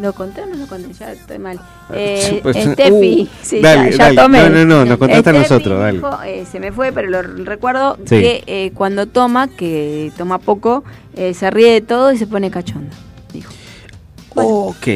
[0.00, 1.60] lo, lo conté o no lo conté, ya estoy mal.
[1.92, 4.16] Eh, Pues, Steffi, uh, sí, dale, ya, ya dale.
[4.16, 4.38] tomé.
[4.42, 5.98] No, no, no, nos contaste a nosotros, dale.
[5.98, 8.20] dijo, eh, se me fue, pero lo recuerdo Sí.
[8.20, 12.50] que eh, cuando toma, que toma poco, eh, se ríe de todo y se pone
[12.50, 12.94] cachondo.
[13.32, 13.52] Dijo.
[14.34, 14.86] Ok.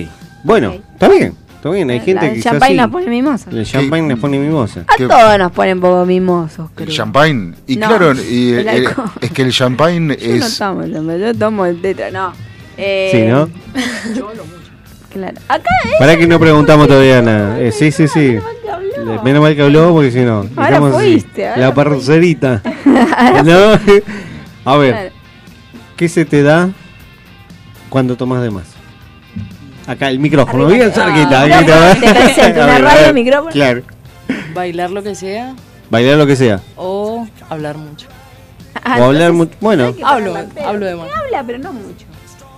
[0.43, 0.81] Bueno, Ok.
[0.95, 1.35] está bien.
[1.57, 3.51] Está bien, hay gente que el champagne nos pone mimosa.
[3.51, 4.81] El champagne nos pone mimosa.
[4.87, 5.07] A ¿Qué?
[5.09, 6.95] todos nos ponen poco mimosos, El creo.
[6.95, 7.55] champagne.
[7.67, 9.11] Y No, claro, y, el alcohol.
[9.23, 10.59] es que el champagne Yo no es.
[10.59, 12.35] tomo, yo, yo tomo el tetra, no.
[12.77, 13.49] Eh, Sí, ¿no?
[15.15, 15.41] Claro.
[15.49, 15.99] Acá es.
[15.99, 17.61] Para que no preguntamos todavía nada.
[17.61, 18.37] Eh, sí, sí, sí.
[19.23, 20.45] Menos mal que habló porque si no.
[20.57, 22.61] Ahora fuiste, ahora La parcerita.
[23.45, 23.79] ¿No?
[24.65, 25.13] A ver,
[25.97, 26.71] ¿qué se te da
[27.89, 28.65] cuando tomas de más?
[29.87, 31.43] Acá el micrófono, bien cerquita.
[31.43, 33.51] Aquí te una radio, micrófono.
[33.51, 33.83] Claro.
[34.55, 35.55] Bailar lo que sea
[35.91, 36.61] Bailar lo que sea.
[36.77, 38.09] o hablar mucho.
[38.83, 39.53] Ah, o hablar mucho.
[39.61, 40.35] Bueno, Hablo,
[40.65, 41.09] hablo de más.
[41.15, 42.07] Habla, pero no mucho.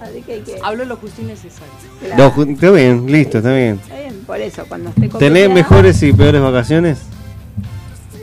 [0.08, 0.58] Así que hay que.
[0.62, 1.72] Hablo lo justo y necesario.
[2.16, 3.80] no, ju- está bien, listo, está bien.
[3.82, 6.98] Está bien, por eso, cuando esté ¿Tenés coqueteando- mejores y peores vacaciones?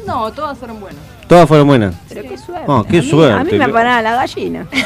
[0.05, 1.01] No, todas fueron buenas.
[1.27, 1.95] Todas fueron buenas.
[2.09, 2.65] Pero qué suerte.
[2.67, 4.67] Oh, qué a mí, suerte, A mí me apanaba la gallina.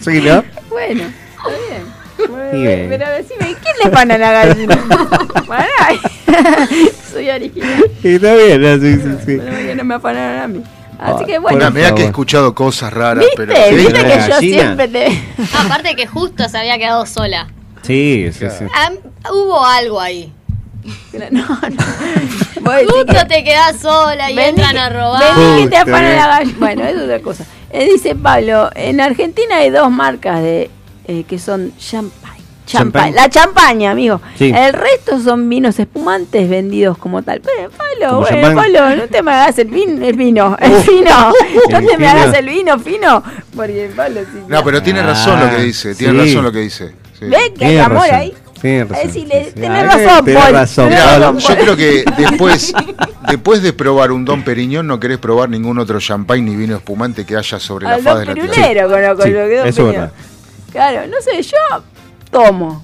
[0.00, 0.42] Sí, ¿no?
[0.70, 1.48] Bueno, está
[2.52, 2.62] bien.
[2.62, 2.86] Bien.
[2.88, 4.78] Pero decime, ¿quién le pana la gallina?
[5.46, 5.66] Pará.
[7.12, 7.90] Soy original.
[8.02, 9.38] Está bien, no, sí, sí, sí.
[9.42, 10.62] Pero no me afanaron a mí.
[10.98, 11.58] Así que bueno.
[11.58, 13.46] Bueno, mirá que he escuchado cosas raras, ¿Viste?
[13.46, 13.76] pero.
[13.76, 15.06] ¿Viste la que yo siempre te.
[15.58, 17.48] Aparte que justo se había quedado sola.
[17.82, 18.64] Sí, sí, sí.
[18.74, 18.98] Am-
[19.32, 20.32] hubo algo ahí.
[21.12, 21.46] No, no.
[22.88, 25.36] Justo te quedás sola y Vení entran a robar.
[25.36, 26.16] Vení que te eh.
[26.16, 26.58] la gallina.
[26.58, 27.44] Bueno, es otra cosa.
[27.70, 30.70] Eh, dice Pablo, en Argentina hay dos marcas de
[31.06, 32.17] eh, que son champagne.
[32.68, 33.12] Champagne.
[33.14, 34.20] La champaña, amigo.
[34.36, 34.52] Sí.
[34.54, 37.40] El resto son vinos espumantes vendidos como tal.
[37.40, 38.54] Pero, Pablo, bueno.
[38.60, 41.32] Pablo, no te me hagas el vino, el vino, el vino.
[41.70, 43.22] No El te me hagas el vino fino.
[43.56, 44.38] Porque Pablo, sí.
[44.46, 45.94] No, pero tiene razón lo que dice.
[45.94, 46.28] Tiene Ah, sí.
[46.30, 46.94] razón lo que dice.
[47.18, 47.24] sí.
[47.26, 48.34] ¿Ves que hay amor razón, ahí?
[48.60, 49.60] tiene A razón, decirle, sí, sí.
[49.60, 52.72] tenés Ah, razón, tenés Mirá, yo creo que después,
[53.28, 57.24] después de probar un Don Periñón, no querés probar ningún otro champagne ni vino espumante
[57.24, 58.88] que haya sobre la faz de la tierra.
[58.88, 60.10] Conozco yo, que Don eso.
[60.72, 61.56] Claro, no sé, yo
[62.44, 62.82] tomo.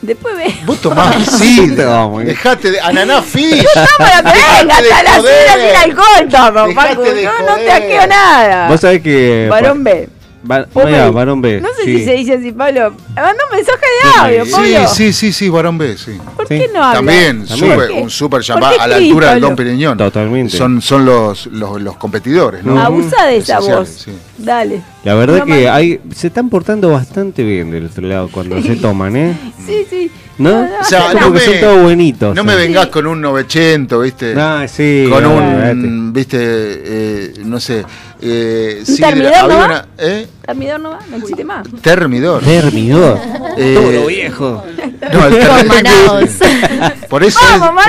[0.00, 0.54] Después ve.
[0.66, 1.84] Vos tomás sidra.
[1.84, 2.24] Toma.
[2.24, 2.80] Dejate de.
[2.80, 3.62] Ananá fish.
[3.62, 7.04] Que Dejate venga, de hasta la sidra sin alcohol tomo, Paco.
[7.04, 8.68] Yo no te aqueo nada.
[8.68, 9.46] Vos sabés que.
[9.48, 10.08] Varón B.
[10.44, 11.60] Me- varón B.
[11.60, 11.98] No sé sí.
[11.98, 12.94] si se dice así, Pablo.
[13.14, 14.88] Manda un mensaje de audio, Sí, Pablo.
[14.88, 16.18] sí, sí, sí, varón B, sí.
[16.36, 16.58] ¿Por Sí.
[16.58, 16.94] qué no habla?
[16.94, 17.56] También, También.
[17.58, 18.02] super- ¿Por qué?
[18.02, 19.46] un super ¿Por champán qué a la altura del Pablo?
[19.48, 19.98] Don Periñón.
[19.98, 20.56] Totalmente.
[20.56, 22.80] Son, son los, los, los competidores, ¿no?
[22.80, 23.88] Abusa de esa voz.
[23.88, 24.12] sí.
[24.38, 24.82] Dale.
[25.04, 28.76] La verdad No que hay, se están portando bastante bien del otro lado cuando se
[28.76, 29.36] toman, ¿eh?
[29.64, 30.10] Sí, sí.
[30.42, 30.68] ¿No?
[30.80, 32.34] O sea, no me- son todos buenitos.
[32.34, 34.34] No me vengas con un 900, ¿viste?
[34.36, 35.06] Ah, sí.
[35.10, 36.38] con un, ¿viste?
[36.40, 37.84] Eh, no sé.
[38.24, 39.64] Eh, ¿Un sidra- termidor había no va?
[39.66, 40.26] una- ¿eh?
[40.46, 41.66] Termidor no va, no existe más.
[41.80, 42.42] Termidor.
[42.42, 43.18] Termidor.
[43.56, 44.64] Eh, Todo viejo.
[45.12, 46.28] No, el termidor.
[47.08, 47.84] Por eso, es, ¡Vamos,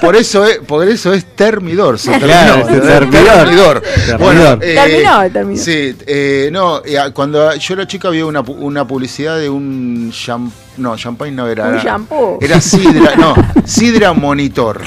[0.00, 1.98] por, eso es, por eso es termidor.
[1.98, 2.82] Se Claro, terminó.
[2.82, 3.10] termidor.
[3.10, 3.80] Termidor.
[3.82, 4.18] Termidor.
[4.20, 5.62] Bueno, eh, Terminó, terminó.
[5.62, 10.10] Sí, eh, no, eh, cuando yo era chica había una, pu- una publicidad de un
[10.12, 11.64] champán, no, champagne no era.
[11.64, 12.38] Un era- shampoo.
[12.40, 13.34] Era sidra, no,
[13.64, 14.80] sidra monitor.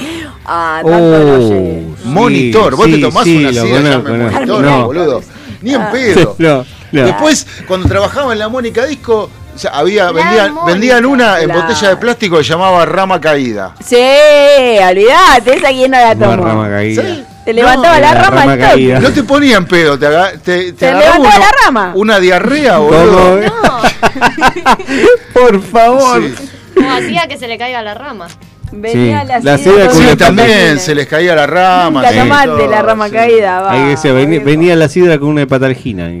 [0.46, 1.86] Ah, tanto no Oh, llegué.
[2.04, 4.86] Monitor, vos te sí, tomás sí, una sidra, llame monitor, No.
[4.86, 5.22] boludo.
[5.62, 5.90] Ni en Ah.
[5.92, 6.36] pedo.
[6.38, 7.04] No, no.
[7.06, 10.72] Después, cuando trabajaba en la Mónica Disco, o sea, había, vendían, Mónica.
[10.72, 13.74] vendían una en botella de plástico que se llamaba Rama Caída.
[13.84, 16.36] Sí, olvidate, esa quién no la tomó.
[16.36, 17.02] rama caída.
[17.02, 17.24] Sí.
[17.48, 19.02] Te levantaba No, la, la rama rama al.
[19.02, 21.92] No te ponían pedo, te, aga- te, te Te agarraba levantaba uno- la rama.
[21.94, 23.40] Una diarrea, boludo.
[25.32, 26.22] Por favor.
[26.22, 26.34] Sí.
[26.74, 28.28] Como hacía que se le caiga la rama.
[28.72, 32.02] Venía Sí, la, la sidra Sí, también se les caía la rama.
[32.02, 33.12] La tomate, todo, la rama sí.
[33.14, 33.72] caída, va.
[33.72, 36.08] Ahí venía, venía la sidra con una de patalgina.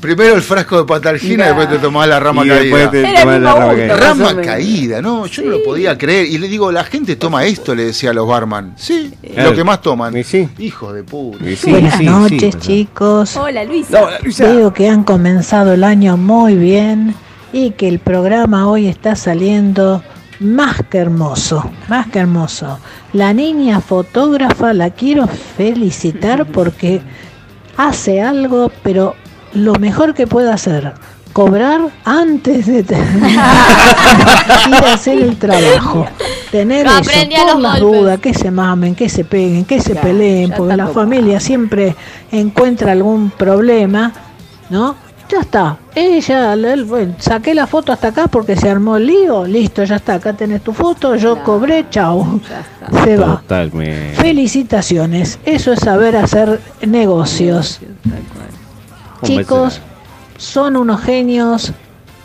[0.00, 1.54] Primero el frasco de patalgina, Nah.
[1.54, 2.62] después te tomás la rama Y caída.
[2.62, 3.78] después te Era tomás la rama gusto.
[3.78, 3.96] caída.
[3.96, 6.26] Rama caída, no, yo no lo podía creer.
[6.26, 8.74] Y le digo, la gente toma esto, le decía a los barman.
[8.76, 9.50] Sí, Claro.
[9.50, 10.14] lo que más toman.
[10.58, 11.38] Hijo de puta.
[11.66, 12.58] Buenas sí, noches, sí, pasa.
[12.60, 13.36] chicos.
[13.38, 14.00] Hola, Luisa.
[14.38, 17.14] Veo que han comenzado el año muy bien
[17.54, 20.02] y que el programa hoy está saliendo
[20.40, 22.80] más que hermoso, más que hermoso.
[23.12, 27.00] La niña fotógrafa la quiero felicitar porque
[27.76, 29.14] hace algo, pero
[29.52, 30.94] lo mejor que puede hacer,
[31.32, 33.32] cobrar antes de terminar
[34.68, 36.06] ir a hacer el trabajo.
[36.50, 37.10] Tener No eso
[37.52, 38.00] por las golpes.
[38.00, 41.38] dudas, que se mamen, que se peguen, que se Claro, peleen, ya porque la familia
[41.38, 41.94] siempre
[42.32, 44.12] encuentra algún problema,
[44.70, 44.96] ¿no?
[45.34, 45.78] Ya está.
[45.96, 49.44] Ella, la- el- bueno, saqué la foto hasta acá porque se armó el lío.
[49.46, 50.14] Listo, ya está.
[50.14, 51.44] Acá tenés tu foto, yo Claro.
[51.44, 52.12] cobré, está.
[53.04, 53.40] Se va.
[53.40, 54.14] Totalmente.
[54.14, 55.40] Felicitaciones.
[55.44, 57.80] Eso es saber hacer negocios.
[59.24, 59.80] Chicos,
[60.36, 61.72] son unos genios.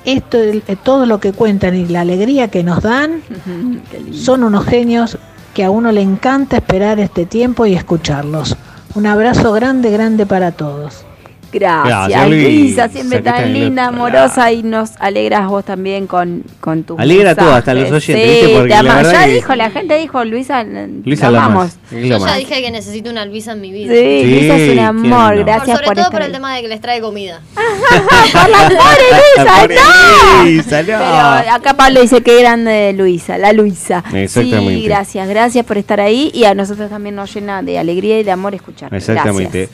[0.05, 3.21] Esto, eh, todo lo que cuentan y la alegría que nos dan,
[4.13, 5.17] son unos genios
[5.55, 8.55] que a uno le encanta esperar este tiempo y escucharlos.
[8.93, 11.05] Un abrazo grande, grande para todos.
[11.51, 16.97] Gracias, Gracias, Luisa, siempre tan linda, amorosa y nos alegras vos también con, con tu
[16.97, 18.55] Alegra a todos, hasta los oyentes, ¿viste?
[18.55, 21.71] Porque la verdad ya que- dijo, la gente dijo, Luisa, Luisa la amamos.
[21.91, 22.37] Yo ya más.
[22.37, 23.93] dije que necesito una Luisa en mi vida.
[23.93, 25.43] Sí, Luisa es un ¿quién amor, no?
[25.43, 26.31] gracias sobre por todo estar por el ahí.
[26.33, 27.41] tema de que les trae comida.
[27.55, 30.43] por la pobre Luisa, Pobre no.
[30.43, 30.87] Luisa, no.
[30.87, 34.03] Pero acá Pablo dice que grande Luisa, la Luisa.
[34.13, 34.75] Exactamente.
[34.75, 38.23] Sí, gracias, gracias por estar ahí y a nosotros también nos llena de alegría y
[38.23, 38.93] de amor escuchar.
[38.93, 39.69] Exactamente.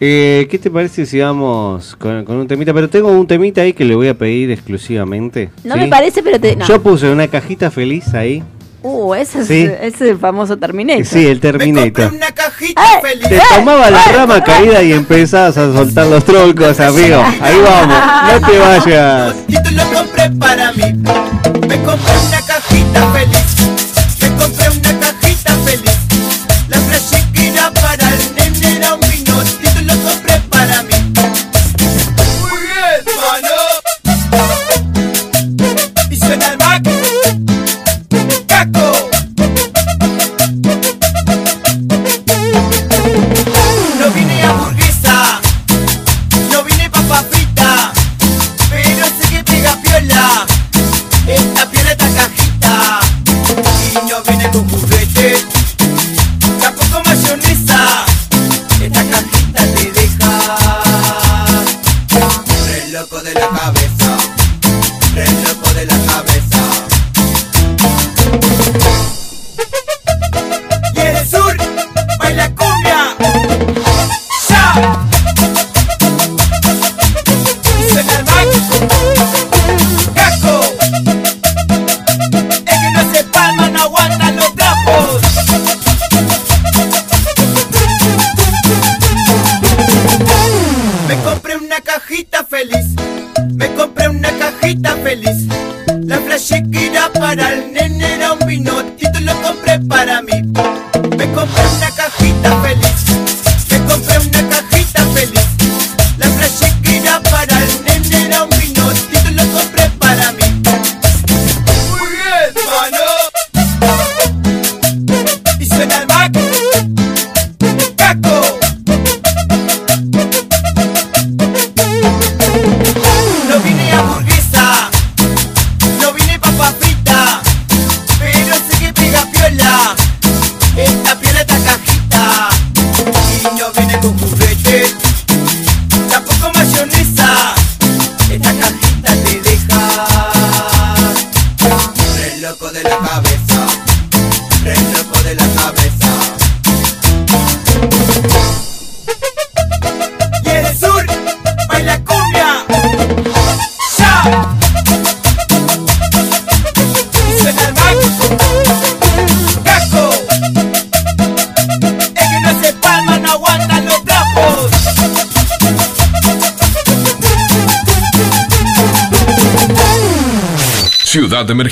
[0.00, 2.74] Eh, ¿Qué te parece si vamos con, con un temita?
[2.74, 5.50] Pero tengo un temita ahí que le voy a pedir exclusivamente.
[5.62, 5.80] No ¿sí?
[5.80, 6.56] me parece, pero te.
[6.56, 6.66] No.
[6.66, 8.42] Yo puse una cajita feliz ahí.
[8.82, 9.62] Uh, ese es, Sí.
[9.62, 11.06] ese es el famoso Terminator.
[11.06, 12.12] Sí, el Terminator.
[12.12, 13.00] Una cajita ¡Eh!
[13.00, 13.28] feliz.
[13.28, 17.22] Te tomaba la rama caída y empezabas a soltar los troncos, amigo.
[17.40, 17.96] Ahí vamos,
[18.42, 19.36] no te vayas.
[19.48, 20.82] Y tú lo compré para mí.
[21.66, 23.93] Me compré una cajita feliz.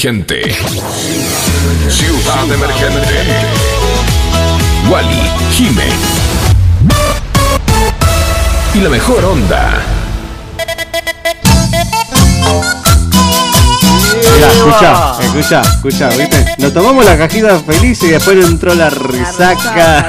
[0.04, 0.56] Emergente.
[1.88, 3.24] Ciudad Emergente.
[4.90, 5.84] Wally, Jime.
[8.74, 9.80] Y la mejor onda.
[14.34, 16.46] Mirá, escuchá, escuchá, escuchá, ¿viste?
[16.58, 20.08] Nos tomamos la cajita feliz y después entró la risaca.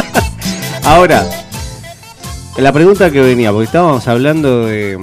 [0.84, 1.26] Ahora,
[2.56, 4.98] la pregunta que venía, porque estábamos hablando de,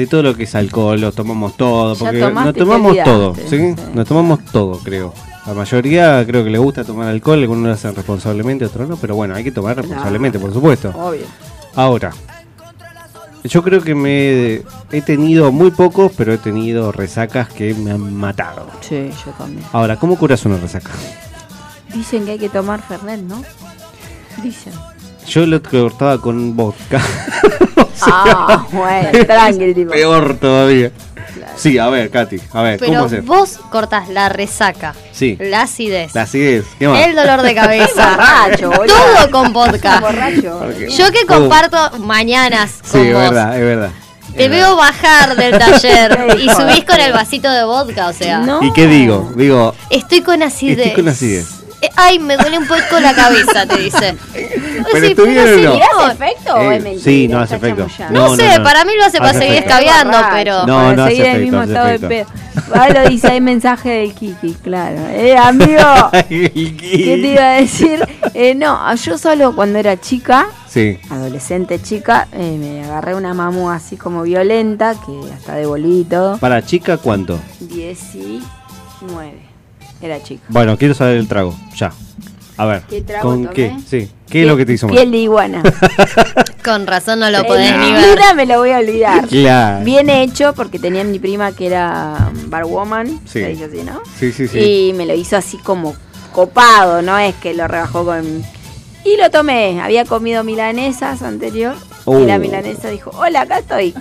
[0.00, 3.74] de todo lo que es alcohol, lo tomamos todo, porque nos tomamos todo, ¿sí?
[3.92, 5.12] Nos tomamos todo, creo.
[5.46, 9.14] La mayoría creo que le gusta tomar alcohol, algunos lo hacen responsablemente, otros no, pero
[9.14, 10.88] bueno, hay que tomar responsablemente, por supuesto.
[10.96, 11.26] Obvio.
[11.74, 12.12] Ahora,
[13.44, 18.14] yo creo que me he tenido muy pocos, pero he tenido resacas que me han
[18.14, 18.68] matado.
[18.80, 19.66] Sí, yo también.
[19.72, 20.92] Ahora, ¿cómo curas una resaca?
[21.92, 23.42] Dicen que hay que tomar Fernet, ¿no?
[24.42, 24.72] Dicen.
[25.26, 27.02] Yo lo cortaba con vodka.
[28.06, 29.92] Ah, bueno, tranqui, tipo.
[29.92, 30.90] Peor todavía.
[31.56, 33.22] Sí, a ver, Katy, a ver, ¿cómo Pero hacer?
[33.22, 35.36] vos cortás la resaca, Sí.
[35.38, 37.06] la acidez, La acidez, ¿qué más?
[37.06, 40.00] el dolor de cabeza, Borracho, todo con vodka.
[40.00, 40.60] Borracho.
[40.88, 43.22] Yo que comparto mañanas Sí, con es vos.
[43.22, 43.90] verdad, es verdad.
[44.34, 48.38] Te Es veo bajar del taller y subís con el vasito de vodka, o sea.
[48.38, 48.62] No.
[48.62, 49.30] ¿Y qué digo?
[49.36, 50.78] Digo, Estoy con acidez.
[50.88, 51.46] estoy con acidez.
[51.82, 54.14] Eh, ay, me duele un poco la cabeza, te dice.
[54.92, 55.72] Pero Sí, estuvieron no.
[55.74, 56.10] ¿Mirá señor.
[56.10, 57.04] ese efecto o es mentira?
[57.04, 57.86] sí, no hace Está efecto.
[58.10, 59.74] No, sé, para mí lo hace para Hace seguir efecto.
[59.78, 60.66] escabeando, Borracho, pero.
[60.66, 62.26] No, para no hace seguir el efecto, mismo hace estado de pedo.
[62.74, 64.98] Ahora lo dice, hay mensaje del Kiki, claro.
[65.10, 68.06] Eh, amigo, ¿qué te iba a decir?
[68.34, 70.98] Eh, no, yo solo cuando era chica, Sí.
[71.10, 76.36] adolescente chica, eh, me agarré una mamu así como violenta, que hasta devolví y todo.
[76.38, 77.38] Para chica, ¿cuánto?
[77.60, 79.49] 19.
[80.02, 80.42] Era chica.
[80.48, 81.92] Bueno, quiero saber el trago, ya.
[82.56, 83.54] A ver, ¿Qué trago ¿con tomé?
[83.54, 83.76] qué?
[83.86, 84.10] Sí.
[84.28, 84.96] ¿Qué es lo que te hizo mal?
[84.96, 85.62] Piel de iguana.
[86.64, 88.18] Con razón no lo podés ni ver.
[88.36, 89.26] me lo voy a olvidar.
[89.26, 89.82] Claro.
[89.84, 93.40] Bien hecho, porque tenía mi prima que era um, barwoman, Sí.
[93.40, 94.02] se dice así, ¿no?
[94.18, 94.58] Sí, sí, sí.
[94.58, 95.94] Y me lo hizo así como
[96.32, 98.44] copado, no es que lo rebajó con...
[99.04, 101.74] Y lo tomé, había comido milanesas anterior,
[102.04, 102.18] Oh.
[102.18, 103.94] y la milanesa dijo, hola, acá estoy.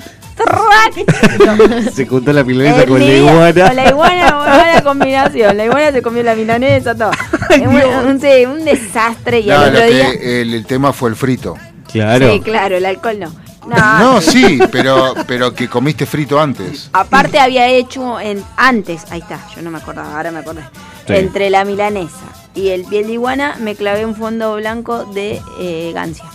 [0.46, 1.92] ¡Trac!
[1.94, 3.68] Se juntó la milanesa con la iguana.
[3.68, 5.58] Con la iguana, buena combinación.
[5.58, 7.12] La iguana se comió la milanesa, todo.
[7.50, 7.76] Es un,
[8.08, 9.40] un- sí, un desastre.
[9.40, 10.12] Y No, al lo otro día...
[10.12, 11.56] que, el, el tema fue el frito.
[11.92, 12.32] Claro.
[12.32, 13.34] Sí, claro, el alcohol no.
[13.68, 16.90] No, No, sí, pero, pero que comiste frito antes.
[16.94, 20.62] Aparte había hecho en, antes, ahí está, yo no me acordaba, ahora me acordé.
[21.06, 21.14] Sí.
[21.16, 22.16] Entre la milanesa
[22.56, 26.26] y el piel de iguana me clavé un fondo blanco de eh, gancia.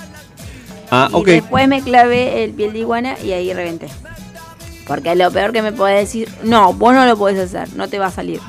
[0.95, 1.27] Ah, Y ok.
[1.27, 3.89] después me clavé el piel de iguana y ahí reventé.
[4.87, 7.99] Porque lo peor que me podés decir, no, vos no lo podés hacer, no te
[7.99, 8.41] va a salir.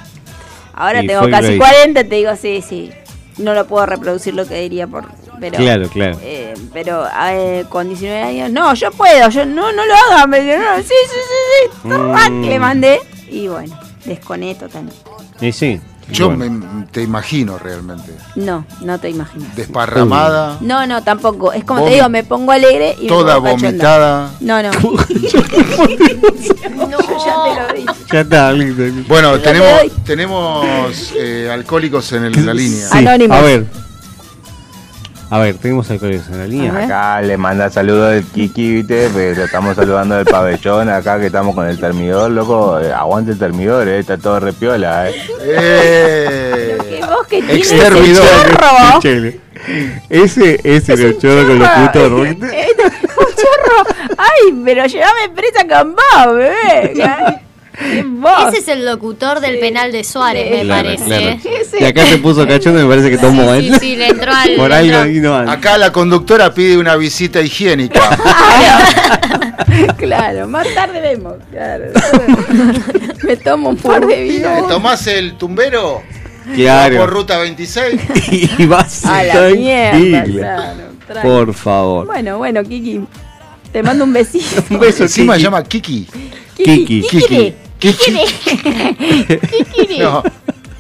[0.74, 1.58] Ahora Y tengo casi Grace.
[1.58, 2.92] 40, te digo, sí, sí.
[3.38, 5.06] No lo puedo reproducir lo que diría por.
[5.40, 6.18] Pero, Claro, claro.
[6.22, 10.40] eh, pero eh, con 19 años, no, yo puedo, yo no, no lo hagas, me
[10.42, 11.88] dijo, no, sí, sí, sí, sí.
[11.90, 12.42] Mm.
[12.46, 13.00] Le mandé
[13.30, 14.96] y bueno, desconé totalmente.
[15.42, 15.82] Y sí.
[16.12, 16.46] Yo Bueno.
[16.60, 18.12] me- te imagino realmente.
[18.36, 19.56] No, no te imaginas.
[19.56, 21.52] Desparramada, No, no, tampoco.
[21.52, 24.30] Es como te digo, me pongo alegre y toda me vomitada.
[24.40, 24.72] No, no.
[24.72, 24.80] ya
[26.60, 27.88] te lo dije.
[28.12, 28.84] Ya está, listo.
[29.08, 29.70] Bueno, tenemos,
[30.06, 30.66] tenemos
[31.18, 32.88] eh, alcohólicos en el- la línea.
[32.90, 33.66] Sí, a ver.
[35.32, 36.86] A ver, tenemos alcohólicos en la línea.
[36.86, 39.10] Acá le manda saludos del Kiki, ¿viste?
[39.14, 42.80] Pero estamos saludando del pabellón, acá que estamos con el termidor, loco.
[42.80, 45.16] eh, aguante el termidor, eh, está todo repiola, eh.
[45.42, 48.28] Eh, Que vos que tienes Exterminador.
[48.28, 48.88] el chorro.
[48.88, 49.40] Escúchale.
[50.10, 52.12] Ese es el chorro con los putos.
[52.12, 53.96] Un chorro.
[54.18, 57.42] Ay, pero llévame presa con vos, bebé.
[58.06, 58.50] Vos.
[58.50, 61.06] Ese es el locutor del penal de Suárez, me Claro, parece.
[61.06, 61.38] claro.
[61.80, 63.80] Y acá se puso cachondo y me parece que tomó Sí, él.
[63.80, 65.54] sí, le entró al- Por algo vino antes.
[65.54, 68.02] Acá la conductora pide una visita higiénica.
[69.98, 71.34] Claro, más tarde vemos.
[71.52, 71.86] Claro.
[73.24, 74.68] Me tomo un par de ¿Te vinos.
[74.68, 76.02] tomás el tumbero?
[76.54, 76.98] Claro.
[76.98, 78.00] Por ruta 26.
[78.60, 81.22] Y vas A la mierda, claro.
[81.24, 82.06] Por favor.
[82.06, 83.02] Bueno, bueno, Kiki.
[83.72, 84.64] Te mando un besito.
[84.70, 86.08] Un beso, Encima se llama Kiki.
[86.56, 86.86] Kiki.
[86.86, 87.02] Kiki.
[87.02, 87.28] Kiki.
[87.28, 87.54] Kiki.
[90.00, 90.24] No.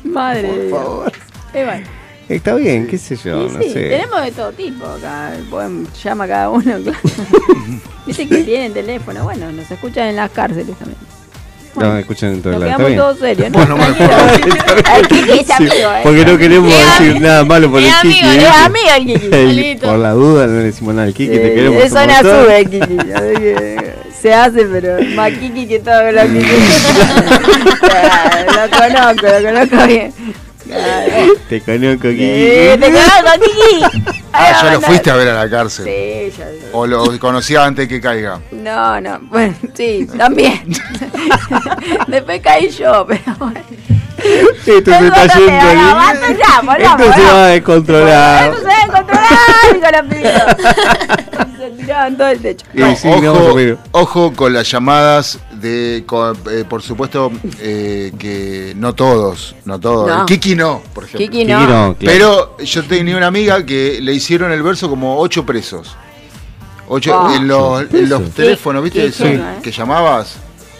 [0.04, 1.12] Madre de Dios.
[1.54, 1.86] Eh, bueno.
[2.28, 3.90] Está bien, qué sé yo, Y no sí, sé.
[3.90, 5.32] tenemos de todo tipo acá.
[5.50, 6.98] Pueden, llama cada uno, claro.
[8.06, 9.24] Dice que tienen teléfono.
[9.24, 10.98] Bueno, nos escuchan en las cárceles también.
[11.76, 12.72] No, escuchan en todo Nos lado.
[12.88, 13.52] quedamos Está todos serios.
[13.52, 13.58] ¿no?
[13.60, 13.96] Bueno, bueno,
[14.86, 16.00] Ay, Kiki es amigo, ¿eh?
[16.04, 18.30] porque no queremos Es decir nada malo por es el amigo, Kiki.
[18.30, 18.64] es ¿viste?
[18.64, 21.84] amigo el Kiki, El- por la duda no le decimos nada al Kiki, te queremos.
[21.84, 22.46] un zona montón.
[22.46, 23.12] sube, Kiki.
[23.12, 23.95] así que
[24.26, 24.98] Se hace, pero
[25.40, 26.44] Kiki que todo lo que
[27.80, 30.14] Claro, Lo conozco, lo conozco bien.
[30.64, 31.34] Claro.
[31.48, 32.24] Te conozco, Kiki.
[32.24, 34.14] Eh, te conozco, Kiki.
[34.34, 35.86] Ah, ya lo fuiste a ver a la cárcel.
[35.86, 36.48] Sí, ya.
[36.72, 38.42] O lo conocía antes que caiga.
[38.52, 40.60] No, no, bueno, sí, también.
[42.08, 43.62] Después caí yo, pero bueno.
[44.18, 45.70] Esto se está yendo.
[46.78, 48.50] Esto se va a descontrolar.
[48.50, 49.30] Eso se debe controlar,
[49.74, 50.58] dijo la piba.
[51.66, 52.66] Se tiraban todo el techo.
[52.74, 53.58] No, sí, ojo,
[53.92, 60.08] ojo con las llamadas de, con- eh, por supuesto, eh, que no todos, no todos.
[60.08, 60.26] No.
[60.28, 61.26] Kiki no, por ejemplo.
[61.26, 61.60] Kiki no.
[61.60, 61.98] Kiki no, claro.
[62.00, 65.96] Pero yo tenía una amiga que le hicieron el verso como ocho presos.
[66.88, 67.34] Ocho, Ah.
[67.36, 69.12] en los, en los teléfonos, ¿viste?
[69.64, 70.36] Que llamabas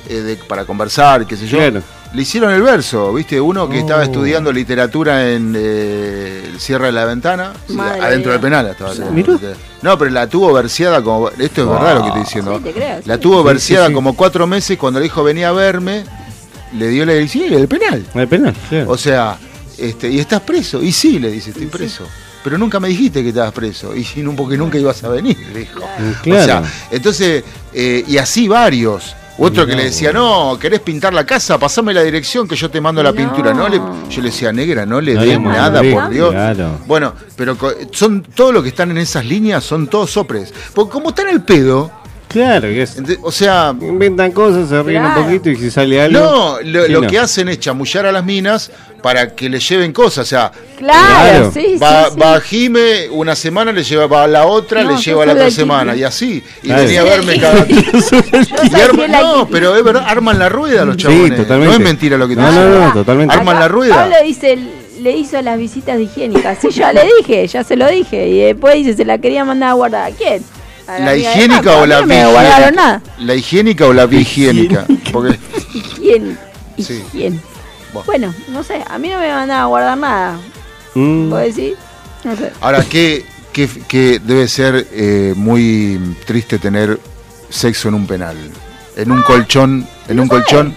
[0.08, 1.58] eh, de- para conversar, qué sé yo.
[1.58, 1.82] Claro.
[2.14, 3.42] Le hicieron el verso, ¿viste?
[3.42, 4.04] Uno que estaba Oh.
[4.04, 8.34] estudiando literatura en eh, el cierre de la ventana, sí, Madre adentro mía.
[8.34, 8.94] del penal estaba.
[9.12, 9.34] Mirá.
[9.82, 11.30] No, pero la tuvo verseada como.
[11.30, 12.58] Esto es verdad lo que estoy diciendo.
[12.58, 13.20] Sí, te creo, La sí.
[13.22, 13.94] tuvo Sí, verseada sí, sí.
[13.96, 16.06] como cuatro meses cuando le dijo venía a verme,
[16.78, 18.06] le dio la dirección y el penal.
[18.14, 18.92] El penal, claro.
[18.92, 19.38] O sea,
[19.78, 20.82] este, y estás preso.
[20.82, 22.06] Y sí, le dice, estoy preso.
[22.46, 23.94] Pero nunca me dijiste que estabas preso.
[23.96, 24.04] Y
[24.38, 25.82] porque nunca ibas a venir, le dijo.
[26.24, 26.42] Claro.
[26.42, 29.16] O sea, entonces, eh, y así varios.
[29.38, 31.58] Otro que le decía, no, ¿querés pintar la casa?
[31.60, 33.18] Pasame la dirección que yo te mando la No.
[33.18, 33.54] pintura.
[33.54, 33.78] No le,
[34.10, 36.32] yo le decía, negra, no le No des le nada, por Dios.
[36.32, 36.80] claro.
[36.88, 40.54] Bueno, pero co- son todos los que están en esas líneas son todos sopres.
[40.74, 41.92] Porque como están al pedo,
[42.36, 45.20] Claro, y es- Ente- O sea, inventan cosas, se ríen Claro.
[45.22, 46.20] un poquito y si sale algo.
[46.20, 47.08] no, lo, ¿qué lo no?
[47.08, 48.72] que hacen es chamullar a las minas
[49.02, 50.26] para que le lleven cosas.
[50.26, 51.52] O sea, Claro, Claro.
[51.54, 52.20] sí, va, sí, sí.
[52.20, 55.32] va Jime una semana, le lleva va a la otra, No, le yo lleva la
[55.32, 56.44] soy otra del semana, y así.
[56.64, 56.84] Y Claro.
[56.84, 57.66] venía a verme cada.
[57.68, 61.04] Yo Y soy arma- fiel a no, pero es verdad, arman la rueda los Sí,
[61.04, 61.38] chabones.
[61.38, 61.66] totalmente.
[61.68, 62.72] No es mentira lo que te No, dicen.
[62.72, 63.34] no, no, totalmente.
[63.34, 63.96] Arman acá la rueda.
[63.96, 64.58] Pablo dice,
[65.00, 66.58] le hizo las visitas higiénicas.
[66.62, 68.28] Sí, ya le dije, ya se lo dije.
[68.28, 70.12] Y después dice, se la quería mandar a guardar.
[70.12, 70.44] ¿A quién?
[70.88, 73.02] ¿La higiénica o la No nada.
[73.20, 74.86] ¿La higiénica o la higiénica?
[75.12, 75.40] Porque
[75.74, 76.38] Higiene.
[76.78, 77.02] Sí.
[77.14, 77.40] Higiene.
[78.06, 78.34] Bueno.
[78.50, 80.40] No sé, a mí no me mandaban a guardar nada.
[80.94, 81.78] Mm, ¿Puedo decir?
[82.26, 82.52] No sé.
[82.60, 87.00] ahora, ¿qué, qué, qué debe ser eh, muy triste tener
[87.50, 88.36] sexo en un penal?
[88.98, 90.76] En un colchón, en un colchón.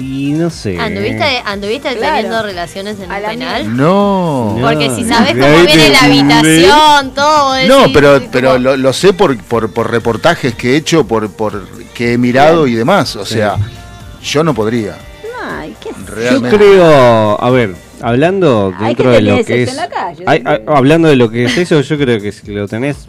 [0.00, 0.78] Y no sé.
[0.78, 2.14] ¿Anduviste, anduviste Claro.
[2.16, 3.76] teniendo relaciones en la penal?
[3.76, 4.56] No.
[4.58, 4.66] No.
[4.68, 7.68] Porque si sabes cómo viene te- la habitación, todo eso.
[7.86, 11.66] No, pero, pero lo, lo sé por, por, por reportajes que he hecho, por, por
[11.94, 13.16] que he mirado y demás.
[13.16, 13.56] O sea,
[14.22, 14.96] yo no podría.
[15.42, 15.90] Ay, qué
[16.30, 19.70] Yo creo, a ver, hablando dentro de lo que es.
[19.70, 20.44] en la calle, hay- sí.
[20.46, 23.06] hay- hablando de lo que es eso, yo creo que si lo tenés.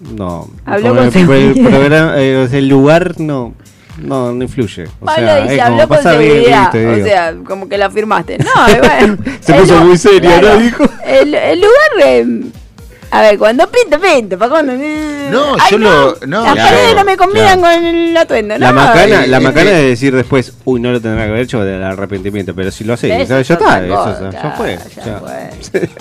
[0.00, 0.48] No.
[0.64, 3.52] Habló con el, el eh, el lugar no,
[3.98, 4.84] no, no influye.
[5.00, 6.62] O Pablo sea, dice, como habló con pasa bien, seguridad.
[6.72, 7.06] viste, o digo.
[7.06, 8.38] sea, como que la firmaste.
[8.38, 8.50] No,
[8.80, 9.18] bueno.
[9.40, 10.56] Se puso muy seria, ¿no?
[10.58, 10.84] Dijo.
[11.04, 12.06] El, el lugar.
[12.06, 12.26] eh,
[13.10, 14.36] a ver, cuando pinto, pinto.
[14.38, 14.72] ¿Para cuando?
[14.74, 17.76] No, Ay, yo lo- no, Las claro, paredes no me combinan claro.
[17.78, 18.58] con el atuendo.
[18.58, 19.74] La no, macana, eh, la eh, macana eh.
[19.74, 22.92] de decir después, uy, no lo tendrá que haber hecho del arrepentimiento, pero si lo
[22.94, 24.78] hace, Eso ya es está, otra eso, cosa, ya fue.
[24.96, 25.20] ya ya.
[25.20, 25.90] fue.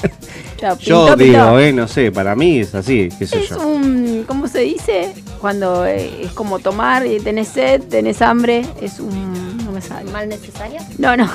[0.59, 1.59] Ya, Yo digo, pintó.
[1.59, 3.59] eh, no sé, para mí es así, qué sé Es yo.
[3.59, 5.13] un, ¿cómo se dice?
[5.39, 10.09] Cuando eh, es como tomar y tenés sed, tenés hambre, es un, no me sale.
[10.11, 10.79] ¿Mal necesario?
[10.97, 11.25] No, no,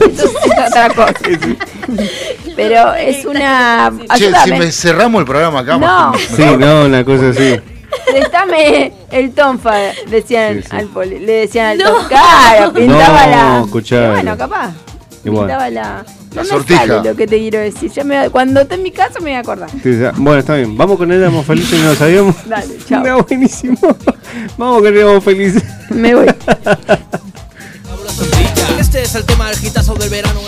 [0.00, 1.12] eso es otra cosa.
[2.56, 5.86] Pero es una, Che, si ayúdame, me cerramos el programa acá, No.
[6.12, 7.60] más- Sí, no, una cosa así.
[8.10, 9.74] préstame el tonfa,
[10.08, 10.76] decían Sí, sí.
[10.76, 11.84] al poli, le decían al No.
[11.92, 14.06] tonfa, claro, pintaba No, la, escuchalo.
[14.08, 14.70] Y bueno, capaz,
[15.24, 15.46] Igual.
[15.46, 16.04] pintaba la,
[16.34, 16.80] La me sortija.
[16.86, 19.34] sale lo que te quiero decir, ya me, cuando esté en mi casa me voy
[19.34, 19.70] a acordar.
[19.82, 20.12] Sí, ya.
[20.16, 20.76] Bueno, está bien.
[20.76, 22.34] Vamos con Éramos Felices y no lo sabíamos.
[22.46, 23.02] Dale, chao.
[23.04, 23.78] No, buenísimo.
[24.58, 25.62] Vamos con Éramos Felices.
[25.90, 26.26] Me voy.
[28.78, 30.40] Este es el tema del gitazo del verano.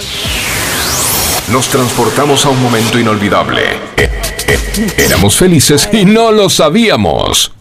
[1.52, 3.62] Nos transportamos a un momento inolvidable.
[3.96, 4.10] Eh,
[4.46, 7.52] eh, Éramos felices y no lo sabíamos.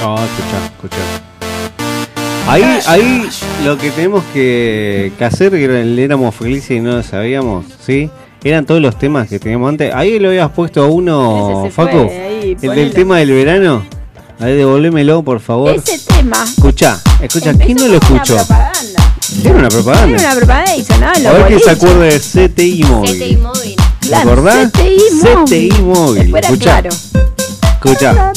[0.00, 0.96] No, escucha, escucha.
[2.46, 3.28] Ahí, ahí
[3.64, 8.10] lo que tenemos que, que hacer, que éramos felices y no lo sabíamos, ¿sí?
[8.44, 9.92] Eran todos los temas que teníamos antes.
[9.94, 11.90] Ahí lo habías puesto a uno, Facu.
[11.90, 12.74] fue, ahí, el ponelo.
[12.74, 13.86] del tema del verano.
[14.38, 15.74] Ahí devolvémelo, por favor.
[15.74, 18.36] Ese tema Escucha, escucha, ¿quién no lo escuchó?
[19.42, 20.18] Era una propaganda.
[20.18, 23.10] Era una propaganda y sonaba A ver quién se acuerda de CTI Móvil.
[23.16, 23.76] CTI móvil.
[24.00, 24.70] ¿Te acordás?
[24.70, 25.44] CTI móvil.
[25.70, 26.36] CTI Móvil.
[26.36, 26.90] Escucha, claro.
[27.82, 28.32] escucha.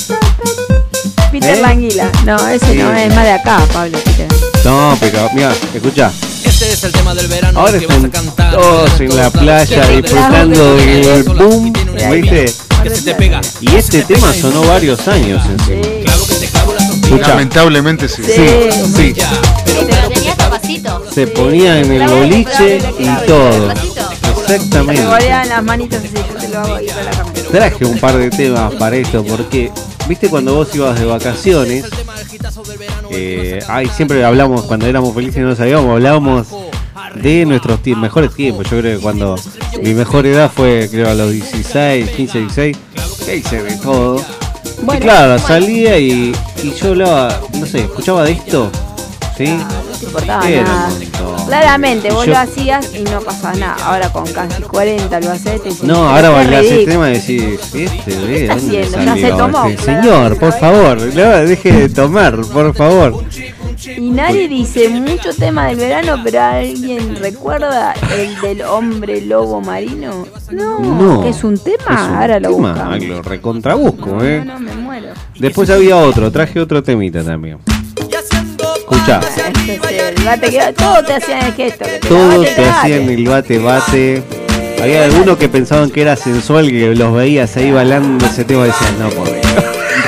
[1.40, 1.62] Peter ¿Eh?
[1.62, 2.12] Languila.
[2.26, 3.98] No, ese no es más de acá, Pablo.
[4.04, 4.28] Peter.
[4.66, 6.12] No, pero mira, escucha.
[6.44, 8.52] Este es el tema del verano Ahora que vas a están cantar.
[8.56, 11.74] todos en la playa disfrutando del boom,
[12.12, 12.46] ¿viste?
[12.84, 13.42] Que se te pega.
[13.62, 15.82] Y este tema sonó varios años encima.
[16.04, 16.84] Clavo que te clavo la.
[16.86, 18.22] Escucha, Lamentablemente sí.
[18.24, 18.34] sí,
[18.96, 19.14] sí.
[19.16, 19.24] Sí,
[19.86, 21.04] pero tenía capacito.
[21.14, 23.68] Se ponía en el boliche y todo.
[23.68, 25.06] Me Exactamente.
[25.06, 27.37] volvían las manitas así, yo te lo hago ahí con la cámara.
[27.52, 29.72] Traje un par de temas para esto porque,
[30.08, 31.86] viste, cuando vos ibas de vacaciones,
[33.12, 36.48] eh, ay, siempre hablamos, cuando éramos felices no sabíamos, hablábamos
[37.16, 38.70] de nuestros mejores tiempos.
[38.70, 39.36] Yo creo que cuando
[39.82, 42.78] mi mejor edad fue, creo, a los 16, 15, 16,
[43.26, 44.22] que hice de todo.
[44.82, 46.34] y claro, salía y,
[46.64, 48.72] y yo hablaba, no sé, escuchaba de esto,
[49.38, 49.46] ¿sí?
[49.58, 50.88] No te importaba Era nada.
[50.88, 51.46] un montón.
[51.48, 53.76] Claramente, vos yo- lo hacías y no pasaba nada.
[53.86, 55.62] Ahora con casi 40 lo haces.
[55.64, 56.92] te No, "Pero ahora qué bailás el ridículo".
[56.92, 59.04] tema y decís, este, ¿de está haciendo?
[59.04, 63.24] Ya se tomó, este señor, por favor, no, deje de tomar, por favor.
[63.96, 70.26] Y nadie dice mucho tema del verano, pero ¿alguien recuerda el del hombre lobo marino?
[70.52, 72.94] No, es un tema, Es un ahora lo tema, buscamos.
[72.96, 74.44] ah, lo recontrabusco, eh.
[74.46, 75.08] No, no, me muero.
[75.40, 77.60] Después había otro, traje otro temita también.
[78.90, 81.84] Escucha, Este es el bate que- todo te hacían el gesto.
[81.86, 84.24] que te todos te hacían el bate bate.
[84.82, 88.68] Había algunos que pensaban que era sensual, que los veías ahí bailando ese tema y
[88.68, 89.28] decían, no, por.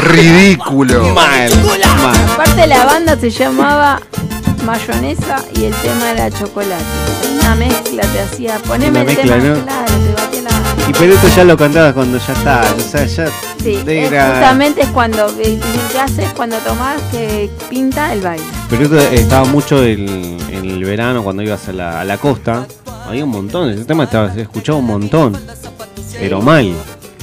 [0.03, 1.09] Ridículo.
[1.09, 1.51] Mal,
[2.01, 2.15] mal.
[2.33, 3.99] Aparte la banda se llamaba
[4.69, 6.83] Mayonesa y el tema era chocolate.
[7.39, 9.63] Una mezcla te hacía, poneme Una el mezcla, tema, ¿no?
[9.65, 10.89] claro, te batía la...
[10.89, 13.27] Y pero esto ya lo cantabas cuando ya está, o sea, ya
[13.63, 15.59] Sí, es justamente es cuando, eh,
[15.91, 18.45] ¿qué haces cuando tomás que pinta el baile?
[18.69, 22.67] Pero esto estaba mucho en, en el verano cuando ibas a la, a la costa.
[23.07, 25.35] Había un montón, ese tema estaba, se escuchaba un montón.
[26.19, 26.71] Pero mal.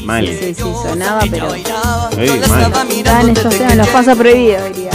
[0.05, 0.27] Mal.
[0.27, 1.55] Sí, sí, sonaba, pero.
[1.55, 1.60] Sí,
[2.48, 2.73] mal.
[2.90, 4.90] Estaban esos temas, los pasos prohibidos, diría.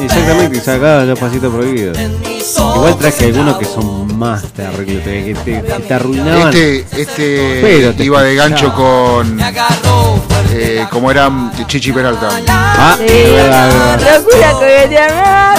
[0.00, 1.98] Exactamente, y sacaba los pasitos prohibidos.
[1.98, 6.48] Igual traje algunos que son más terribles, que te, que te arruinaban.
[6.48, 9.38] Este, este Pero te iba de gancho con.
[10.54, 11.30] Eh, como era
[11.66, 12.28] Chichi Peralta.
[12.48, 14.18] Ah, Sí, es verdad, es verdad.
[14.18, 15.58] locura coquetear.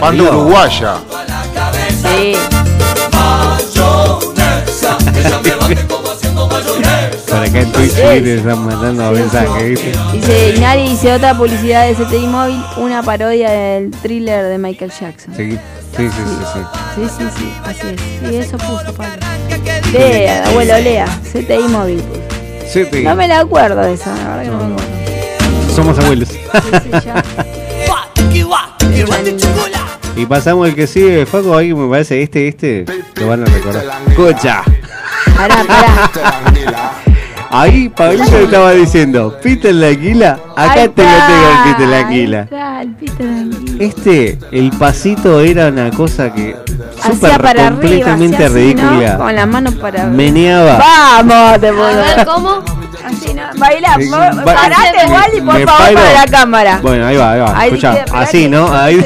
[0.00, 0.94] Banda uruguaya.
[2.02, 2.36] Sí.
[7.30, 9.92] Por acá en Twitch te están mandando mensajes, ¿viste?
[10.12, 15.32] Dice Inari dice otra publicidad de CTI Móvil, una parodia del thriller de Michael Jackson.
[15.36, 15.58] Sí, sí,
[15.96, 16.10] sí, sí.
[16.52, 16.60] sí.
[16.96, 18.00] Sí, sí, sí, así es.
[18.28, 19.14] Sí, eso puso Pablo.
[19.92, 21.06] Lea, abuelo, lea.
[21.32, 22.02] CTI Móvil.
[22.02, 22.20] puso.
[22.90, 23.04] Sí.
[23.04, 25.74] No me la acuerdo de esa, la verdad que no, me acuerdo.
[25.74, 26.30] Somos abuelos.
[30.16, 32.84] y pasamos el que sigue, Faco, ahí me parece este, este,
[33.14, 33.84] lo van a recordar.
[34.08, 34.64] Escucha.
[35.36, 36.99] Pará, pará.
[37.52, 42.02] Ahí Pablito estaba diciendo, Peter la Aquila, acá te lo tengo el Peter la ahí
[42.04, 42.40] Aquila.
[42.42, 43.84] está, el Peter Anguila.
[43.84, 46.54] Este, el pasito era una cosa que
[47.02, 49.12] Hacía súper arriba, completamente así, ridícula.
[49.14, 49.18] ¿no?
[49.18, 50.16] Con las manos para arriba.
[50.16, 50.78] Meneaba.
[50.78, 52.24] Vamos, te A ver, puedo.
[52.34, 52.50] ¿cómo?
[53.04, 53.42] Así, ¿no?
[53.58, 55.94] Baila, Sí, ba- parate igual y por favor paro.
[55.94, 56.78] para la cámara.
[56.82, 57.58] Bueno, ahí va, ahí va.
[57.58, 57.80] Ahí
[58.12, 58.72] así, que- ¿no?
[58.72, 59.00] Ahí.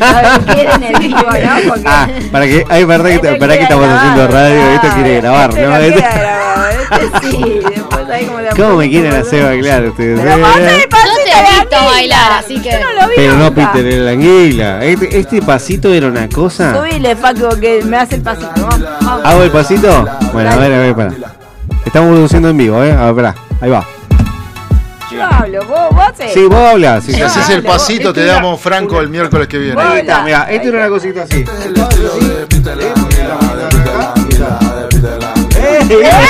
[0.00, 1.68] A ver, quieren el vivo, ¿no?
[1.68, 4.70] Porque Ah, para que, ay, verdad que, Este para que quiere estamos grabar, haciendo radio,
[4.74, 5.68] esto quiere grabar, este ¿no?
[5.70, 5.74] no
[6.90, 10.20] Este- este sí, después ahí como de a ¿Cómo me quieren hacer bailar ustedes?
[10.20, 11.90] Pero Yo pasito te he la visto anguila.
[11.92, 12.70] bailar, así que.
[12.72, 13.72] No lo vi Pero no nunca.
[13.72, 14.84] Peter el anguila.
[14.84, 16.74] Este, este pasito era una cosa.
[16.76, 18.50] Subile, Paco, que me hace el pasito.
[18.56, 19.20] Vamos, vamos.
[19.24, 20.06] ¿Hago el pasito?
[20.32, 21.12] Bueno, a ver, a ver, para.
[21.86, 22.92] Estamos produciendo en vivo, ¿eh?
[22.92, 23.34] A ver, pará.
[23.60, 23.84] Ahí va.
[25.12, 26.32] Yo hablo, vos, vos haces.
[26.34, 27.04] Sí, vos hablas.
[27.04, 27.22] Sí, Si sí.
[27.22, 29.80] haces el pasito, te Este damos Franco el miércoles que viene.
[29.80, 31.44] Ahí está, mira, esto era una cosita así.
[31.44, 32.44] ¡Eh!
[36.02, 36.28] ¡Hacé,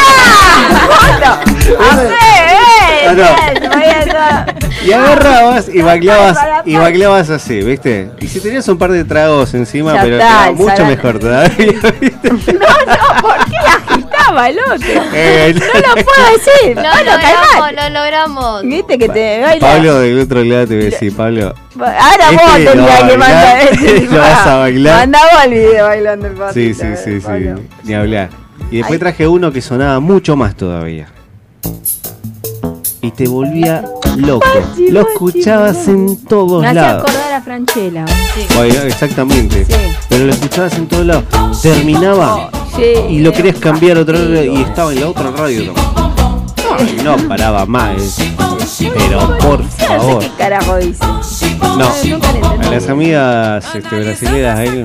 [1.78, 2.04] Ah, no.
[2.12, 3.14] eh!
[3.14, 8.10] Bien, Y agarrabas y bailabas y bailabas así, ¿viste?
[8.20, 11.54] Y si tenías un par de tragos encima, Ya pero está, mucho mejor todavía,
[12.00, 12.30] ¿viste?
[12.30, 15.02] No, no, ¿por qué la agitaba el otro?
[15.14, 16.76] Eh, No lo puedo decir.
[16.76, 18.62] Lo No, lo logramos, lo logramos.
[18.64, 19.66] Viste que te baila.
[19.66, 21.54] Pablo del otro lado te voy a decir, Pablo.
[21.78, 23.62] Ahora Este vos tenías que mandar
[24.10, 24.96] lo vas a bailar.
[25.00, 26.54] Mandá vos el video bailando el pasito.
[26.54, 27.60] Sí, sí, sí, sí, Pablo.
[27.84, 28.28] ni hablar.
[28.70, 28.98] Y después Ay.
[28.98, 31.08] traje uno que sonaba mucho más todavía.
[33.00, 33.84] Y te volvía
[34.16, 34.46] loco.
[34.90, 37.02] Lo escuchabas en todos Me lados.
[37.02, 38.04] acordar a Franchella.
[38.56, 39.64] Bueno, exactamente.
[39.66, 39.72] Sí.
[40.08, 41.24] Pero lo escuchabas en todos lados.
[41.62, 42.82] Terminaba Sí.
[43.10, 45.72] y lo querías cambiar a otra radio y estaba en la otra radio.
[47.04, 48.16] No, no paraba más.
[48.78, 50.20] Pero por favor.
[50.20, 51.04] qué carajo dice.
[51.78, 51.88] No,
[52.60, 54.84] a las amigas este, brasileras, ahí,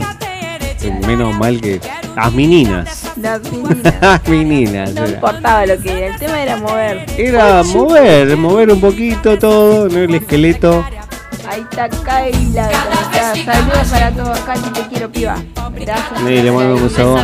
[1.05, 1.79] menos mal que.
[2.15, 3.11] Las meninas.
[3.17, 3.97] La menina.
[4.01, 4.93] Las meninas.
[4.93, 5.13] No era.
[5.13, 7.05] importaba lo que era, el tema era mover.
[7.17, 9.97] Era mover, mover un poquito todo, ¿no?
[9.99, 10.83] el esqueleto.
[11.47, 12.69] Ahí está Kaila.
[13.45, 14.39] Saludos para todos.
[14.39, 15.35] Katy, te quiero, piba.
[15.75, 16.19] Gracias.
[16.19, 17.17] Sí, le mando un Beso.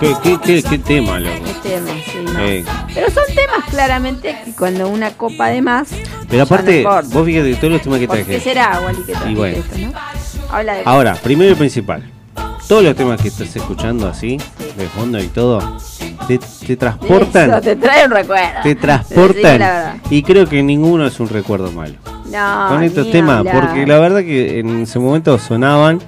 [0.00, 1.44] ¿Qué, qué, qué, qué tema, loco?
[1.44, 2.40] Qué tema, sí, no.
[2.40, 2.64] Eh,
[2.94, 5.88] Pero son temas claramente que cuando una copa de más.
[6.28, 8.40] pero aparte, no vos fíjate todos los temas que ¿Por qué traje.
[8.40, 9.56] será, Wally, que trajiste Y bueno.
[9.58, 9.92] esto, no?
[10.54, 10.82] Habla de.
[10.84, 12.02] Ahora, primero y principal.
[12.68, 14.38] Todos los temas que estás escuchando así,
[14.78, 15.76] de fondo y todo,
[16.26, 17.50] te, te transportan.
[17.50, 18.60] Eso, te trae un recuerdo.
[18.62, 20.00] Te transportan.
[20.08, 21.94] Y creo que ninguno es un recuerdo malo.
[22.30, 23.60] No, con estos temas, hablar.
[23.60, 26.00] porque la verdad que en ese momento sonaban.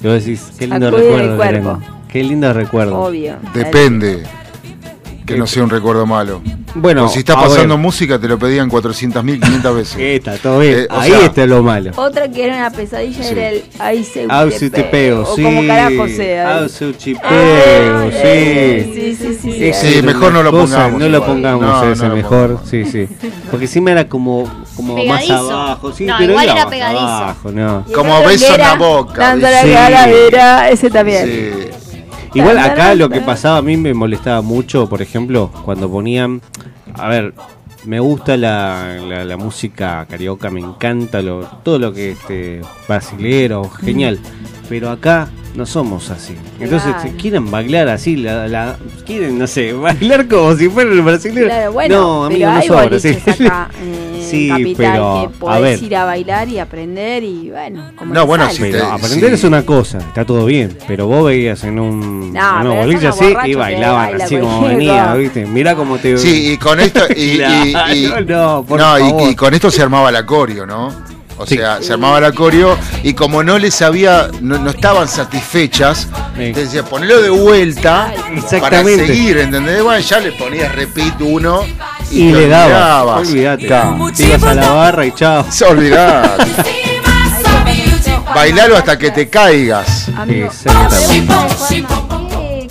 [0.00, 1.80] Y vos decís, qué lindo recuerdo.
[2.08, 3.00] Qué lindo recuerdo.
[3.00, 3.36] Obvio.
[3.54, 4.24] Depende.
[5.26, 6.42] Que no sea un recuerdo malo.
[6.74, 9.96] Bueno, si está a pasando música, te lo pedían 400.000, 500 veces.
[9.98, 10.80] Está todo bien.
[10.80, 11.92] Eh, Ahí sea, está lo malo.
[11.96, 13.30] Otra que era una pesadilla Sí.
[13.32, 15.42] era el Ay, se pego, o sí.
[15.42, 16.66] como carajo sea.
[16.66, 16.68] Eh,
[17.22, 18.92] pego, sí.
[18.94, 19.72] Sí, sí, sí.
[19.72, 20.02] sí.
[20.02, 23.08] Mejor no lo pongamos No lo pongamos No, ese no lo mejor, sí, sí.
[23.50, 24.44] Porque encima era como,
[24.76, 27.00] como más abajo, sí, No, pero igual era pegadizo.
[27.00, 27.84] abajo, no.
[27.94, 31.24] Como beso en la boca, Dando la calavera, ese también.
[31.24, 31.83] Sí.
[32.34, 36.40] Igual acá lo que pasaba a mí me molestaba mucho, por ejemplo, cuando ponían,
[36.94, 37.32] a ver,
[37.84, 43.70] me gusta la, la, la música carioca, me encanta lo, todo lo que este brasilero,
[43.70, 44.18] genial,
[44.68, 46.34] pero acá no somos así.
[46.60, 47.08] Entonces Claro.
[47.08, 48.76] si quieren bailar así, la, la-
[49.06, 51.46] quieren, no sé, bailar como si fuera el brasileño.
[51.46, 53.46] Claro, bueno, no, amigo, pero no boliches así.
[53.46, 55.82] acá en Sí, Capital pero, que a podés ver.
[55.82, 59.34] ir a bailar y aprender y bueno, como No, bueno, si Pero te- aprender sí.
[59.34, 63.26] es una cosa, está todo bien, pero vos veías en un, No, en boliche así
[63.44, 65.14] y bailaban baila así como venía.
[65.14, 65.44] ¿viste?
[65.46, 67.00] Mirá cómo te Sí, y con esto.
[67.14, 67.32] Y, y-
[67.92, 69.30] y- Claro, no, por no, y- favor.
[69.30, 70.88] y con esto se armaba la coreo, ¿no?
[71.44, 76.08] O sea, se armaba la coreo y como no les había, no, no estaban satisfechas,
[76.34, 78.12] te decía, ponelo de vuelta
[78.60, 79.82] para seguir, ¿entendés?
[79.82, 81.60] Bueno, ya le ponías repeat uno
[82.10, 83.28] y, le dabas, olvidabas.
[83.28, 83.66] olvídate.
[83.66, 84.10] Claro.
[84.16, 85.46] Te ibas a la barra y chao.
[85.50, 86.44] Se olvidate.
[88.34, 90.10] Bailalo hasta que te caigas.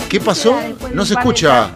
[0.10, 0.60] ¿Qué pasó?
[0.94, 1.70] No se escucha.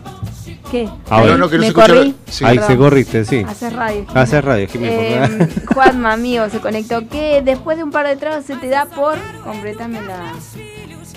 [0.72, 0.90] ¿Qué?
[1.10, 1.32] Ahora.
[1.34, 1.88] No, no, que no ¿Me se escucha.
[1.88, 2.16] corrí?
[2.30, 2.46] Sí.
[2.46, 3.46] Ahí se corriste, sí.
[3.48, 4.06] Hacer radio.
[4.14, 5.48] Hacer radio, Jimmy, Eh.
[5.74, 7.08] Juanma, amigo, se conectó.
[7.08, 9.18] Que después de un par de tragos se te da por.
[9.44, 10.34] Completame la,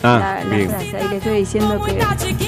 [0.03, 0.71] Ah, la, la bien.
[0.71, 0.97] frase.
[0.97, 1.99] Ahí le estoy diciendo que.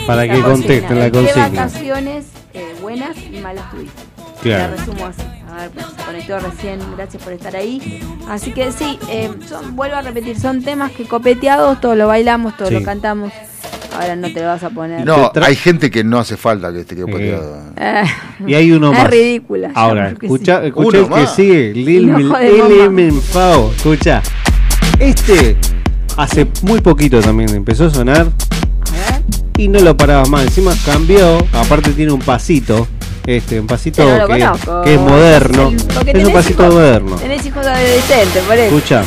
[0.07, 1.49] Para que la contesten la ¿Qué consigna.
[1.49, 4.03] vacaciones eh, buenas y malas tuviste?
[4.43, 4.70] Claro.
[4.70, 5.23] La resumo así.
[5.53, 6.79] A ver, pues, se conectó recién.
[6.97, 8.01] Gracias por estar ahí.
[8.29, 12.57] Así que sí, eh, son, vuelvo a repetir, son temas que copeteados, todos lo bailamos,
[12.57, 12.77] todos Sí.
[12.77, 13.33] lo cantamos.
[13.95, 15.05] Ahora no te lo vas a poner.
[15.05, 17.59] No, hay gente que no hace falta que esté copeteado.
[17.77, 18.05] Eh,
[18.47, 19.11] Y hay uno es más.
[19.11, 19.69] ridícula.
[19.69, 20.66] ya, Ahora, escucha, sí.
[20.69, 21.74] escucha Uno el que sigue.
[21.74, 22.11] Lil.
[23.77, 24.23] Escucha.
[24.99, 25.57] Este
[26.16, 28.29] hace muy poquito también empezó a sonar.
[29.59, 30.45] Y no lo parabas más.
[30.45, 31.39] Encima cambió.
[31.53, 32.89] Aparte tiene un pasito.
[33.27, 34.47] Este, un pasito no que,
[34.85, 35.69] que es moderno.
[35.69, 37.16] El- Es un pasito hijos- moderno.
[37.16, 38.77] Tenés hijos adolescentes, por eso.
[38.77, 39.03] Escucha.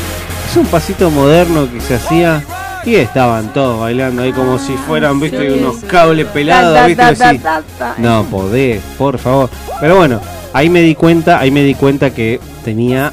[0.49, 2.43] Es un pasito moderno que se hacía.
[2.85, 7.29] Y estaban todos bailando ahí como si fueran, viste, unos cables pelados, Ta, viste, ta,
[7.29, 7.39] así.
[7.39, 7.95] ta, ta.
[7.97, 9.49] No podés, por favor.
[9.81, 10.21] Pero bueno,
[10.53, 13.11] ahí me di cuenta, ahí me di cuenta que tenía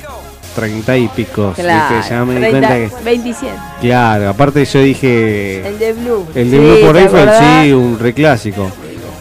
[0.54, 1.54] 30 y pico.
[1.56, 2.10] Claro, ¿viste?
[2.14, 3.02] Ya me di 30, cuenta que.
[3.04, 3.54] 27.
[3.80, 5.66] Claro, aparte yo dije.
[5.66, 6.26] El de Blue.
[6.34, 7.30] El de Sí, Blue por ¿te Eiffel,
[7.64, 8.70] sí, un reclásico.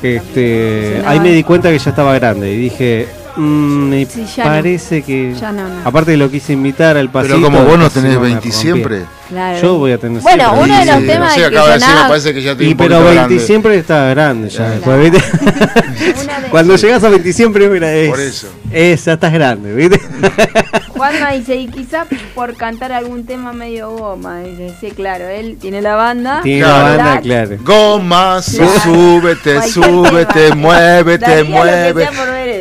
[0.03, 4.43] Este, ahí me di cuenta que ya estaba grande y dije, mm, me Sí, ya
[4.45, 4.49] no.
[4.51, 5.33] parece que.
[5.39, 5.81] Ya no, no.
[5.87, 7.35] Aparte lo quise invitar al pasito.
[7.35, 8.51] Pero como vos no tenés me 20 rompí.
[8.51, 9.01] siempre.
[9.29, 9.61] Claro.
[9.61, 10.63] Yo voy a tener Bueno, siempre.
[10.65, 12.53] uno de los Sí, temas sé, que acaba de decir, me parece que ya Y
[12.53, 13.39] un pero poquito 20 grande.
[13.39, 14.57] siempre está grande ya.
[14.57, 14.71] Claro.
[14.73, 16.49] después, ¿viste?
[16.51, 18.47] Cuando llegas a 20 siempre, mira, es, Por eso.
[18.71, 20.01] es, ya estás grande, ¿viste?
[20.89, 22.05] Juanma dice, y quizá
[22.35, 24.39] por cantar algún tema medio goma.
[24.41, 26.41] Dice, sí, claro, él tiene la banda.
[26.43, 26.97] Tiene Claro.
[26.97, 27.57] la banda, claro.
[27.61, 28.71] Goma, Claro.
[28.83, 30.55] súbete, súbete, tema.
[30.55, 31.43] muévete,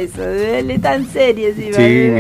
[0.01, 0.25] Eso.
[0.25, 2.11] Él es tan serio, sí, Sí,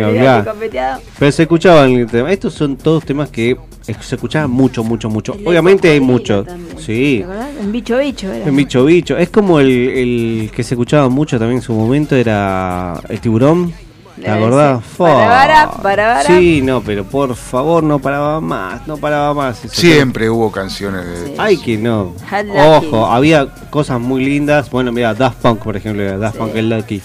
[0.44, 1.00] copeteado.
[1.18, 2.32] Pero se escuchaban el tema.
[2.32, 5.36] Estos son todos temas que se escuchaban mucho, mucho, mucho.
[5.44, 6.46] Obviamente hay muchos.
[6.78, 7.18] Sí.
[7.18, 7.48] ¿Te acordás?
[7.60, 8.46] En bicho bicho era.
[8.46, 9.16] En bicho bicho.
[9.16, 13.72] Es como el, el que se escuchaba mucho también en su momento era el tiburón.
[14.20, 14.82] ¿Te acordás?
[14.98, 16.22] Para, para.
[16.24, 19.64] Sí, no, pero por favor no paraba más, no paraba más.
[19.64, 19.74] eso.
[19.74, 21.34] Siempre hubo canciones de.
[21.38, 22.14] Ay, que no.
[22.54, 24.70] Ojo, había cosas muy lindas.
[24.70, 27.00] Bueno, mira, Daft Punk, por ejemplo, Daft Punk el Lucky.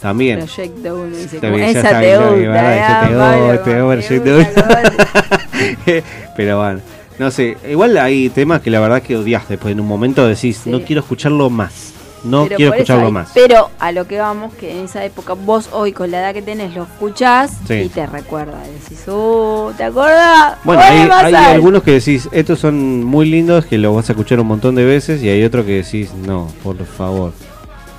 [0.00, 0.38] También.
[0.38, 2.76] Proyecto 1 dice, Está como, bien, ya esa está te bien, ya, gusta, ¿verdad?
[2.76, 3.70] Ya ya, te Pablo, gusta, te
[4.06, 6.02] Proyecto gusta,
[6.36, 6.80] Pero bueno,
[7.18, 7.56] no sé.
[7.68, 11.00] Igual hay temas que la verdad que odias después en un momento decís, no quiero
[11.00, 11.92] escucharlo más.
[12.24, 13.30] No Pero quiero escucharlo hay- más.
[13.34, 16.42] Pero a lo que vamos, que en esa época vos hoy con la edad que
[16.42, 17.74] tenés lo escuchás Sí.
[17.74, 18.58] y te recuerda.
[18.64, 20.56] Decís, uh, ¿te acordás?
[20.64, 24.40] Bueno, hay, hay algunos que decís, estos son muy lindos, que los vas a escuchar
[24.40, 27.32] un montón de veces, y hay otros que decís, no, por favor.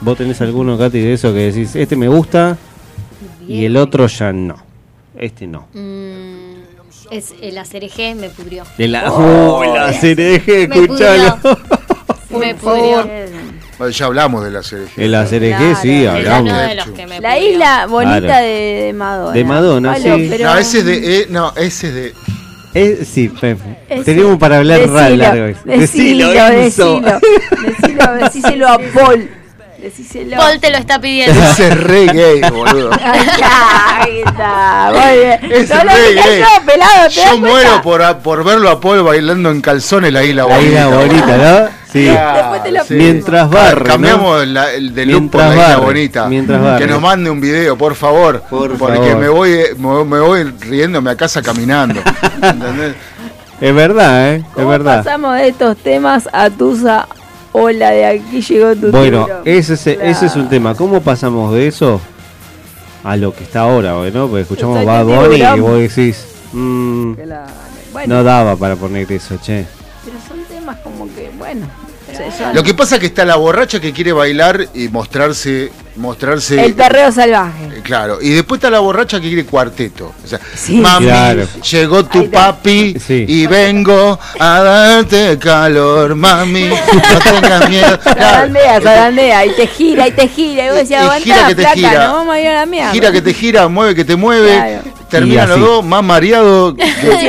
[0.02, 2.57] Vos tenés alguno, Katy, de eso que decís, este me gusta,
[3.48, 4.56] y el otro ya no.
[5.18, 5.68] Este no.
[5.74, 6.61] Mm,
[7.11, 8.64] es el acereje me pudrió.
[8.78, 11.38] De la, oh, la cereje, Me escuchalo.
[12.30, 13.07] Me pudrió.
[13.80, 14.88] Bueno, ya hablamos de la serie.
[14.98, 16.52] El acereje, Claro, sí, es hablamos.
[16.52, 18.45] uno de los que me La isla bonita Claro.
[18.45, 19.34] de, Madonna.
[19.34, 20.28] De Madonna, Palo, sí.
[20.30, 21.19] pero- No, ese es de.
[21.22, 22.14] eh, no, ese es de.
[22.74, 23.78] Eh, sí, Pepe.
[24.03, 25.60] Tenemos para hablar Decilo, ra- largo.
[25.65, 26.99] Decilo, Enzo.
[27.02, 27.19] decilo,
[27.65, 29.30] decilo, decíselo a Paul.
[29.88, 30.36] Decíselo.
[30.36, 31.42] Paul te lo está pidiendo.
[31.52, 32.92] Ese es re gay, boludo.
[33.02, 35.40] Ahí está, muy bien.
[35.52, 36.40] Ese No es lo re dije gay.
[36.40, 40.12] yo, pelado, ¿te das Yo muero por, a- por verlo a Paul bailando en calzones
[40.12, 41.70] la isla La isla bonita, ¿no?
[41.92, 42.04] Sí.
[42.04, 42.94] Después te lo Sí.
[42.96, 43.86] Mientras barre, ¿no?
[43.86, 46.26] Cambiamos la- el de look por la isla barre, bonita.
[46.28, 46.86] mientras barre.
[46.86, 48.42] Que nos mande un video, por favor.
[48.50, 49.16] Por porque favor.
[49.16, 52.02] me voy me, me voy riéndome a casa caminando.
[52.42, 52.94] ¿Entendés?
[53.62, 54.36] Es verdad, ¿eh?
[54.36, 55.04] Es ¿Cómo verdad.
[55.04, 57.08] pasamos de estos temas a Tusa?
[57.60, 59.42] Hola, de aquí llegó tu Bueno, tiburón.
[59.46, 60.76] ese es, ese es un tema.
[60.76, 62.00] ¿Cómo pasamos de eso
[63.04, 64.28] a lo que está ahora, bueno?
[64.28, 67.52] Porque escuchamos Bad Bunny y vos decís, mm, Claro.
[67.94, 69.66] Bueno, no daba para poner eso, che.
[70.06, 71.66] pero son temas como que, bueno.
[72.38, 75.72] son- Lo que pasa es que está la borracha que quiere bailar y mostrarse.
[75.98, 77.65] Mostrarse El perreo salvaje.
[77.65, 80.14] Eh, Claro, y después está la borracha que quiere cuarteto.
[80.24, 80.76] O sea, Sí.
[80.78, 81.48] mami, Claro.
[81.69, 83.26] llegó tu papi Sí.
[83.28, 86.65] y vengo a darte calor, mami.
[86.69, 87.99] No tengas miedo.
[88.03, 88.19] Claro.
[88.19, 90.65] Zarandea, zarandea, y te gira, y te gira.
[90.65, 92.07] Y vos decías, aguantá, gira que te flaca, gira.
[92.07, 92.91] no vamos a ir a la mierda.
[92.91, 94.52] Gira que te gira, mueve que te mueve.
[94.53, 94.98] Claro.
[95.10, 96.76] Terminan Y los dos más mareados.
[96.76, 96.84] que-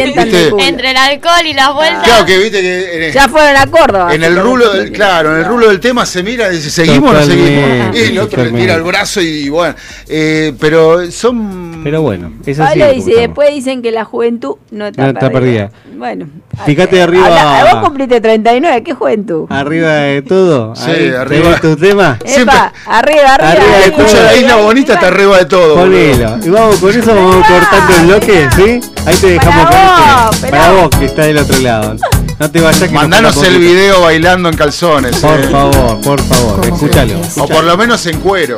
[0.04, 0.50] ¿viste?
[0.66, 2.02] Entre el alcohol y las vueltas.
[2.02, 4.12] Claro que viste que en el, Ya fueron a Córdoba.
[4.14, 7.10] en el rulo del, claro, en el rulo del tema se mira y dice, ¿seguimos
[7.10, 7.96] o no seguimos?
[7.96, 9.74] Y el otro tira el brazo y bueno.
[10.08, 12.78] eh, pero son Pero bueno, es así.
[12.78, 15.70] Pablo dice, después dicen que la juventud no está, No está perdida.
[15.96, 16.26] Bueno.
[16.66, 17.24] Fíjate arriba.
[17.24, 19.46] Habla- vos cumpliste 39, ¿qué juventud?
[19.48, 20.76] Arriba de todo.
[20.76, 21.58] Sí, ahí, arriba.
[21.58, 22.18] tu tema.
[22.22, 23.86] Epa, arriba, arriba.
[23.86, 25.76] Escucha, la isla bonita está arriba de todo.
[25.76, 26.36] Ponelo.
[26.44, 28.80] Y vamos con eso, vamos cortando el bloque, ¿sí?
[29.06, 30.50] Ahí te dejamos Para con vos, este.
[30.50, 31.96] Para vos, que está del otro lado.
[32.38, 35.16] No te vayas que nos Mandanos el video bailando en calzones.
[35.16, 35.44] Por eh.
[35.44, 37.14] favor, por favor, escúchalo.
[37.38, 38.56] O por lo menos en cuero.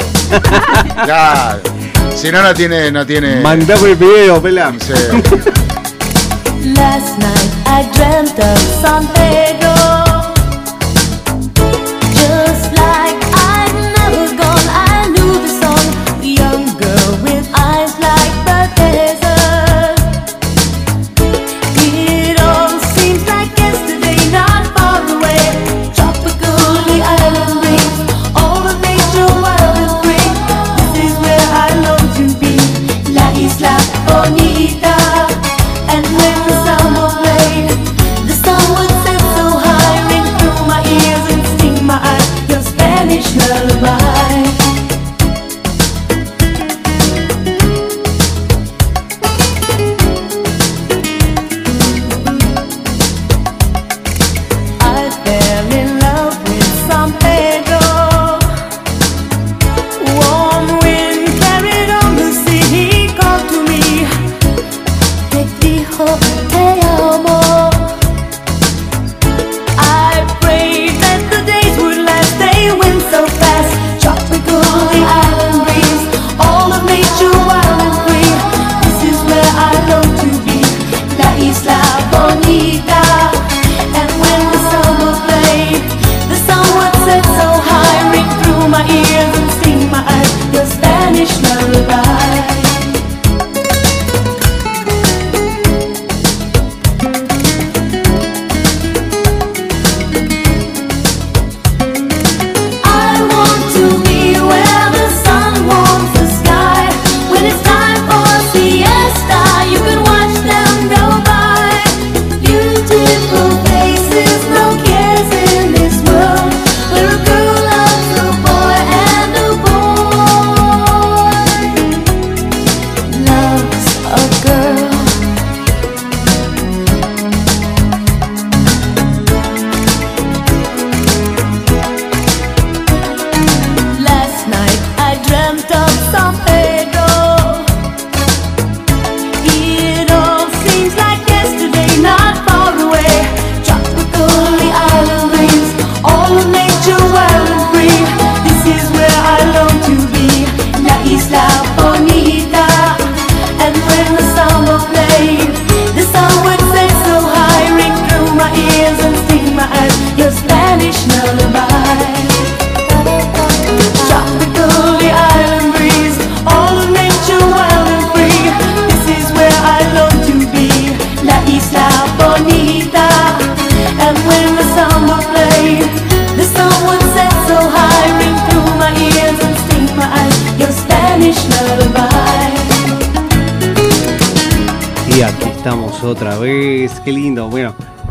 [1.04, 1.60] claro.
[2.16, 2.90] Si no, no tiene.
[2.90, 4.72] No tiene Mandame el video, pelá.
[4.80, 4.92] sí.
[6.74, 9.06] Last night I dreamt of San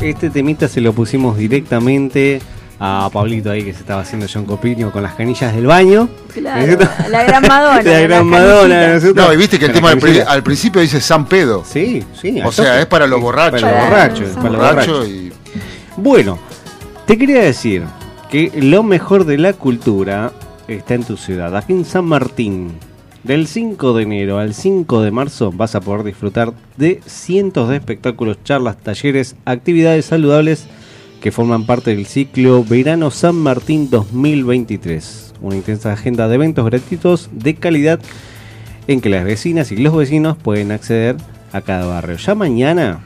[0.09, 2.41] este temita se lo pusimos directamente
[2.81, 6.07] a Pablito ahí que se estaba haciendo John Copinio con las canillas del baño.
[6.41, 7.81] La gran Madonna.
[7.83, 10.27] La gran Madonna, ¿no y viste que el tema al, pri- canillas.
[10.29, 11.63] al principio dice San Pedo.
[11.65, 12.39] Sí, sí.
[12.41, 12.79] O sea, toque.
[12.81, 13.61] es para los borrachos.
[13.61, 15.09] Para los borrachos, para los Borracho borrachos.
[15.09, 15.31] y.
[15.97, 16.39] Bueno,
[17.05, 17.83] te quería decir
[18.29, 20.31] que lo mejor de la cultura
[20.67, 22.77] está en tu ciudad, aquí en San Martín.
[23.23, 27.75] Del 5 de enero al 5 de marzo vas a poder disfrutar de cientos de
[27.75, 30.67] espectáculos, charlas, talleres, actividades saludables
[31.21, 35.33] que forman parte del ciclo Verano San Martín 2023.
[35.41, 37.99] Una intensa agenda de eventos gratuitos de calidad
[38.87, 41.17] en que las vecinas y los vecinos pueden acceder
[41.51, 42.15] a cada barrio.
[42.15, 43.01] Ya mañana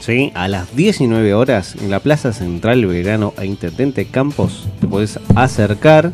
[0.00, 0.32] ¿sí?
[0.34, 6.12] A las 19 horas en la Plaza Central Verano e Intendente Campos te puedes acercar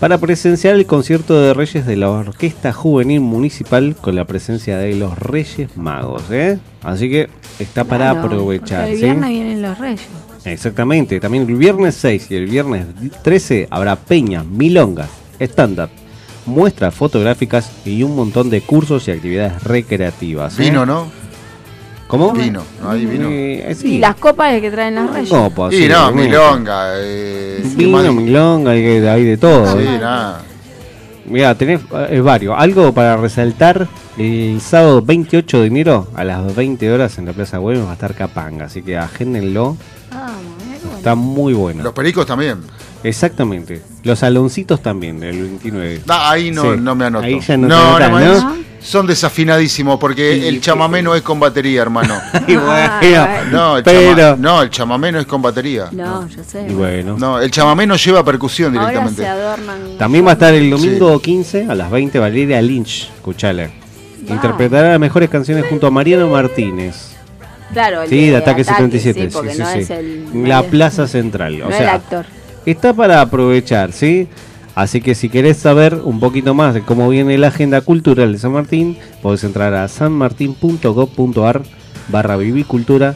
[0.00, 4.94] para presenciar el concierto de Reyes de la Orquesta Juvenil Municipal con la presencia de
[4.94, 6.22] los Reyes Magos.
[6.30, 6.58] ¿eh?
[6.82, 7.28] Así que
[7.58, 8.88] está para Claro, aprovechar.
[8.88, 9.04] El ¿sí?
[9.04, 10.08] viernes vienen los reyes.
[10.46, 12.86] Exactamente, también el viernes 6 y el viernes
[13.22, 15.90] 13 habrá peñas, milongas, stand-up,
[16.46, 20.58] muestras fotográficas y un montón de cursos y actividades recreativas.
[20.58, 20.62] ¿eh?
[20.62, 21.08] Vino, ¿no?
[22.10, 22.32] ¿Cómo?
[22.32, 23.28] Vino, ¿no hay vino?
[23.30, 23.94] Eh, sí.
[23.94, 25.30] Y las copas que traen los reyes.
[25.32, 26.94] No, pues, Y sí, no, milonga.
[26.96, 29.78] Eh, ¿qué Vino, milonga, hay, hay de todo.
[29.78, 29.98] Sí, ¿eh?
[30.00, 30.42] nada.
[31.26, 32.56] Mira, tenés eh, varios.
[32.58, 33.86] Algo para resaltar.
[34.18, 37.94] El sábado 28 de enero a las 20 horas en la Plaza Güemes va a
[37.94, 38.64] estar Capanga.
[38.64, 39.76] Así que agéndenlo.
[40.96, 41.82] Está muy bueno.
[41.84, 42.58] Los pericos también.
[43.02, 43.80] Exactamente.
[44.02, 46.02] Los aloncitos también, el 29.
[46.08, 46.80] Ah, ahí no, Sí.
[46.80, 47.24] no me anoto.
[47.24, 48.59] Ahí ya no, no, te anotás, no, ¿no?
[48.82, 52.14] Son desafinadísimos porque el chamamé no es con batería, hermano.
[52.48, 55.88] Y bueno, No, el, pero- chama- no, el chamamé no es con batería.
[55.92, 56.66] No, yo sé.
[56.68, 57.16] Y bueno.
[57.18, 59.22] No, el chamamé no lleva percusión Ahora directamente.
[59.22, 59.98] se adornan.
[59.98, 63.10] También va a estar el domingo 15 a las 20 Valeria Lynch.
[63.16, 63.68] Escuchala.
[64.26, 67.12] Interpretará las mejores canciones junto a Mariano Martínez.
[67.72, 69.30] Claro, el Sí, de Ataque 77.
[69.30, 69.78] Sí, Sí, sí, no sí.
[69.78, 70.26] es el.
[70.32, 71.58] En la Plaza Central.
[71.58, 72.24] No o el sea, actor.
[72.66, 74.26] está para aprovechar, ¿sí?
[74.74, 78.38] Así que si querés saber un poquito más de cómo viene la agenda cultural de
[78.38, 81.62] San Martín, podés entrar a sanmartin.gov.ar
[82.08, 83.14] barra vivicultura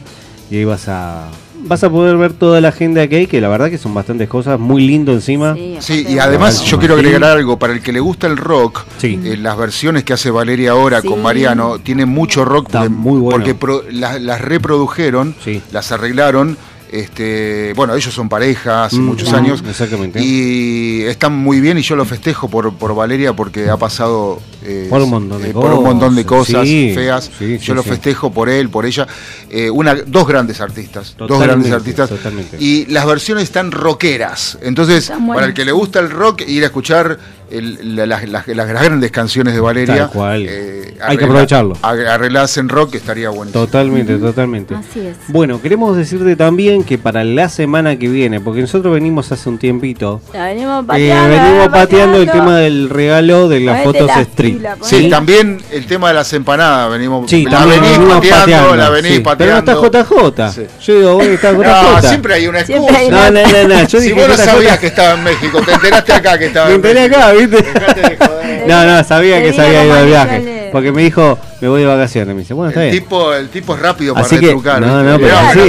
[0.51, 1.29] y ahí vas a
[1.67, 4.29] vas a poder ver toda la agenda que hay, que la verdad que son bastantes
[4.29, 5.55] cosas, muy lindo encima.
[5.79, 9.35] Sí, y además yo quiero agregar algo, para el que le gusta el rock, eh,
[9.37, 11.07] las versiones que hace Valeria ahora Sí.
[11.07, 13.37] con Mariano tienen mucho rock porque, muy bueno.
[13.37, 15.33] porque pro- las, las reprodujeron,
[15.71, 16.55] las arreglaron.
[16.95, 20.23] Este, bueno, ellos son pareja hace Mm, muchos años Exactamente.
[20.23, 24.87] y están muy bien y yo lo festejo por, por Valeria porque ha pasado eh,
[24.89, 27.29] Por un montón de eh, por un montón de cosas, sí, feas.
[27.37, 27.89] sí, yo sí, lo sí.
[27.89, 29.05] festejo por él, por ella.
[29.49, 32.55] Eh, una, dos grandes artistas, dos grandes artistas totalmente.
[32.59, 34.57] y las versiones están rockeras.
[34.61, 37.19] Entonces, Están para el que le gusta el rock, ir a escuchar
[37.51, 39.95] el- la- las, las- las grandes canciones de Valeria.
[39.95, 40.45] Tal cual.
[40.49, 41.77] eh, Hay que aprovecharlo.
[41.81, 43.65] Arregladas en rock estaría buenísimo.
[43.65, 44.75] Totalmente, totalmente.
[44.75, 45.15] Así es.
[45.27, 49.57] Bueno, queremos decirte también que para la semana que viene, porque nosotros venimos hace un
[49.57, 51.29] tiempito, La venimos eh, pateando.
[51.29, 54.53] venimos pateando el tema del regalo de las Ponete fotos la street.
[54.55, 58.75] fila, Sí, también el tema de las empanadas, venimos, Sí, la también venís venimos pateando,
[58.75, 59.19] la venís sí.
[59.19, 59.35] pateando.
[59.65, 60.67] Pero no está JJ.
[60.85, 61.63] Yo digo, hoy está JJ.
[62.01, 62.79] No, siempre hay una excusa.
[62.79, 65.13] Siempre hay una- No, no, no, no, yo si dije vos no sabías que estaba
[65.17, 67.15] en México, te enteraste acá que estaba Me en México.
[67.17, 67.63] acá, ¿viste?
[68.67, 70.43] No, no, sabía que se había ido de manijales.
[70.43, 70.69] viaje.
[70.71, 72.33] Porque me dijo, me voy de vacaciones.
[72.33, 73.03] Me dice, bueno, está El bien.
[73.03, 74.81] tipo, el tipo es rápido para Así que, retrucar.
[74.81, 75.59] no, no, pero sí.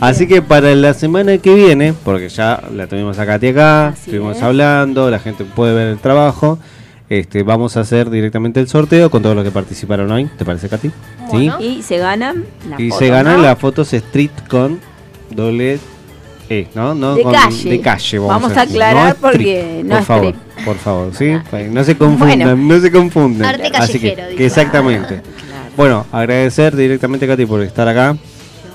[0.00, 4.36] Así que para la semana que viene, porque ya la tuvimos a Katy acá, estuvimos
[4.36, 4.42] es.
[4.42, 6.58] hablando, la gente puede ver el trabajo.
[7.08, 10.28] Este, vamos a hacer directamente el sorteo con todos los que participaron hoy.
[10.38, 10.90] ¿Te parece, Katy?
[11.30, 11.50] Sí.
[11.60, 13.42] Y se ganan la Y foto, se ganan ¿no?
[13.42, 14.80] las fotos street con
[15.30, 15.78] doble
[16.48, 16.94] E, ¿no?
[16.94, 17.70] no De con- calle.
[17.70, 18.82] De calle, vamos, Vamos a decir.
[18.82, 20.64] aclarar street, porque no por es favor, street.
[20.64, 21.32] por favor, ¿sí?
[21.70, 22.56] No se confundan, Bueno.
[22.74, 23.48] no se confundan.
[23.54, 25.20] Arte Así que, callejero, que exactamente.
[25.76, 28.16] Bueno, agradecer directamente, Katy, por estar acá.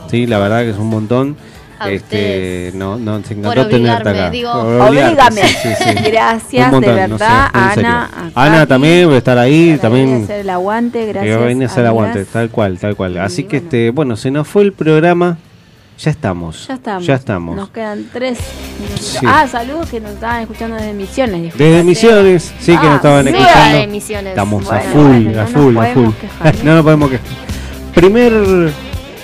[0.09, 1.35] Sí, la verdad que es un montón.
[1.79, 4.29] A este, no, no, se Por encantó tenerte acá.
[4.31, 4.51] digo.
[4.51, 5.41] Por obligarte, Obligame.
[5.43, 6.03] sí, sí, sí.
[6.11, 7.89] Gracias, montón, de no sé, verdad, en serio.
[7.89, 8.09] Ana.
[8.33, 11.37] a Ana también va a estar ahí, a también hacer el aguante, que gracias.
[11.37, 11.89] va a venir a hacer amigas.
[12.07, 13.17] aguante, tal cual, tal cual.
[13.19, 15.37] Así que este, bueno, se nos fue el programa.
[15.99, 16.67] Ya estamos.
[16.67, 17.05] Ya estamos.
[17.05, 17.55] Ya estamos.
[17.55, 18.37] Nos quedan tres
[18.79, 19.05] minutitos.
[19.19, 19.25] Sí.
[19.27, 21.41] Ah, saludos que nos estaban escuchando desde Misiones.
[21.41, 21.83] disculpa, Desde.
[21.83, 23.77] Misiones, sí que Ah, nos estaban Seba escuchando.
[23.79, 24.29] de Misiones.
[24.29, 26.09] Estamos a full, bueno, a no full, a full.
[26.63, 27.27] no nos podemos quejar.
[27.95, 28.71] Primer,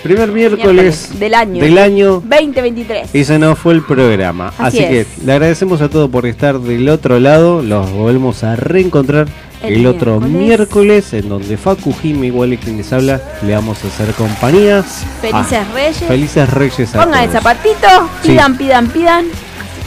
[0.04, 0.64] primer miércoles,
[1.10, 1.64] Miércoles del año.
[1.64, 3.10] Del año 2023.
[3.16, 4.50] y se nos fue el programa.
[4.58, 7.62] Así Así, que le agradecemos a todos por estar del otro lado.
[7.62, 9.28] Los volvemos a reencontrar
[9.64, 13.78] el, El otro miércoles, en donde Facu Jimmy, igual y quien les habla, le vamos
[13.84, 14.84] a hacer compañía.
[15.22, 15.98] Felices Ah, Reyes.
[16.06, 17.88] Felices Reyes a Pongan el zapatito,
[18.24, 18.32] Sí.
[18.32, 19.26] pidan, pidan, pidan.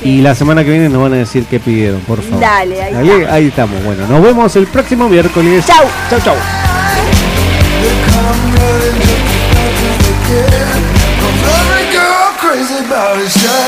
[0.02, 2.40] Y la semana que viene nos van a decir qué pidieron, por favor.
[2.40, 3.34] Dale, ahí Ahí, está.
[3.34, 3.84] ahí estamos.
[3.84, 5.66] Bueno, nos vemos el próximo miércoles.
[5.66, 5.84] Chau.
[6.08, 6.34] Chau, chau.
[13.26, 13.65] Cause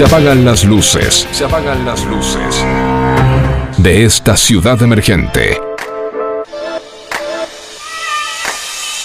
[0.00, 1.28] Se apagan las luces.
[1.30, 2.64] Se apagan las luces.
[3.76, 5.60] De esta ciudad emergente.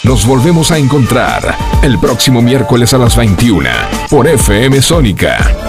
[0.03, 3.69] Nos volvemos a encontrar el próximo miércoles a las 21
[4.09, 5.64] por FM Sónica